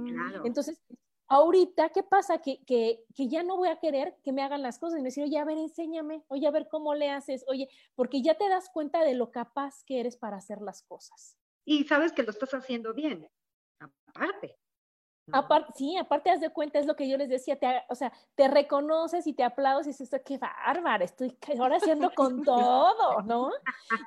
Entonces, 0.44 0.82
ahorita, 1.28 1.90
¿qué 1.90 2.04
pasa? 2.04 2.40
Que, 2.40 2.64
que, 2.66 3.06
que, 3.16 3.28
ya 3.28 3.44
no 3.44 3.56
voy 3.56 3.70
a 3.70 3.80
querer 3.80 4.18
que 4.24 4.34
me 4.34 4.42
hagan 4.42 4.62
las 4.62 4.80
cosas 4.80 5.00
y 5.00 5.02
me 5.02 5.10
decir, 5.10 5.24
oye, 5.24 5.38
a 5.38 5.46
ver, 5.46 5.58
enséñame, 5.58 6.24
oye, 6.28 6.48
a 6.48 6.52
ver 6.52 6.68
cómo 6.70 6.96
le 6.96 7.10
haces, 7.10 7.46
oye, 7.48 7.70
porque 7.96 8.22
ya 8.22 8.36
te 8.36 8.50
das 8.50 8.70
cuenta 8.74 9.04
de 9.04 9.14
lo 9.14 9.32
capaz 9.32 9.84
que 9.86 10.00
eres 10.00 10.18
para 10.18 10.38
hacer 10.38 10.62
las 10.62 10.84
cosas. 10.84 11.38
Y 11.64 11.86
sabes 11.86 12.12
que 12.12 12.24
lo 12.24 12.32
estás 12.32 12.54
haciendo 12.54 12.94
bien, 12.94 13.30
aparte. 13.80 14.58
Aparte, 15.34 15.74
sí, 15.76 15.98
aparte 15.98 16.30
haz 16.30 16.42
de 16.42 16.50
cuenta, 16.50 16.80
es 16.80 16.86
lo 16.86 16.96
que 16.96 17.08
yo 17.08 17.18
les 17.18 17.30
decía, 17.30 17.58
te, 17.58 17.68
o 17.90 17.96
sea, 17.96 18.12
te 18.36 18.48
reconoces 18.48 19.28
y 19.28 19.34
te 19.34 19.44
aplaudes 19.44 19.88
y 19.88 20.04
dices, 20.04 20.22
qué 20.26 20.38
bárbara, 20.38 21.04
estoy 21.04 21.38
ahora 21.60 21.78
haciendo 21.78 22.12
con 22.14 22.44
todo, 22.44 23.22
¿no? 23.24 23.52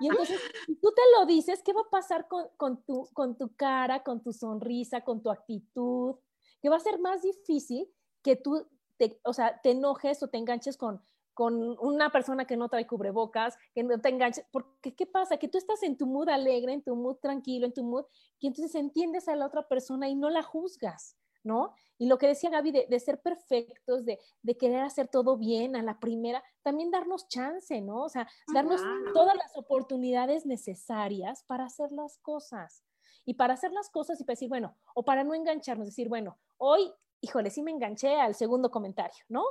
Y 0.00 0.08
entonces, 0.08 0.40
tú 0.66 0.92
te 0.92 1.02
lo 1.18 1.26
dices, 1.26 1.62
¿qué 1.62 1.72
va 1.72 1.82
a 1.82 1.90
pasar 1.90 2.28
con, 2.28 2.48
con, 2.56 2.82
tu, 2.84 3.08
con 3.12 3.36
tu 3.36 3.54
cara, 3.54 4.02
con 4.02 4.22
tu 4.22 4.32
sonrisa, 4.32 5.02
con 5.02 5.22
tu 5.22 5.30
actitud? 5.30 6.16
Que 6.60 6.68
va 6.68 6.76
a 6.76 6.80
ser 6.80 6.98
más 6.98 7.22
difícil 7.22 7.88
que 8.22 8.36
tú, 8.36 8.66
te, 8.96 9.20
o 9.24 9.32
sea, 9.32 9.60
te 9.60 9.72
enojes 9.72 10.22
o 10.22 10.28
te 10.28 10.38
enganches 10.38 10.76
con, 10.76 11.02
con 11.34 11.76
una 11.80 12.10
persona 12.10 12.46
que 12.46 12.56
no 12.56 12.68
trae 12.68 12.86
cubrebocas, 12.86 13.58
que 13.74 13.82
no 13.82 14.00
te 14.00 14.08
enganches, 14.08 14.46
porque 14.50 14.94
¿qué 14.94 15.06
pasa? 15.06 15.36
Que 15.36 15.48
tú 15.48 15.58
estás 15.58 15.82
en 15.82 15.98
tu 15.98 16.06
mood 16.06 16.28
alegre, 16.28 16.72
en 16.72 16.82
tu 16.82 16.94
mood 16.94 17.16
tranquilo, 17.16 17.66
en 17.66 17.74
tu 17.74 17.82
mood, 17.82 18.04
y 18.38 18.46
entonces 18.46 18.74
entiendes 18.76 19.28
a 19.28 19.36
la 19.36 19.46
otra 19.46 19.66
persona 19.68 20.08
y 20.08 20.14
no 20.14 20.30
la 20.30 20.42
juzgas, 20.42 21.16
¿no? 21.42 21.74
Y 21.98 22.06
lo 22.06 22.18
que 22.18 22.26
decía 22.26 22.50
Gaby 22.50 22.72
de, 22.88 23.00
ser 23.00 23.20
perfectos, 23.20 24.04
de, 24.04 24.18
querer 24.58 24.80
hacer 24.80 25.08
todo 25.08 25.36
bien 25.36 25.76
a 25.76 25.82
la 25.82 26.00
primera, 26.00 26.42
también 26.62 26.90
darnos 26.90 27.28
chance, 27.28 27.80
¿no? 27.80 28.02
O 28.02 28.08
sea, 28.08 28.28
darnos 28.52 28.80
todas 29.12 29.36
las 29.36 29.56
oportunidades 29.56 30.46
necesarias 30.46 31.44
para 31.44 31.64
hacer 31.64 31.92
las 31.92 32.18
cosas. 32.18 32.82
Y 33.24 33.34
para 33.34 33.54
hacer 33.54 33.72
las 33.72 33.88
cosas 33.90 34.20
y 34.20 34.24
para 34.24 34.34
decir, 34.34 34.48
bueno, 34.48 34.76
o 34.94 35.04
para 35.04 35.24
no 35.24 35.34
engancharnos, 35.34 35.86
decir, 35.86 36.08
bueno, 36.08 36.36
hoy, 36.58 36.92
híjole, 37.20 37.50
sí 37.50 37.62
me 37.62 37.70
enganché 37.70 38.16
al 38.16 38.34
segundo 38.34 38.70
comentario, 38.70 39.24
¿no? 39.28 39.44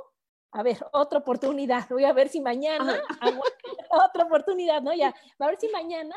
A 0.54 0.62
ver, 0.62 0.78
otra 0.92 1.18
oportunidad, 1.18 1.88
voy 1.90 2.04
a 2.04 2.12
ver 2.12 2.28
si 2.28 2.40
mañana, 2.40 3.02
otra 3.90 4.24
oportunidad, 4.24 4.82
¿no? 4.82 4.94
Ya, 4.94 5.12
a 5.38 5.46
ver 5.46 5.58
si 5.58 5.68
mañana 5.68 6.16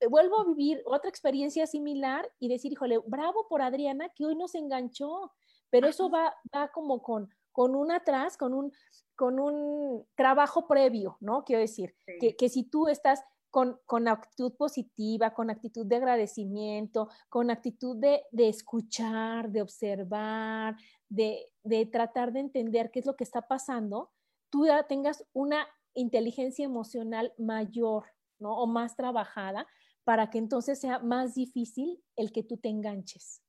eh, 0.00 0.06
vuelvo 0.08 0.40
a 0.40 0.44
vivir 0.44 0.82
otra 0.86 1.10
experiencia 1.10 1.66
similar 1.66 2.30
y 2.38 2.48
decir, 2.48 2.72
híjole, 2.72 2.98
bravo 3.06 3.46
por 3.48 3.60
Adriana 3.60 4.08
que 4.08 4.24
hoy 4.24 4.34
nos 4.34 4.54
enganchó, 4.54 5.30
pero 5.68 5.88
eso 5.88 6.08
va, 6.08 6.34
va 6.54 6.68
como 6.68 7.02
con, 7.02 7.28
con 7.52 7.76
un 7.76 7.92
atrás, 7.92 8.38
con 8.38 8.54
un, 8.54 8.72
con 9.14 9.38
un 9.38 10.06
trabajo 10.14 10.66
previo, 10.66 11.18
¿no? 11.20 11.44
Quiero 11.44 11.60
decir, 11.60 11.94
que, 12.18 12.34
que 12.34 12.48
si 12.48 12.64
tú 12.64 12.88
estás 12.88 13.22
con, 13.50 13.78
con, 13.84 14.08
actitud 14.08 14.54
positiva, 14.56 15.34
con 15.34 15.50
actitud 15.50 15.84
de 15.84 15.96
agradecimiento, 15.96 17.08
con 17.28 17.50
actitud 17.50 17.96
de, 17.96 18.22
de 18.30 18.48
escuchar, 18.48 19.50
de 19.50 19.60
observar, 19.60 20.76
de, 21.08 21.52
tratar 21.92 22.32
de 22.32 22.40
entender 22.40 22.90
qué 22.90 23.00
es 23.00 23.06
lo 23.06 23.16
que 23.16 23.24
está 23.24 23.48
pasando, 23.48 24.12
tú 24.50 24.66
ya 24.66 24.86
tengas 24.86 25.24
una 25.32 25.66
inteligencia 25.94 26.64
emocional 26.64 27.32
mayor, 27.38 28.04
¿no? 28.38 28.56
O 28.56 28.66
más 28.66 28.96
trabajada 28.96 29.66
para 30.04 30.30
que 30.30 30.38
entonces 30.38 30.80
sea 30.80 30.98
más 30.98 31.34
difícil 31.34 32.02
el 32.16 32.32
que 32.32 32.42
tú 32.42 32.58
te 32.58 32.68
enganches. 32.68 33.42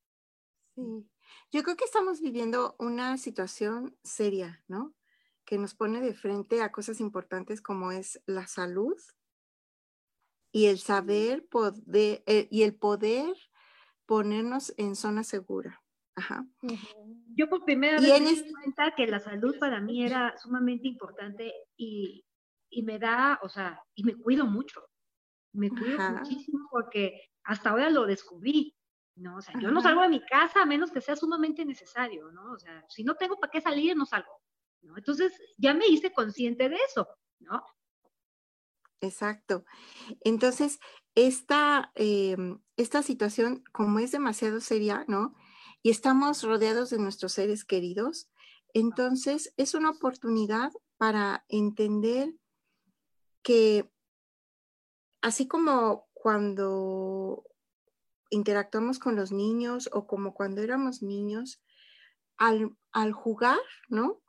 Sí, 0.76 1.08
yo 1.51 1.64
creo 1.64 1.76
que 1.76 1.86
estamos 1.86 2.22
viviendo 2.22 2.76
una 2.80 3.18
situación 3.18 3.97
seria, 4.03 4.64
¿no? 4.68 4.95
Que 5.45 5.58
nos 5.58 5.76
pone 5.76 6.01
de 6.01 6.14
frente 6.14 6.62
a 6.62 6.72
cosas 6.72 6.99
importantes 6.99 7.62
como 7.62 7.91
es 7.91 8.22
la 8.26 8.47
salud 8.47 8.97
y 10.51 10.68
el 10.68 10.80
saber 10.80 11.47
poder, 11.47 12.24
eh, 12.26 12.47
y 12.49 12.64
el 12.64 12.76
poder 12.76 13.36
ponernos 14.05 14.74
en 14.78 14.95
zona 14.95 15.24
segura. 15.24 15.84
Ajá. 16.18 16.43
Yo 17.36 17.47
por 17.47 17.63
primera 17.63 18.01
vez 18.01 18.22
me 18.22 18.34
di 18.34 18.51
cuenta 18.51 18.95
que 18.95 19.05
la 19.05 19.20
salud 19.20 19.55
para 19.59 19.80
mí 19.80 20.03
era 20.03 20.36
sumamente 20.38 20.88
importante 20.88 21.53
y, 21.78 22.26
y, 22.72 22.82
me 22.82 22.97
da, 22.97 23.39
o 23.43 23.49
sea, 23.49 23.80
y 23.93 24.03
me 24.03 24.15
cuido 24.15 24.47
mucho. 24.47 24.82
Me 25.53 25.70
cuido 25.70 25.99
muchísimo 26.11 26.68
porque 26.72 27.30
hasta 27.43 27.70
ahora 27.70 27.91
lo 27.91 28.07
descubrí, 28.07 28.76
¿no? 29.15 29.38
O 29.38 29.41
sea, 29.41 29.59
yo 29.59 29.70
no 29.70 29.80
salgo 29.82 30.01
de 30.01 30.09
mi 30.09 30.26
casa 30.26 30.63
a 30.63 30.65
menos 30.65 30.91
que 30.91 31.01
sea 31.01 31.15
sumamente 31.15 31.63
necesario, 31.63 32.32
¿no? 32.32 32.51
O 32.51 32.57
sea, 32.57 32.84
si 32.89 33.03
no 33.03 33.13
tengo 33.13 33.38
para 33.38 33.51
qué 33.51 33.61
salir, 33.61 33.95
no 33.95 34.07
salgo, 34.07 34.41
¿no? 34.82 34.97
Entonces, 34.97 35.39
ya 35.55 35.76
me 35.76 35.86
hice 35.86 36.11
consciente 36.11 36.68
de 36.68 36.78
eso, 36.78 37.07
¿no? 37.39 37.63
Exacto. 39.01 39.65
Entonces, 40.22 40.80
esta, 41.13 41.91
em, 41.93 42.59
esta 42.76 43.03
situación, 43.03 43.63
como 43.72 43.99
es 43.99 44.11
demasiado 44.11 44.61
seria, 44.61 45.05
¿no? 45.07 45.36
Y 45.88 45.89
estamos 45.89 46.43
rodeados 46.43 46.89
de 46.89 46.97
nuestros 46.97 47.31
seres 47.31 47.63
queridos, 47.63 48.29
entonces 48.73 49.53
es 49.55 49.73
una 49.73 49.91
oportunidad 49.91 50.73
para 50.97 51.45
entender 51.47 52.33
que 53.41 53.89
así 55.21 55.47
como 55.47 56.09
cuando 56.11 57.45
interactuamos 58.31 58.99
con 58.99 59.15
los 59.15 59.31
niños 59.31 59.89
o 59.93 60.07
como 60.07 60.33
cuando 60.33 60.61
éramos 60.61 61.01
niños, 61.01 61.63
al, 62.35 62.75
jugar, 63.13 63.61
¿no? 63.88 64.21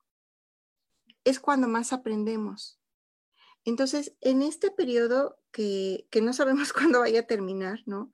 Es 1.25 1.41
cuando 1.41 1.67
más 1.67 1.93
aprendemos. 1.93 2.79
Entonces, 3.65 4.17
en 4.21 4.43
este 4.43 4.71
periodo 4.71 5.41
que, 5.51 6.07
que 6.13 6.23
no 6.23 6.33
sabemos 6.33 6.73
cuándo 6.73 7.01
vaya 7.01 7.19
a 7.19 7.27
terminar, 7.27 7.81
¿no? 7.85 8.13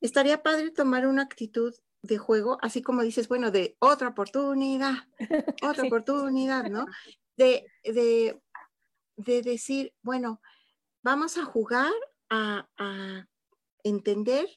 Estaría 0.00 0.44
padre 0.44 0.70
tomar 0.70 1.08
una 1.08 1.22
actitud 1.22 1.74
de 2.02 2.18
juego, 2.18 2.58
así 2.62 2.82
como 2.82 3.02
dices, 3.02 3.28
bueno, 3.28 3.50
de 3.50 3.76
otra 3.80 4.08
oportunidad, 4.08 4.94
otra 5.62 5.86
oportunidad, 5.86 6.64
¿no? 6.70 6.86
De, 7.36 7.66
de, 7.84 8.40
de, 9.16 9.42
decir, 9.42 9.94
bueno, 10.02 10.40
vamos 11.02 11.38
a 11.38 11.44
jugar 11.44 11.92
a, 12.30 12.68
a 12.76 13.26
entender 13.82 14.48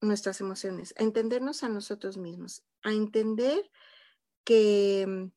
nuestras 0.00 0.40
emociones, 0.40 0.94
a 0.98 1.02
entendernos 1.02 1.62
a 1.62 1.68
nosotros 1.68 2.16
mismos, 2.16 2.62
a 2.82 2.92
entender 2.92 3.70
que, 4.44 5.30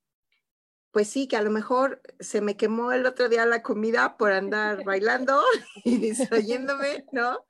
pues 0.92 1.10
sí, 1.10 1.28
que 1.28 1.38
a 1.38 1.42
lo 1.42 1.50
mejor 1.50 2.02
se 2.20 2.42
me 2.42 2.56
quemó 2.56 2.92
el 2.92 3.06
otro 3.06 3.30
día 3.30 3.46
la 3.46 3.62
comida 3.62 4.18
por 4.18 4.32
andar 4.32 4.84
bailando 4.86 5.42
y 5.84 5.98
distrayéndome, 5.98 7.06
¿no? 7.12 7.46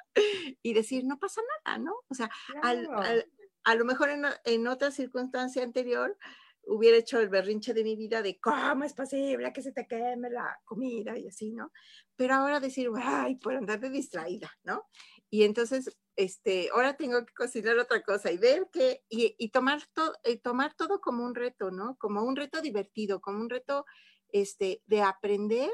Y 0.61 0.73
decir, 0.73 1.05
no 1.05 1.17
pasa 1.17 1.41
nada, 1.65 1.77
¿no? 1.79 1.93
O 2.07 2.13
sea, 2.13 2.29
al, 2.61 2.87
a 3.63 3.75
lo 3.75 3.85
mejor 3.85 4.09
en, 4.45 4.67
otra 4.67 4.91
circunstancia 4.91 5.63
anterior 5.63 6.17
hubiera 6.65 6.97
hecho 6.97 7.19
el 7.19 7.29
berrinche 7.29 7.73
de 7.73 7.83
mi 7.83 7.95
vida 7.95 8.21
de 8.21 8.39
cómo 8.39 8.83
es 8.83 8.93
posible 8.93 9.51
que 9.51 9.61
se 9.61 9.73
te 9.73 9.85
queme 9.85 10.29
la 10.29 10.59
comida 10.63 11.17
y 11.17 11.27
así, 11.27 11.51
¿no? 11.51 11.71
Pero 12.15 12.35
ahora 12.35 12.59
decir, 12.59 12.89
ay, 12.95 13.35
por 13.35 13.55
andar 13.55 13.79
de 13.81 13.89
distraída, 13.89 14.51
¿no? 14.63 14.87
Y 15.29 15.43
entonces, 15.43 15.97
este, 16.15 16.69
ahora 16.71 16.95
tengo 16.95 17.25
que 17.25 17.33
cocinar 17.33 17.77
otra 17.79 18.01
cosa 18.03 18.31
y 18.31 18.37
ver 18.37 18.69
que, 18.71 19.03
y, 19.09 19.49
tomar, 19.49 19.81
todo 19.93 20.13
tomar 20.41 20.73
todo 20.75 21.01
como 21.01 21.25
un 21.25 21.35
reto, 21.35 21.71
¿no? 21.71 21.97
Como 21.97 22.23
un 22.23 22.35
reto 22.35 22.61
divertido, 22.61 23.19
como 23.19 23.39
un 23.39 23.49
reto, 23.49 23.85
este, 24.29 24.81
de 24.85 25.01
aprender 25.01 25.69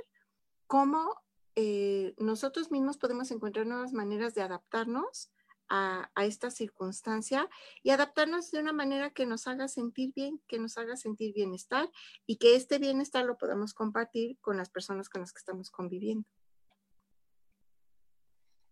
cómo 0.65 1.21
eh, 1.55 2.13
nosotros 2.17 2.71
mismos 2.71 2.97
podemos 2.97 3.31
encontrar 3.31 3.65
nuevas 3.67 3.93
maneras 3.93 4.33
de 4.33 4.41
adaptarnos 4.41 5.29
a, 5.69 6.09
esta 6.17 6.51
circunstancia 6.51 7.49
y 7.83 7.91
adaptarnos 7.91 8.51
de 8.51 8.59
una 8.59 8.73
manera 8.73 9.11
que 9.11 9.25
nos 9.25 9.47
haga 9.47 9.67
sentir 9.67 10.13
bien, 10.13 10.41
que 10.47 10.59
nos 10.59 10.77
haga 10.77 10.97
sentir 10.97 11.33
bienestar 11.33 11.89
y 12.25 12.37
que 12.37 12.55
este 12.55 12.77
bienestar 12.77 13.25
lo 13.25 13.37
podamos 13.37 13.73
compartir 13.73 14.37
con 14.41 14.57
las 14.57 14.69
personas 14.69 15.09
con 15.09 15.21
las 15.21 15.31
que 15.31 15.39
estamos 15.39 15.71
conviviendo. 15.71 16.27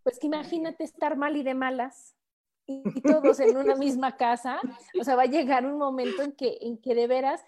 Pues 0.04 0.20
que 0.20 0.28
imagínate 0.28 0.84
estar 0.84 1.18
mal 1.18 1.36
y 1.36 1.44
de 1.44 1.54
malas 1.54 2.16
y, 2.66 3.02
todos 3.02 3.40
en 3.40 3.58
una 3.58 3.76
misma 3.76 4.18
casa, 4.18 4.60
o 5.00 5.04
sea, 5.04 5.16
va 5.16 5.24
a 5.24 5.28
llegar 5.28 5.66
un 5.66 5.78
momento 5.78 6.22
en 6.22 6.34
que, 6.34 6.58
en 6.62 6.78
que 6.78 6.96
de 6.96 7.08
veras 7.08 7.44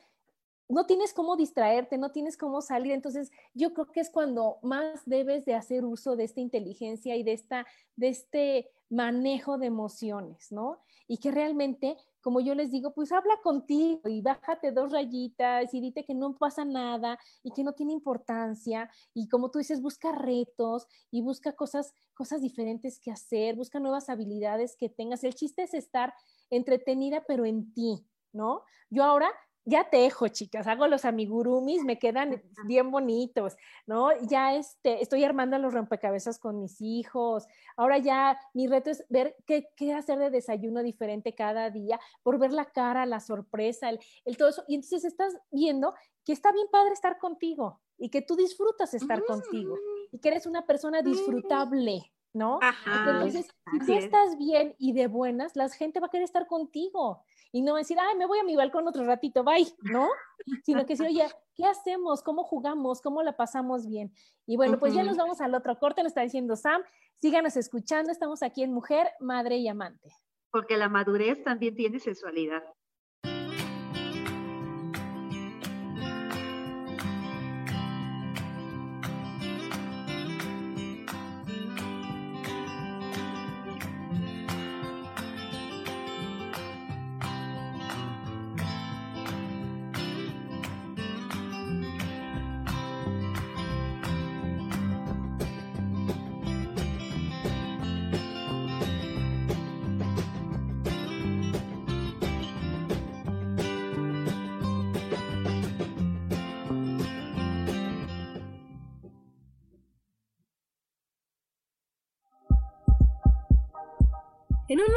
no 0.70 0.86
tienes 0.86 1.14
cómo 1.14 1.36
distraerte, 1.36 1.98
no 1.98 2.12
tienes 2.12 2.38
cómo 2.38 2.62
salir. 2.62 2.94
Entonces, 2.94 3.32
yo 3.54 3.74
creo 3.74 3.88
que 3.92 4.02
es 4.02 4.12
cuando 4.12 4.60
más 4.62 5.02
debes 5.06 5.44
de 5.44 5.56
hacer 5.56 5.84
uso 5.84 6.16
de 6.16 6.26
esta 6.26 6.42
inteligencia 6.42 7.16
y 7.16 7.24
de, 7.24 7.34
esta, 7.34 7.66
de 7.96 8.10
este 8.10 8.72
manejo 8.90 9.58
de 9.58 9.68
emociones, 9.68 10.52
¿no? 10.52 10.80
Y 11.08 11.18
que 11.18 11.32
realmente, 11.32 11.98
como 12.22 12.40
yo 12.40 12.56
les 12.56 12.72
digo, 12.72 12.94
pues 12.94 13.12
habla 13.12 13.40
contigo 13.42 14.02
y 14.10 14.22
bájate 14.22 14.72
dos 14.72 14.92
rayitas 14.92 15.74
y 15.74 15.82
dite 15.82 16.06
que 16.06 16.14
no 16.14 16.36
pasa 16.36 16.66
nada 16.66 17.18
y 17.44 17.52
que 17.52 17.64
no 17.64 17.74
tiene 17.74 17.94
importancia. 17.94 18.90
Y 19.14 19.28
como 19.28 19.52
tú 19.52 19.60
dices, 19.60 19.82
busca 19.82 20.12
retos 20.12 20.88
y 21.12 21.22
busca 21.22 21.54
cosas, 21.54 21.94
cosas 22.14 22.42
diferentes 22.42 23.00
que 23.00 23.12
hacer, 23.12 23.56
busca 23.56 23.80
nuevas 23.80 24.10
habilidades 24.10 24.76
que 24.76 24.90
tengas. 24.90 25.24
El 25.24 25.36
chiste 25.36 25.64
es 25.64 25.74
estar 25.74 26.14
entretenida, 26.50 27.24
pero 27.28 27.46
en 27.46 27.74
ti, 27.74 28.06
¿no? 28.34 28.64
Yo 28.90 29.04
ahora 29.04 29.32
ya 29.70 29.90
tejo, 29.90 30.28
chicas, 30.28 30.68
hago 30.68 30.88
los 30.88 31.06
amigurumis, 31.06 31.84
me 31.84 32.00
quedan 32.00 32.42
bien 32.66 32.90
bonitos, 32.92 33.56
¿no? 33.86 34.10
Ya 34.24 34.56
este, 34.56 35.02
estoy 35.02 35.24
armando 35.24 35.58
los 35.60 35.74
rompecabezas 35.74 36.40
con 36.40 36.60
mis 36.60 36.82
hijos. 36.82 37.46
Ahora 37.78 38.00
ya 38.00 38.40
mi 38.54 38.68
reto 38.68 38.90
es 38.90 39.06
ver 39.10 39.36
qué, 39.46 39.70
qué 39.76 39.94
hacer 39.94 40.18
de 40.18 40.32
desayuno 40.32 40.82
diferente 40.82 41.36
cada 41.36 41.70
día, 41.70 42.00
por 42.24 42.40
ver 42.40 42.52
la 42.52 42.66
cara, 42.66 43.06
la 43.06 43.20
sorpresa, 43.20 43.90
el, 43.90 44.00
el, 44.26 44.38
todo 44.38 44.50
eso. 44.50 44.64
Y 44.68 44.76
entonces 44.76 45.06
estás 45.06 45.38
viendo 45.52 45.94
que 46.26 46.34
está 46.34 46.52
bien 46.52 46.68
padre 46.72 46.94
estar 46.94 47.18
contigo 47.20 47.80
y 47.98 48.10
que 48.10 48.22
tú 48.22 48.36
disfrutas 48.36 48.94
estar 48.94 49.24
contigo 49.26 49.78
y 50.12 50.20
que 50.20 50.30
eres 50.30 50.46
una 50.46 50.66
persona 50.66 51.02
disfrutable, 51.02 52.12
¿no? 52.34 52.60
Entonces, 52.86 53.48
si 53.72 53.80
tú 53.86 53.94
estás 53.94 54.38
bien 54.38 54.76
y 54.78 54.94
de 54.94 55.08
buenas, 55.08 55.56
la 55.56 55.70
gente 55.70 56.00
va 56.00 56.08
a 56.08 56.10
querer 56.10 56.26
estar 56.26 56.48
contigo 56.48 57.24
y 57.52 57.62
no 57.62 57.76
decir, 57.76 57.98
ay, 58.00 58.16
me 58.16 58.26
voy 58.26 58.40
a 58.40 58.44
mi 58.44 58.56
balcón 58.56 58.88
otro 58.88 59.04
ratito, 59.04 59.44
bye, 59.44 59.68
¿no? 59.82 60.10
Sino 60.66 60.86
que 60.86 60.94
decir, 60.94 61.08
oye, 61.08 61.28
¿qué 61.56 61.66
hacemos? 61.66 62.22
¿Cómo 62.22 62.44
jugamos? 62.44 63.02
¿Cómo 63.02 63.24
la 63.24 63.36
pasamos 63.36 63.88
bien? 63.88 64.14
Y 64.46 64.58
bueno, 64.58 64.80
pues 64.80 64.94
ya 64.94 65.04
nos 65.04 65.18
vamos 65.18 65.42
al 65.42 65.56
otro 65.56 65.78
corte, 65.80 66.04
nos 66.04 66.12
está 66.12 66.22
diciendo 66.22 66.56
Sam, 66.56 66.82
síganos 67.16 67.58
escuchando, 67.58 68.12
estamos 68.12 68.44
aquí 68.44 68.64
en 68.64 68.74
Mujer, 68.74 69.08
Madre 69.20 69.58
y 69.58 69.68
Amante. 69.68 70.10
Porque 70.52 70.78
la 70.78 70.90
madurez 70.90 71.44
también 71.44 71.76
tiene 71.76 72.00
sensualidad. 72.00 72.64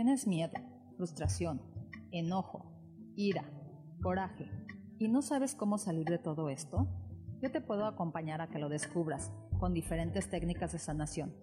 Tienes 0.00 0.26
miedo, 0.26 0.54
frustración, 0.96 1.60
enojo, 2.10 2.64
ira, 3.16 3.44
coraje 4.00 4.50
y 4.98 5.08
no 5.08 5.20
sabes 5.20 5.54
cómo 5.54 5.76
salir 5.76 6.06
de 6.06 6.16
todo 6.16 6.48
esto, 6.48 6.88
yo 7.42 7.50
te 7.52 7.60
puedo 7.60 7.84
acompañar 7.84 8.40
a 8.40 8.48
que 8.48 8.58
lo 8.58 8.70
descubras 8.70 9.30
con 9.58 9.74
diferentes 9.74 10.30
técnicas 10.30 10.72
de 10.72 10.78
sanación. 10.78 11.36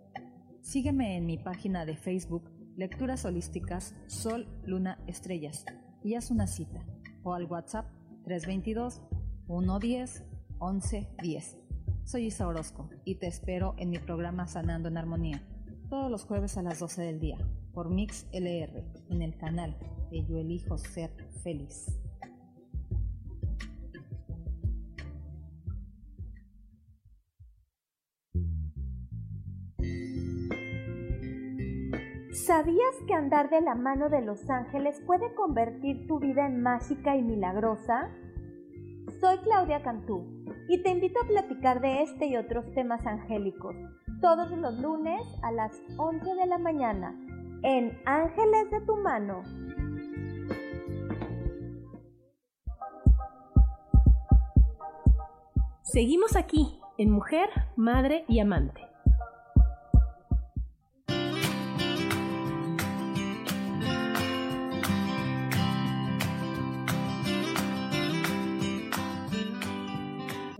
Sígueme 0.61 1.17
en 1.17 1.27
mi 1.27 1.37
página 1.37 1.85
de 1.85 1.97
Facebook 1.97 2.49
Lecturas 2.75 3.25
Holísticas 3.25 3.93
Sol, 4.07 4.47
Luna, 4.65 5.03
Estrellas 5.05 5.63
y 6.03 6.15
haz 6.15 6.31
una 6.31 6.47
cita 6.47 6.83
o 7.21 7.35
al 7.35 7.45
WhatsApp 7.45 7.85
322 8.23 9.03
110 9.45 10.23
1110. 10.59 11.57
Soy 12.05 12.25
Isa 12.25 12.47
Orozco 12.47 12.89
y 13.05 13.19
te 13.19 13.27
espero 13.27 13.75
en 13.77 13.91
mi 13.91 13.99
programa 13.99 14.47
Sanando 14.47 14.87
en 14.89 14.97
Armonía 14.97 15.43
todos 15.89 16.11
los 16.11 16.25
jueves 16.25 16.57
a 16.57 16.61
las 16.61 16.79
12 16.79 17.01
del 17.01 17.19
día 17.19 17.37
por 17.73 17.89
Mix 17.89 18.27
LR 18.31 18.83
en 19.09 19.21
el 19.21 19.37
canal 19.37 19.75
de 20.11 20.25
Yo 20.25 20.37
Elijo 20.37 20.77
Ser 20.77 21.11
Feliz. 21.43 21.85
¿Sabías 32.33 32.95
que 33.05 33.13
andar 33.13 33.49
de 33.49 33.59
la 33.61 33.75
mano 33.75 34.09
de 34.09 34.21
los 34.21 34.49
ángeles 34.49 35.01
puede 35.05 35.33
convertir 35.35 36.07
tu 36.07 36.19
vida 36.19 36.47
en 36.47 36.61
mágica 36.61 37.17
y 37.17 37.21
milagrosa? 37.21 38.09
Soy 39.19 39.37
Claudia 39.39 39.81
Cantú 39.81 40.45
y 40.69 40.81
te 40.81 40.91
invito 40.91 41.19
a 41.21 41.27
platicar 41.27 41.81
de 41.81 42.03
este 42.03 42.27
y 42.27 42.37
otros 42.37 42.71
temas 42.73 43.05
angélicos 43.05 43.75
todos 44.21 44.49
los 44.51 44.77
lunes 44.79 45.21
a 45.43 45.51
las 45.51 45.71
11 45.97 46.35
de 46.35 46.45
la 46.47 46.57
mañana 46.57 47.15
en 47.63 47.99
Ángeles 48.05 48.71
de 48.71 48.81
tu 48.81 48.95
mano. 48.97 49.43
Seguimos 55.83 56.35
aquí 56.35 56.79
en 56.97 57.11
Mujer, 57.11 57.49
Madre 57.75 58.25
y 58.27 58.39
Amante. 58.39 58.86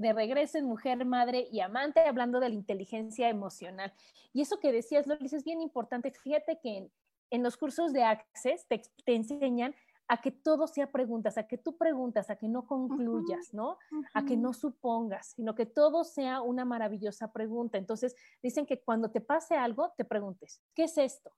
De 0.07 0.13
regreso 0.13 0.57
en 0.57 0.65
Mujer, 0.65 1.03
Madre 1.05 1.47
y 1.51 1.59
Amante, 1.59 1.99
hablando 1.99 2.39
de 2.39 2.49
la 2.49 2.55
inteligencia 2.55 3.29
emocional. 3.29 3.93
Y 4.33 4.41
eso 4.41 4.59
que 4.59 4.71
decías, 4.71 5.05
lo 5.07 5.15
es 5.15 5.43
bien 5.43 5.61
importante. 5.61 6.11
Fíjate 6.11 6.59
que 6.61 6.89
en, 7.29 7.43
los 7.43 7.57
cursos 7.57 7.91
de 7.91 8.03
Access 8.03 8.67
te, 8.67 8.81
enseñan 9.05 9.75
a 10.07 10.21
que 10.21 10.31
todo 10.31 10.67
sea 10.67 10.91
preguntas, 10.91 11.37
a 11.37 11.47
que 11.47 11.57
tú 11.57 11.77
preguntas, 11.77 12.29
a 12.29 12.37
que 12.37 12.47
no 12.47 12.65
concluyas, 12.65 13.53
¿no? 13.53 13.77
A 14.13 14.23
que 14.23 14.37
no 14.37 14.53
supongas, 14.53 15.33
sino 15.35 15.53
que 15.53 15.65
todo 15.65 16.05
sea 16.05 16.41
una 16.41 16.63
maravillosa 16.63 17.33
pregunta. 17.33 17.77
Entonces, 17.77 18.15
dicen 18.41 18.65
que 18.65 18.81
cuando 18.81 19.11
te 19.11 19.19
pase 19.19 19.55
algo, 19.55 19.93
te 19.97 20.05
preguntes, 20.05 20.61
¿qué 20.73 20.85
es 20.85 20.97
esto? 20.97 21.33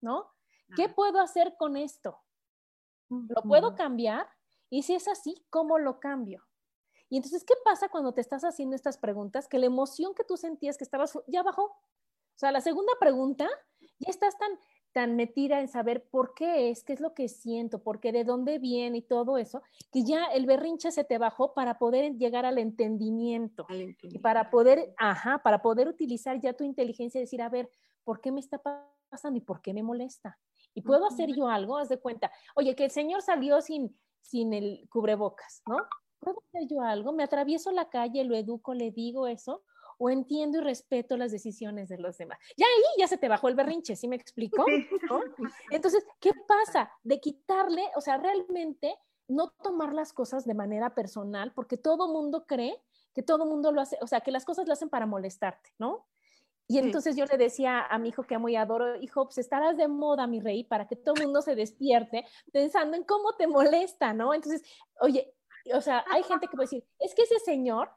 ¿No? 0.00 0.30
¿Qué 0.74 0.88
puedo 0.88 1.20
hacer 1.20 1.56
con 1.58 1.76
esto? 1.76 2.18
¿Lo 3.10 3.42
puedo 3.42 3.74
cambiar? 3.74 4.26
Y 4.70 4.84
si 4.84 4.94
es 4.94 5.08
así, 5.08 5.44
¿cómo 5.50 5.78
lo 5.78 6.00
cambio? 6.00 6.46
Y 7.10 7.16
entonces, 7.16 7.44
¿qué 7.44 7.54
pasa 7.64 7.90
cuando 7.90 8.14
te 8.14 8.22
estás 8.22 8.44
haciendo 8.44 8.74
estas 8.74 8.96
preguntas? 8.96 9.48
Que 9.48 9.58
la 9.58 9.66
emoción 9.66 10.14
que 10.14 10.24
tú 10.24 10.38
sentías 10.38 10.78
que 10.78 10.84
estabas 10.84 11.18
ya 11.26 11.42
bajó. 11.42 11.64
O 11.64 12.38
sea, 12.40 12.52
la 12.52 12.62
segunda 12.62 12.92
pregunta, 12.98 13.48
ya 13.98 14.08
estás 14.08 14.38
tan 14.38 14.52
tan 14.92 15.16
metida 15.16 15.60
en 15.60 15.68
saber 15.68 16.04
por 16.10 16.34
qué 16.34 16.70
es, 16.70 16.82
qué 16.84 16.92
es 16.92 17.00
lo 17.00 17.14
que 17.14 17.28
siento, 17.28 17.82
por 17.82 18.00
qué, 18.00 18.12
de 18.12 18.24
dónde 18.24 18.58
viene 18.58 18.98
y 18.98 19.02
todo 19.02 19.38
eso, 19.38 19.62
que 19.92 20.04
ya 20.04 20.24
el 20.26 20.46
berrinche 20.46 20.90
se 20.90 21.04
te 21.04 21.18
bajó 21.18 21.54
para 21.54 21.78
poder 21.78 22.16
llegar 22.16 22.44
al 22.44 22.58
entendimiento, 22.58 23.66
y 24.02 24.18
para 24.18 24.50
poder, 24.50 24.92
ajá, 24.98 25.42
para 25.42 25.62
poder 25.62 25.88
utilizar 25.88 26.40
ya 26.40 26.54
tu 26.54 26.64
inteligencia 26.64 27.18
y 27.18 27.22
decir, 27.22 27.42
a 27.42 27.48
ver, 27.48 27.70
¿por 28.04 28.20
qué 28.20 28.32
me 28.32 28.40
está 28.40 28.60
pasando 29.08 29.38
y 29.38 29.42
por 29.42 29.62
qué 29.62 29.72
me 29.72 29.82
molesta? 29.82 30.38
¿Y 30.74 30.82
puedo 30.82 31.06
hacer 31.06 31.30
yo 31.34 31.48
algo? 31.48 31.76
Haz 31.76 31.88
de 31.88 32.00
cuenta, 32.00 32.30
oye, 32.54 32.74
que 32.74 32.84
el 32.84 32.90
señor 32.90 33.22
salió 33.22 33.60
sin, 33.60 33.96
sin 34.20 34.52
el 34.52 34.88
cubrebocas, 34.88 35.62
¿no? 35.66 35.76
¿Puedo 36.20 36.42
hacer 36.48 36.68
yo 36.68 36.82
algo? 36.82 37.12
Me 37.12 37.22
atravieso 37.22 37.70
la 37.72 37.88
calle, 37.88 38.24
lo 38.24 38.36
educo, 38.36 38.74
le 38.74 38.90
digo 38.90 39.26
eso, 39.26 39.64
o 39.98 40.08
entiendo 40.10 40.58
y 40.58 40.60
respeto 40.62 41.16
las 41.16 41.32
decisiones 41.32 41.88
de 41.88 41.98
los 41.98 42.16
demás. 42.16 42.38
Ya 42.56 42.66
ahí 42.66 42.82
ya 42.98 43.06
se 43.06 43.18
te 43.18 43.28
bajó 43.28 43.48
el 43.48 43.54
berrinche, 43.54 43.96
¿sí 43.96 44.08
me 44.08 44.16
explico? 44.16 44.64
Entonces, 45.70 46.06
¿qué 46.20 46.32
pasa? 46.46 46.90
De 47.02 47.20
quitarle, 47.20 47.82
o 47.96 48.00
sea, 48.00 48.16
realmente 48.16 48.96
no 49.28 49.50
tomar 49.62 49.92
las 49.92 50.12
cosas 50.12 50.44
de 50.44 50.54
manera 50.54 50.94
personal, 50.94 51.52
porque 51.54 51.76
todo 51.76 52.08
mundo 52.08 52.46
cree 52.46 52.82
que 53.14 53.22
todo 53.22 53.44
mundo 53.44 53.72
lo 53.72 53.80
hace, 53.80 53.98
o 54.00 54.06
sea, 54.06 54.20
que 54.20 54.30
las 54.30 54.44
cosas 54.44 54.66
lo 54.66 54.72
hacen 54.72 54.88
para 54.88 55.06
molestarte, 55.06 55.70
¿no? 55.78 56.06
Y 56.66 56.78
entonces 56.78 57.16
yo 57.16 57.24
le 57.24 57.36
decía 57.36 57.84
a 57.84 57.98
mi 57.98 58.10
hijo 58.10 58.22
que 58.22 58.36
amo 58.36 58.48
y 58.48 58.54
adoro, 58.54 58.94
hijo, 59.02 59.24
pues 59.24 59.38
estarás 59.38 59.76
de 59.76 59.88
moda, 59.88 60.28
mi 60.28 60.38
rey, 60.40 60.62
para 60.62 60.86
que 60.86 60.94
todo 60.94 61.16
el 61.16 61.24
mundo 61.24 61.42
se 61.42 61.56
despierte 61.56 62.24
pensando 62.52 62.96
en 62.96 63.02
cómo 63.02 63.32
te 63.32 63.48
molesta, 63.48 64.14
¿no? 64.14 64.32
Entonces, 64.32 64.62
oye, 65.00 65.34
o 65.74 65.80
sea, 65.80 66.04
hay 66.10 66.22
gente 66.22 66.46
que 66.48 66.56
puede 66.56 66.66
decir, 66.66 66.84
es 66.98 67.14
que 67.14 67.22
ese 67.22 67.38
señor 67.38 67.90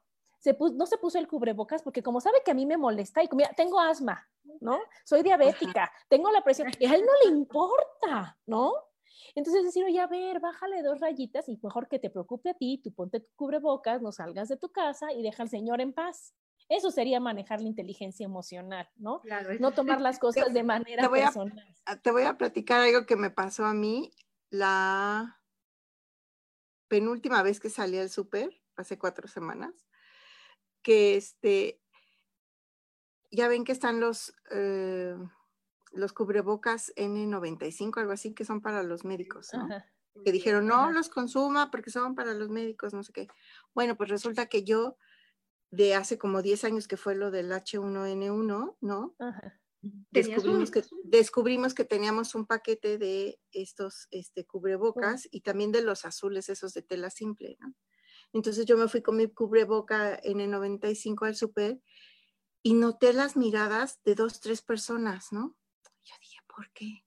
no 0.74 0.86
se 0.86 0.98
puso 0.98 1.18
el 1.18 1.28
cubrebocas 1.28 1.82
porque 1.82 2.04
como 2.04 2.20
sabe 2.20 2.42
que 2.44 2.52
a 2.52 2.54
mí 2.54 2.66
me 2.66 2.78
molesta 2.78 3.24
y 3.24 3.28
como, 3.28 3.44
tengo 3.56 3.80
asma, 3.80 4.28
¿no? 4.60 4.80
Soy 5.06 5.24
diabética, 5.24 5.92
tengo 6.10 6.32
la 6.32 6.44
presión, 6.44 6.70
y 6.80 6.86
a 6.86 6.96
él 6.96 7.04
no 7.06 7.12
le 7.24 7.36
importa, 7.36 8.38
¿no? 8.46 8.74
Entonces 9.36 9.64
decir, 9.64 9.84
oye, 9.86 10.00
a 10.00 10.08
ver, 10.08 10.40
bájale 10.40 10.84
dos 10.84 11.00
rayitas 11.00 11.48
y 11.48 11.58
mejor 11.62 11.88
que 11.88 12.00
te 12.00 12.10
preocupe 12.10 12.50
a 12.50 12.54
ti, 12.54 12.82
tú 12.84 12.94
ponte 12.94 13.20
tu 13.20 13.30
cubrebocas, 13.36 14.02
no 14.02 14.12
salgas 14.12 14.50
de 14.50 14.58
tu 14.58 14.72
casa 14.72 15.12
y 15.14 15.22
deja 15.22 15.44
al 15.44 15.50
Señor 15.50 15.82
en 15.82 15.94
paz. 15.94 16.34
Eso 16.70 16.92
sería 16.92 17.20
manejar 17.20 17.62
la 17.62 17.68
inteligencia 17.68 18.26
emocional, 18.26 18.90
¿no? 18.96 19.22
no 19.60 19.72
tomar 19.72 20.02
las 20.02 20.18
cosas 20.18 20.54
de 20.54 20.64
manera 20.64 21.10
personal. 21.10 21.76
te 22.02 22.12
voy 22.12 22.24
a 22.24 22.38
platicar 22.38 22.82
algo 22.82 23.06
que 23.06 23.16
me 23.16 23.30
pasó 23.30 23.66
a 23.66 23.74
mí 23.74 24.12
la 24.50 25.43
penúltima 26.94 27.42
vez 27.42 27.60
que 27.60 27.72
salí 27.72 27.98
al 27.98 28.12
súper, 28.12 28.62
hace 28.76 29.00
cuatro 29.00 29.28
semanas 29.28 29.74
que 30.84 31.16
este, 31.16 31.82
ya 33.32 33.48
ven 33.48 33.64
que 33.64 33.72
están 33.72 34.00
los, 34.00 34.36
eh, 34.52 35.16
los 35.92 36.14
cubrebocas 36.14 36.94
N95, 36.96 38.00
algo 38.00 38.12
así, 38.12 38.36
que 38.36 38.46
son 38.46 38.62
para 38.62 38.84
los 38.84 39.06
médicos, 39.06 39.50
¿no? 39.54 39.68
Que 40.24 40.32
dijeron, 40.32 40.68
no 40.68 40.92
los 40.92 41.10
consuma 41.10 41.72
porque 41.72 41.90
son 41.90 42.14
para 42.14 42.36
los 42.36 42.50
médicos, 42.50 42.94
no 42.94 43.02
sé 43.02 43.12
qué. 43.12 43.28
Bueno, 43.74 43.98
pues 43.98 44.12
resulta 44.12 44.46
que 44.46 44.64
yo, 44.64 44.96
de 45.72 45.96
hace 45.96 46.20
como 46.20 46.44
10 46.44 46.64
años 46.64 46.88
que 46.88 46.98
fue 46.98 47.16
lo 47.16 47.32
del 47.32 47.52
H1N1, 47.52 48.78
¿no? 48.82 49.16
Descubrimos 50.12 50.72
que, 50.72 50.84
descubrimos 51.04 51.74
que 51.74 51.84
teníamos 51.84 52.36
un 52.36 52.46
paquete 52.46 52.98
de 52.98 53.38
estos 53.52 54.08
este, 54.12 54.46
cubrebocas 54.46 55.28
y 55.30 55.42
también 55.42 55.74
de 55.74 55.82
los 55.82 56.06
azules, 56.06 56.48
esos 56.48 56.74
de 56.74 56.84
tela 56.84 57.10
simple, 57.10 57.58
¿no? 57.60 57.74
Entonces 58.32 58.66
yo 58.66 58.78
me 58.78 58.88
fui 58.88 59.02
con 59.02 59.18
mi 59.18 59.28
cubreboca 59.28 60.18
en 60.24 60.40
el 60.40 60.50
95 60.52 61.26
al 61.26 61.36
super 61.36 61.80
y 62.64 62.74
noté 62.74 63.12
las 63.14 63.36
miradas 63.36 64.00
de 64.06 64.16
dos, 64.16 64.40
tres 64.40 64.62
personas, 64.62 65.32
¿no? 65.32 65.56
Yo 66.04 66.16
dije, 66.22 66.38
¿por 66.48 66.72
qué? 66.72 67.04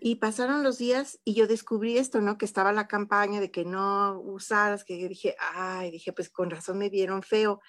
Y 0.00 0.16
pasaron 0.16 0.62
los 0.62 0.78
días 0.78 1.20
y 1.24 1.34
yo 1.34 1.46
descubrí 1.46 1.96
esto, 1.96 2.20
¿no? 2.20 2.38
Que 2.38 2.44
estaba 2.44 2.72
la 2.72 2.88
campaña 2.88 3.40
de 3.40 3.50
que 3.50 3.64
no 3.64 4.20
usaras, 4.20 4.84
que 4.84 5.08
dije, 5.08 5.36
ay, 5.38 5.90
dije, 5.90 6.12
pues 6.12 6.28
con 6.28 6.50
razón 6.50 6.78
me 6.78 6.88
vieron 6.88 7.22
feo. 7.22 7.60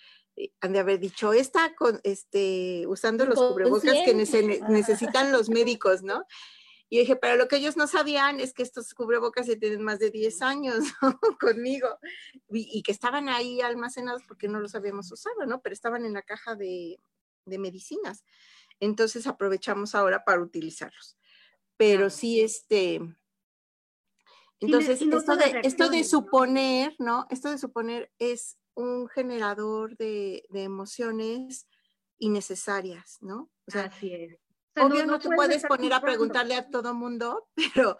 Han 0.61 0.73
de 0.73 0.79
haber 0.79 0.99
dicho, 0.99 1.33
está 1.33 1.75
con, 1.75 1.99
este, 2.03 2.85
usando 2.87 3.25
los 3.25 3.39
cubrebocas 3.39 3.93
que 4.05 4.13
necesitan 4.15 5.31
los 5.31 5.49
médicos, 5.49 6.01
¿no? 6.01 6.25
Y 6.93 6.99
dije, 6.99 7.15
pero 7.15 7.37
lo 7.37 7.47
que 7.47 7.55
ellos 7.55 7.75
no 7.75 7.87
sabían 7.87 8.39
es 8.39 8.53
que 8.53 8.61
estos 8.61 8.93
cubrebocas 8.93 9.47
se 9.47 9.55
tienen 9.55 9.81
más 9.81 9.97
de 9.97 10.11
10 10.11 10.43
años 10.43 10.77
conmigo 11.39 11.87
y, 12.49 12.83
que 12.83 12.91
estaban 12.91 13.29
ahí 13.29 13.61
almacenados 13.61 14.21
porque 14.27 14.47
no 14.47 14.59
los 14.59 14.75
habíamos 14.75 15.11
usado, 15.11 15.47
¿no? 15.47 15.59
Pero 15.61 15.73
estaban 15.73 16.05
en 16.05 16.13
la 16.13 16.21
caja 16.21 16.53
de, 16.55 16.99
de 17.45 17.57
medicinas. 17.57 18.23
Entonces 18.79 19.25
aprovechamos 19.25 19.95
ahora 19.95 20.23
para 20.23 20.43
utilizarlos. 20.43 21.17
Pero 21.77 22.11
sí, 22.11 22.41
este... 22.41 23.01
Entonces, 24.59 25.01
esto, 25.01 25.35
de, 25.35 25.61
esto 25.63 25.89
de 25.89 26.03
suponer, 26.03 26.95
¿no? 26.99 27.25
Esto 27.31 27.49
de 27.49 27.57
suponer 27.57 28.11
es 28.19 28.59
un 28.75 29.07
generador 29.07 29.95
de, 29.97 30.45
de 30.49 30.63
emociones 30.63 31.67
innecesarias, 32.17 33.17
¿no? 33.21 33.51
O 33.67 33.71
sea, 33.71 33.85
Así 33.85 34.13
es. 34.13 34.39
Obvio 34.75 35.05
no, 35.05 35.19
te 35.19 35.29
puedes 35.29 35.63
poner 35.63 35.93
a 35.93 36.01
preguntarle 36.01 36.55
a 36.55 36.69
todo 36.69 36.93
mundo, 36.93 37.47
pero, 37.75 37.97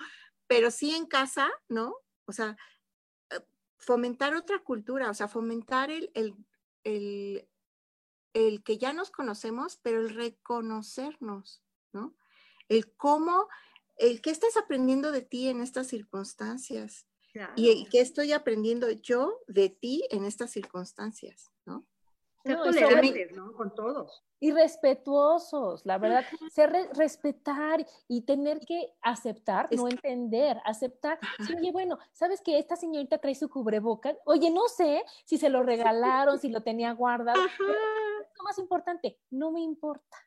pero 0.47 0.71
sí 0.71 0.95
en 0.95 1.05
casa, 1.05 1.51
¿no? 1.67 1.95
O 2.26 2.32
sea, 2.32 2.57
eh, 3.30 3.39
fomentar 3.78 4.36
otra 4.36 4.59
cultura, 4.59 5.09
o 5.09 5.13
sea, 5.13 5.28
fomentar 5.28 5.91
el, 5.91 6.09
el, 6.15 6.36
el, 6.84 7.47
el 8.34 8.63
que 8.63 8.78
ya 8.78 8.93
nos 8.93 9.11
conocemos, 9.11 9.78
pero 9.84 10.01
el 10.01 10.15
reconocernos, 10.15 11.61
¿no? 11.91 12.15
El 12.69 12.91
cómo, 12.95 13.47
el 13.97 14.21
qué 14.21 14.32
estás 14.32 14.57
aprendiendo 14.57 15.11
de 15.11 15.21
ti 15.21 15.49
en 15.49 15.61
estas 15.61 15.88
circunstancias 15.88 17.05
y 17.55 17.86
qué 17.86 18.01
estoy 18.01 18.31
aprendiendo 18.31 18.89
yo 18.91 19.39
de 19.47 19.69
ti 19.69 20.05
en 20.09 20.25
estas 20.25 20.51
circunstancias, 20.51 21.51
¿no? 21.65 21.86
Ser 22.43 22.57
tolerantes, 22.57 23.31
¿no? 23.31 23.53
Con 23.53 23.73
todos. 23.73 24.23
Y 24.39 24.51
respetuosos, 24.51 25.86
la 25.86 25.97
verdad, 25.97 26.25
ser 26.51 26.89
respetar 26.93 27.88
y 28.09 28.23
tener 28.23 28.59
que 28.59 28.93
aceptar, 29.01 29.69
no 29.73 29.88
entender, 29.88 30.59
aceptar. 30.65 31.17
Sí, 31.47 31.55
oye, 31.55 31.71
bueno, 31.71 31.97
¿sabes 32.11 32.41
que 32.41 32.59
esta 32.59 32.75
señorita 32.75 33.19
trae 33.19 33.36
su 33.36 33.49
cubrebocas? 33.49 34.17
Oye, 34.25 34.51
no 34.51 34.67
sé 34.67 35.05
si 35.23 35.38
se 35.38 35.49
lo 35.49 35.63
regalaron, 35.63 36.38
si 36.38 36.49
lo 36.49 36.61
tenía 36.61 36.91
guardado. 36.91 37.41
Lo 38.38 38.43
más 38.43 38.57
importante, 38.57 39.17
no 39.29 39.51
me 39.51 39.61
importa. 39.61 40.17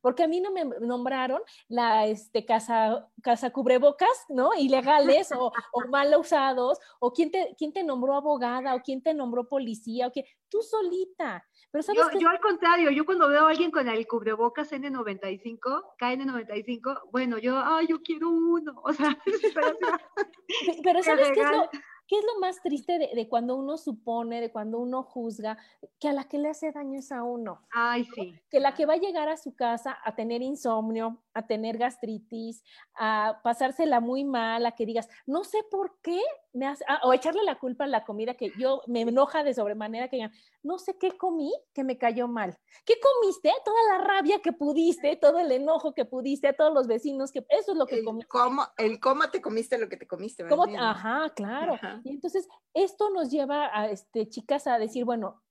Porque 0.00 0.24
a 0.24 0.28
mí 0.28 0.40
no 0.40 0.50
me 0.50 0.64
nombraron 0.64 1.40
la 1.68 2.06
este, 2.06 2.44
casa, 2.44 3.08
casa 3.22 3.50
cubrebocas, 3.50 4.26
¿no? 4.28 4.54
Ilegales 4.54 5.32
o, 5.32 5.52
o, 5.72 5.80
mal 5.90 6.14
usados, 6.18 6.78
o 7.00 7.12
quién 7.12 7.30
te, 7.30 7.54
quién 7.58 7.72
te 7.72 7.84
nombró 7.84 8.14
abogada, 8.14 8.74
o 8.74 8.82
quién 8.82 9.02
te 9.02 9.14
nombró 9.14 9.48
policía, 9.48 10.08
o 10.08 10.12
qué, 10.12 10.24
tú 10.48 10.62
solita. 10.62 11.44
Pero 11.70 11.82
¿sabes 11.82 12.00
yo, 12.14 12.20
yo, 12.20 12.28
al 12.28 12.40
contrario, 12.40 12.90
yo 12.90 13.04
cuando 13.04 13.28
veo 13.28 13.46
a 13.46 13.50
alguien 13.50 13.70
con 13.70 13.88
el 13.88 14.06
cubrebocas 14.06 14.72
N95, 14.72 15.96
KN95, 15.98 17.10
bueno, 17.12 17.38
yo, 17.38 17.58
ay, 17.58 17.86
yo 17.88 18.02
quiero 18.02 18.30
uno, 18.30 18.80
o 18.84 18.92
sea, 18.92 19.16
pero, 20.82 21.02
¿sabes 21.02 21.30
qué 21.32 21.40
es 21.40 21.50
lo, 21.50 21.68
¿Qué 22.08 22.16
es 22.18 22.24
lo 22.24 22.40
más 22.40 22.62
triste 22.62 22.98
de, 22.98 23.28
cuando 23.28 23.54
uno 23.54 23.76
supone, 23.76 24.40
de 24.40 24.50
cuando 24.50 24.78
uno 24.78 25.02
juzga, 25.02 25.58
que 26.00 26.08
a 26.08 26.14
la 26.14 26.24
que 26.24 26.38
le 26.38 26.48
hace 26.48 26.72
daño 26.72 26.98
es 26.98 27.12
a 27.12 27.22
uno? 27.22 27.66
Ay, 27.70 28.06
sí. 28.14 28.34
Que 28.50 28.60
la 28.60 28.74
que 28.74 28.86
va 28.86 28.94
a 28.94 28.98
llegar 28.98 29.28
a 29.28 29.36
su 29.36 29.54
casa 29.54 29.98
a 30.02 30.16
tener 30.16 30.40
insomnio, 30.40 31.22
a 31.34 31.46
tener 31.46 31.76
gastritis, 31.76 32.64
a 32.94 33.40
pasársela 33.44 34.00
muy 34.00 34.24
mal, 34.24 34.64
a 34.64 34.72
que 34.72 34.86
digas, 34.86 35.10
no 35.26 35.44
sé 35.44 35.58
por 35.70 36.00
qué 36.00 36.18
me 36.58 36.66
hace, 36.66 36.84
ah, 36.88 37.00
o 37.04 37.12
echarle 37.12 37.42
la 37.44 37.58
culpa 37.58 37.84
a 37.84 37.86
la 37.86 38.04
comida 38.04 38.34
que 38.34 38.52
yo 38.58 38.82
me 38.86 39.02
enoja 39.02 39.44
de 39.44 39.54
sobremanera 39.54 40.08
que 40.08 40.16
digan, 40.16 40.32
no 40.62 40.78
sé 40.78 40.98
qué 40.98 41.16
comí 41.16 41.52
que 41.72 41.84
me 41.84 41.96
cayó 41.96 42.28
mal. 42.28 42.58
¿Qué 42.84 42.94
comiste? 43.00 43.52
Toda 43.64 43.82
la 43.92 44.04
rabia 44.04 44.40
que 44.42 44.52
pudiste, 44.52 45.16
todo 45.16 45.38
el 45.38 45.50
enojo 45.52 45.94
que 45.94 46.04
pudiste, 46.04 46.48
a 46.48 46.52
todos 46.52 46.74
los 46.74 46.86
vecinos, 46.86 47.32
que 47.32 47.46
eso 47.48 47.72
es 47.72 47.78
lo 47.78 47.86
que 47.86 47.98
el 47.98 48.04
Cómo, 48.28 48.66
el 48.76 49.00
cómo 49.00 49.30
te 49.30 49.40
comiste 49.40 49.78
lo 49.78 49.88
que 49.88 49.96
te 49.96 50.06
comiste. 50.06 50.44
Ajá, 50.78 51.30
claro. 51.34 51.78
Y 52.04 52.10
entonces, 52.10 52.48
esto 52.74 53.10
nos 53.10 53.30
lleva 53.30 53.70
a, 53.72 53.88
este, 53.88 54.28
chicas, 54.28 54.66
a 54.66 54.78
decir, 54.78 55.04
bueno, 55.04 55.42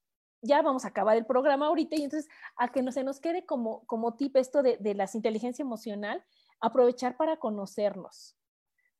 ya 0.42 0.62
vamos 0.62 0.86
a 0.86 0.90
acabar 0.90 1.18
el 1.18 1.26
programa 1.26 1.68
ahorita 1.68 1.96
y 1.96 2.04
entonces 2.04 2.30
a 2.58 2.72
que 2.72 2.84
no 2.84 2.92
se 2.92 3.04
nos 3.04 3.20
quede 3.20 3.46
como, 3.46 3.86
como 3.88 4.16
tip 4.16 4.36
esto 4.36 4.62
de, 4.62 4.78
de 4.78 4.94
la 4.94 5.10
inteligencia 5.14 5.64
emocional, 5.64 6.24
aprovechar 6.60 7.18
para 7.18 7.38
conocernos, 7.38 8.37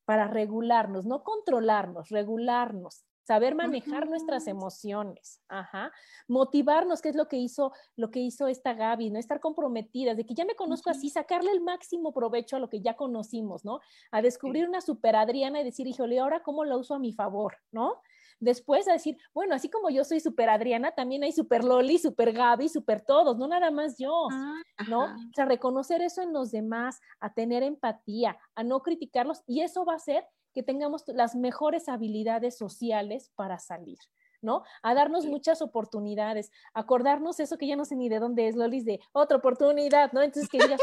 para 0.08 0.30
regularnos, 0.30 1.06
no 1.06 1.22
controlarnos, 1.22 2.08
regularnos, 2.08 3.04
saber 3.24 3.56
manejar 3.56 4.08
nuestras 4.08 4.48
emociones, 4.48 5.42
ajá, 5.50 5.92
motivarnos, 6.30 7.02
que 7.02 7.10
es 7.10 7.16
lo 7.18 7.28
que 7.28 7.36
hizo, 7.36 7.74
lo 7.98 8.10
que 8.10 8.22
hizo 8.22 8.48
esta 8.48 8.74
Gaby, 8.74 9.10
no 9.10 9.20
estar 9.20 9.42
comprometidas, 9.42 10.16
de 10.16 10.26
que 10.26 10.34
ya 10.34 10.46
me 10.46 10.56
conozco 10.56 10.90
así, 10.90 11.10
sacarle 11.10 11.52
el 11.52 11.60
máximo 11.60 12.14
provecho 12.14 12.56
a 12.56 12.60
lo 12.60 12.70
que 12.70 12.80
ya 12.80 12.96
conocimos, 12.96 13.66
¿no? 13.66 13.82
A 14.10 14.22
descubrir 14.22 14.66
una 14.70 14.80
super 14.80 15.18
Adriana 15.18 15.60
y 15.60 15.66
decir, 15.66 15.88
híjole, 15.88 16.20
ahora 16.20 16.42
cómo 16.42 16.64
la 16.64 16.78
uso 16.78 16.96
a 16.96 17.00
mi 17.00 17.12
favor, 17.12 17.58
¿no? 17.74 18.02
Después 18.40 18.88
a 18.88 18.94
decir, 18.94 19.18
bueno, 19.34 19.56
así 19.56 19.70
como 19.70 19.90
yo 19.90 20.04
soy 20.04 20.20
super 20.20 20.50
Adriana, 20.50 20.92
también 20.92 21.24
hay 21.24 21.32
super 21.32 21.64
Loli, 21.64 21.98
super 21.98 22.32
Gaby, 22.34 22.70
super 22.70 23.02
todos, 23.02 23.38
no 23.38 23.48
nada 23.48 23.72
más 23.72 23.98
yo, 23.98 24.28
ah, 24.32 24.62
¿no? 24.88 25.06
O 25.06 25.34
sea, 25.36 25.46
reconocer 25.46 26.02
eso 26.02 26.22
en 26.22 26.34
los 26.34 26.52
demás, 26.52 27.02
a 27.20 27.34
tener 27.34 27.64
empatía, 27.64 28.38
a 28.56 28.64
no 28.64 28.82
criticarlos 28.82 29.44
y 29.48 29.62
eso 29.62 29.86
va 29.86 29.94
a 29.94 29.98
hacer 29.98 30.24
que 30.54 30.64
tengamos 30.64 31.04
las 31.08 31.36
mejores 31.36 31.90
habilidades 31.90 32.58
sociales 32.58 33.32
para 33.36 33.60
salir. 33.60 33.98
¿no? 34.42 34.64
A 34.84 34.94
darnos 34.94 35.26
muchas 35.26 35.62
oportunidades, 35.62 36.52
acordarnos 36.74 37.40
eso 37.40 37.58
que 37.58 37.68
ya 37.68 37.76
no 37.76 37.86
sé 37.86 37.96
ni 37.96 38.08
de 38.08 38.20
dónde 38.20 38.48
es, 38.48 38.56
Lolis, 38.56 38.86
de 38.86 39.00
otra 39.12 39.38
oportunidad, 39.38 40.12
¿no? 40.14 40.22
Entonces 40.22 40.50
que 40.50 40.60
digas, 40.60 40.80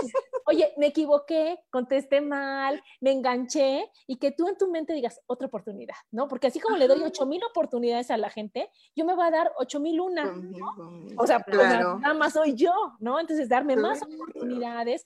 oye, 0.47 0.73
me 0.77 0.87
equivoqué, 0.87 1.59
contesté 1.71 2.21
mal, 2.21 2.83
me 3.01 3.13
enganché, 3.13 3.91
y 4.07 4.17
que 4.17 4.33
tú 4.33 4.49
en 4.49 4.57
tu 4.57 4.71
mente 4.71 4.93
digas, 4.93 5.21
otra 5.27 5.47
oportunidad, 5.47 5.97
¿no? 6.11 6.29
Porque 6.29 6.49
así 6.49 6.61
como 6.61 6.77
le 6.77 6.87
doy 6.87 7.03
ocho 7.03 7.27
mil 7.27 7.43
oportunidades 7.45 8.11
a 8.11 8.17
la 8.17 8.31
gente, 8.31 8.71
yo 8.95 9.05
me 9.05 9.15
voy 9.15 9.27
a 9.27 9.31
dar 9.31 9.53
ocho 9.59 9.81
mil 9.81 10.01
una, 10.01 10.25
¿no? 10.25 11.07
O 11.17 11.27
sea, 11.27 11.41
pues, 11.41 11.59
nada 11.59 12.15
más 12.15 12.35
soy 12.35 12.55
yo, 12.55 12.73
¿no? 13.01 13.19
Entonces 13.21 13.49
darme 13.49 13.77
más 13.77 14.03
oportunidades, 14.03 15.05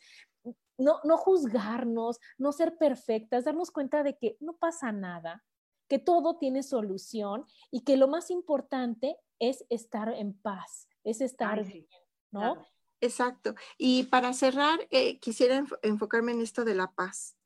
no, 0.76 1.01
no 1.05 1.16
juzgarnos, 1.16 2.20
no 2.39 2.53
ser 2.53 2.76
perfectas, 2.76 3.45
darnos 3.45 3.70
cuenta 3.70 4.03
de 4.03 4.16
que 4.16 4.36
no 4.41 4.57
pasa 4.57 4.93
nada, 4.93 5.45
que 5.89 5.99
todo 5.99 6.39
tiene 6.39 6.62
solución 6.62 7.47
y 7.70 7.80
que 7.80 7.97
lo 7.97 8.09
más 8.09 8.30
importante 8.30 9.16
es 9.39 9.64
estar 9.70 10.12
en 10.12 10.34
paz, 10.34 10.89
es 11.05 11.20
estar 11.20 11.64
bien, 11.64 11.86
¿no? 12.30 12.64
Exacto. 13.01 13.55
Y 13.76 14.05
para 14.05 14.32
cerrar, 14.32 14.80
eh, 14.90 15.18
quisiera 15.20 15.64
enfocarme 15.82 16.32
en 16.32 16.40
esto 16.40 16.64
de 16.64 16.74
la 16.74 16.92
paz, 16.92 17.36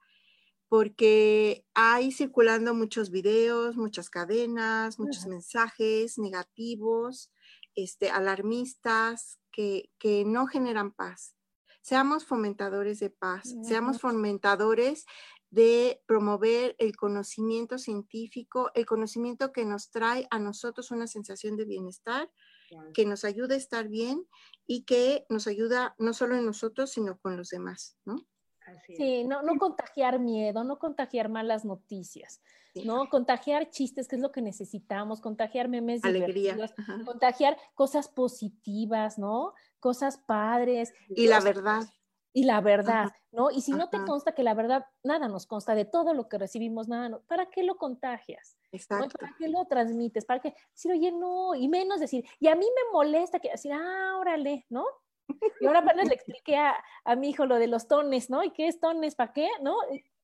porque 0.68 1.66
hay 1.74 2.12
circulando 2.12 2.74
muchos 2.74 3.10
videos, 3.10 3.76
muchas 3.76 4.08
cadenas, 4.08 4.98
muchos 4.98 5.26
mensajes 5.26 6.18
negativos, 6.18 7.30
este, 7.74 8.10
alarmistas, 8.10 9.38
que, 9.50 9.90
que 9.98 10.24
no 10.24 10.46
generan 10.46 10.92
paz. 10.92 11.36
Seamos 11.82 12.24
fomentadores 12.24 13.00
de 13.00 13.10
paz, 13.10 13.54
seamos 13.64 14.00
fomentadores 14.00 15.04
de 15.50 16.00
promover 16.06 16.74
el 16.78 16.96
conocimiento 16.96 17.76
científico, 17.76 18.70
el 18.74 18.86
conocimiento 18.86 19.52
que 19.52 19.66
nos 19.66 19.90
trae 19.90 20.26
a 20.30 20.38
nosotros 20.38 20.90
una 20.90 21.06
sensación 21.06 21.56
de 21.56 21.66
bienestar, 21.66 22.30
que 22.94 23.06
nos 23.06 23.24
ayuda 23.24 23.54
a 23.54 23.58
estar 23.58 23.88
bien 23.88 24.26
y 24.66 24.84
que 24.84 25.26
nos 25.28 25.46
ayuda 25.46 25.94
no 25.98 26.12
solo 26.12 26.36
en 26.36 26.46
nosotros, 26.46 26.90
sino 26.90 27.18
con 27.18 27.36
los 27.36 27.48
demás, 27.50 27.98
¿no? 28.04 28.26
Sí, 28.96 29.24
no, 29.24 29.42
no 29.42 29.58
contagiar 29.58 30.20
miedo, 30.20 30.62
no 30.62 30.78
contagiar 30.78 31.28
malas 31.28 31.64
noticias, 31.64 32.40
¿no? 32.84 33.08
Contagiar 33.08 33.70
chistes, 33.70 34.06
que 34.06 34.16
es 34.16 34.22
lo 34.22 34.30
que 34.30 34.40
necesitamos, 34.40 35.20
contagiar 35.20 35.68
memes 35.68 36.04
Alegría. 36.04 36.56
contagiar 37.04 37.58
cosas 37.74 38.08
positivas, 38.08 39.18
¿no? 39.18 39.52
Cosas 39.80 40.18
padres. 40.18 40.92
Y 41.08 41.26
la 41.26 41.40
verdad 41.40 41.84
y 42.32 42.44
la 42.44 42.60
verdad, 42.60 43.10
¿no? 43.30 43.50
Y 43.50 43.60
si 43.60 43.72
no 43.72 43.88
te 43.88 44.02
consta 44.04 44.32
que 44.32 44.42
la 44.42 44.54
verdad, 44.54 44.86
nada 45.02 45.28
nos 45.28 45.46
consta 45.46 45.74
de 45.74 45.84
todo 45.84 46.14
lo 46.14 46.28
que 46.28 46.38
recibimos, 46.38 46.88
nada, 46.88 47.20
¿para 47.26 47.46
qué 47.46 47.62
lo 47.62 47.76
contagias? 47.76 48.56
Exacto. 48.72 49.18
¿Para 49.18 49.34
qué 49.38 49.48
lo 49.48 49.66
transmites? 49.66 50.24
¿Para 50.24 50.40
qué? 50.40 50.54
Decir, 50.72 50.92
oye, 50.92 51.12
no, 51.12 51.54
y 51.54 51.68
menos 51.68 52.00
decir, 52.00 52.24
y 52.40 52.48
a 52.48 52.54
mí 52.54 52.64
me 52.64 52.92
molesta 52.92 53.38
que 53.38 53.50
decir, 53.50 53.72
ah, 53.72 54.16
órale, 54.18 54.66
¿no? 54.70 54.84
Y 55.60 55.66
ahora 55.66 55.80
apenas 55.80 56.08
le 56.08 56.14
expliqué 56.14 56.56
a, 56.56 56.74
a, 57.04 57.16
mi 57.16 57.30
hijo 57.30 57.46
lo 57.46 57.58
de 57.58 57.66
los 57.66 57.86
tones, 57.86 58.28
¿no? 58.30 58.42
¿Y 58.42 58.50
qué 58.50 58.66
es 58.66 58.80
tones? 58.80 59.14
¿Para 59.14 59.32
qué? 59.32 59.48
¿No? 59.62 59.76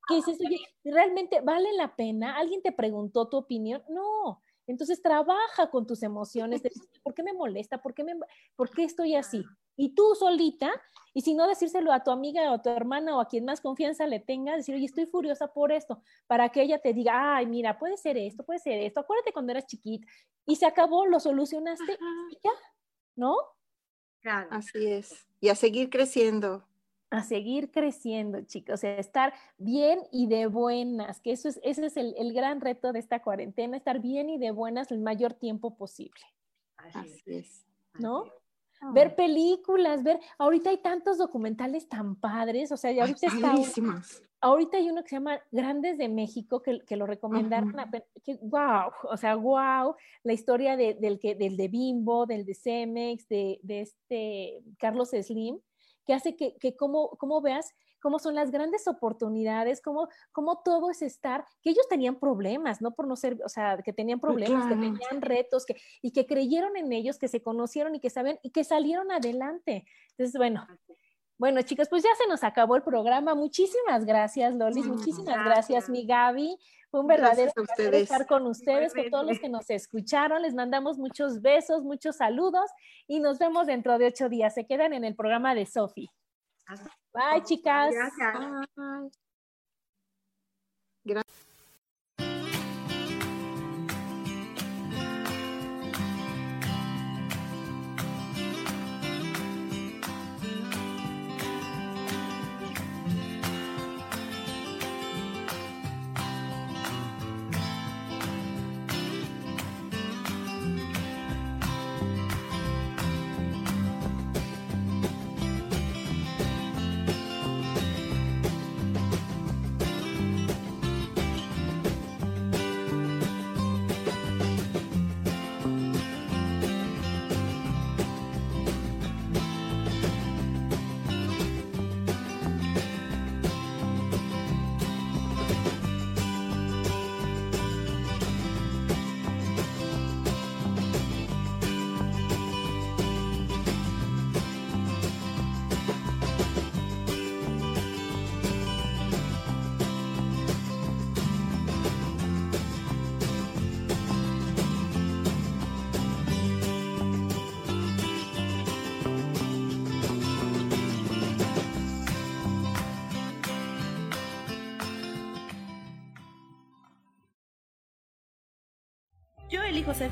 ¿Qué 0.09 0.15
dices, 0.17 0.39
oye, 0.41 0.59
realmente 0.85 1.41
vale 1.41 1.73
la 1.75 1.95
pena? 1.95 2.37
¿Alguien 2.37 2.63
te 2.63 2.73
preguntó 2.73 3.29
tu 3.29 3.37
opinión? 3.37 3.83
No. 3.89 4.43
Entonces 4.67 5.01
trabaja 5.01 5.71
con 5.71 5.87
tus 5.87 6.03
emociones, 6.03 6.63
de, 6.63 6.71
¿por 7.03 7.15
qué 7.15 7.23
me 7.23 7.33
molesta? 7.33 7.81
¿Por 7.81 7.95
qué, 7.95 8.05
me, 8.05 8.15
¿Por 8.55 8.71
qué 8.71 8.85
estoy 8.85 9.15
así? 9.15 9.45
Y 9.81 9.91
tú 9.95 10.17
solita, 10.17 10.71
y 11.15 11.23
si 11.23 11.35
no 11.35 11.47
decírselo 11.47 11.93
a 11.93 12.03
tu 12.03 12.11
amiga 12.11 12.51
o 12.51 12.55
a 12.57 12.63
tu 12.63 12.69
hermana 12.69 13.17
o 13.17 13.21
a 13.21 13.29
quien 13.29 13.45
más 13.45 13.61
confianza 13.61 14.09
le 14.09 14.19
tenga, 14.19 14.57
decir, 14.57 14.75
oye, 14.75 14.85
estoy 14.85 15.07
furiosa 15.07 15.55
por 15.55 15.71
esto, 15.71 16.03
para 16.27 16.49
que 16.49 16.63
ella 16.63 16.81
te 16.81 16.93
diga, 16.93 17.37
ay, 17.37 17.47
mira, 17.47 17.79
puede 17.79 17.97
ser 17.97 18.19
esto, 18.19 18.45
puede 18.45 18.59
ser 18.59 18.81
esto, 18.81 18.99
acuérdate 18.99 19.33
cuando 19.33 19.53
eras 19.53 19.67
chiquita, 19.67 20.07
y 20.45 20.57
se 20.57 20.67
acabó, 20.67 21.07
lo 21.07 21.21
solucionaste 21.21 21.97
y 22.31 22.39
ya, 22.43 22.51
¿no? 23.15 23.37
Claro. 24.21 24.49
Así 24.51 24.85
es. 24.85 25.27
Y 25.41 25.49
a 25.49 25.55
seguir 25.55 25.91
creciendo 25.91 26.65
a 27.11 27.23
seguir 27.23 27.71
creciendo, 27.71 28.43
chicos, 28.43 28.85
a 28.85 28.99
estar 28.99 29.33
bien 29.57 30.01
y 30.13 30.27
de 30.27 30.47
buenas, 30.47 31.21
que 31.21 31.33
eso 31.33 31.49
es, 31.49 31.59
ese 31.63 31.87
es 31.87 31.97
el, 31.97 32.15
el, 32.19 32.33
gran 32.35 32.61
reto 32.61 32.93
de 32.93 32.99
esta 32.99 33.23
cuarentena, 33.23 33.77
estar 33.77 34.01
bien 34.01 34.29
y 34.29 34.39
de 34.39 34.51
buenas 34.51 34.91
el 34.91 35.01
mayor 35.01 35.33
tiempo 35.33 35.77
posible. 35.77 36.21
Así, 36.77 37.23
es. 37.27 37.65
¿No? 37.95 38.25
Ver 38.93 39.17
películas, 39.17 40.03
ver, 40.03 40.21
ahorita 40.39 40.71
hay 40.71 40.79
tantos 40.79 41.19
documentales 41.19 41.89
tan 41.89 42.17
padres, 42.17 42.71
o 42.73 42.77
sea, 42.77 42.91
ahorita 42.91 43.27
está 43.27 43.55
ahorita 44.41 44.77
hay 44.77 44.89
uno 44.89 45.03
que 45.03 45.09
se 45.09 45.17
llama 45.17 45.41
Grandes 45.51 45.99
de 45.99 46.09
México, 46.09 46.63
que, 46.63 46.81
que 46.81 46.97
lo 46.97 47.07
recomendaron, 47.07 47.75
que, 48.23 48.39
wow, 48.41 48.93
o 49.11 49.17
sea, 49.17 49.35
wow, 49.35 49.95
la 50.23 50.33
historia 50.33 50.77
de, 50.77 50.95
del, 50.95 51.19
que, 51.19 51.35
del 51.35 51.57
de 51.57 51.69
Bimbo, 51.69 52.27
del 52.27 52.45
de 52.45 52.55
Cemex, 52.55 53.29
de, 53.29 53.59
de 53.63 53.81
este 53.81 54.63
Carlos 54.79 55.11
Slim, 55.11 55.59
que 56.07 56.15
hace 56.15 56.37
que, 56.37 56.57
que 56.57 56.77
como, 56.77 57.11
como 57.11 57.41
veas 57.41 57.75
cómo 58.01 58.19
son 58.19 58.35
las 58.35 58.51
grandes 58.51 58.87
oportunidades, 58.89 59.81
cómo, 59.81 60.09
cómo 60.33 60.63
todo 60.65 60.91
es 60.91 61.03
estar, 61.03 61.45
que 61.63 61.71
ellos 61.71 61.87
tenían 61.89 62.19
problemas, 62.19 62.81
no 62.81 62.93
por 62.93 63.07
no 63.07 63.17
ser, 63.17 63.39
o 63.45 63.49
sea, 63.49 63.79
que 63.79 63.93
tenían 63.93 64.21
problemas, 64.21 64.67
que 64.67 64.75
tenían 64.75 65.21
retos, 65.21 65.67
que, 65.67 65.77
y 66.03 66.13
que 66.13 66.27
creyeron 66.27 66.77
en 66.77 66.93
ellos, 66.93 67.19
que 67.19 67.29
se 67.29 67.43
conocieron 67.43 67.95
y 67.95 68.01
que 68.01 68.11
saben, 68.11 68.39
y 68.43 68.51
que 68.51 68.65
salieron 68.65 69.11
adelante. 69.11 69.85
Entonces, 70.11 70.37
bueno, 70.37 70.67
bueno, 71.39 71.63
chicos, 71.63 71.89
pues 71.89 72.03
ya 72.03 72.11
se 72.17 72.27
nos 72.29 72.43
acabó 72.43 72.75
el 72.75 72.83
programa. 72.83 73.37
Muchísimas 73.37 74.05
gracias, 74.05 74.55
Lolis. 74.55 74.87
Muchísimas 74.87 75.45
gracias, 75.45 75.89
mi 75.89 76.05
Gaby. 76.05 76.59
Fue 76.91 77.01
un 77.01 77.07
verdadero 77.07 77.53
placer 77.53 77.95
estar 77.95 78.27
con 78.27 78.47
ustedes, 78.47 78.93
con 78.93 79.09
todos 79.09 79.25
los 79.25 79.39
que 79.39 79.49
nos 79.49 79.71
escucharon. 79.71 80.43
Les 80.43 80.55
mandamos 80.55 80.99
muchos 80.99 81.41
besos, 81.41 81.85
muchos 81.85 82.17
saludos 82.17 82.71
y 83.07 83.21
nos 83.21 83.39
vemos 83.39 83.69
dentro 83.69 83.99
de 83.99 84.07
ocho 84.07 84.29
días. 84.29 84.55
Se 84.55 84.67
quedan 84.67 84.93
en 84.93 85.05
el 85.05 85.15
programa 85.15 85.55
de 85.55 85.67
Sofi. 85.67 86.11
Bye, 87.13 87.43
chicas. 87.45 87.95
Gracias. 87.95 88.69
Gracias. 91.05 91.48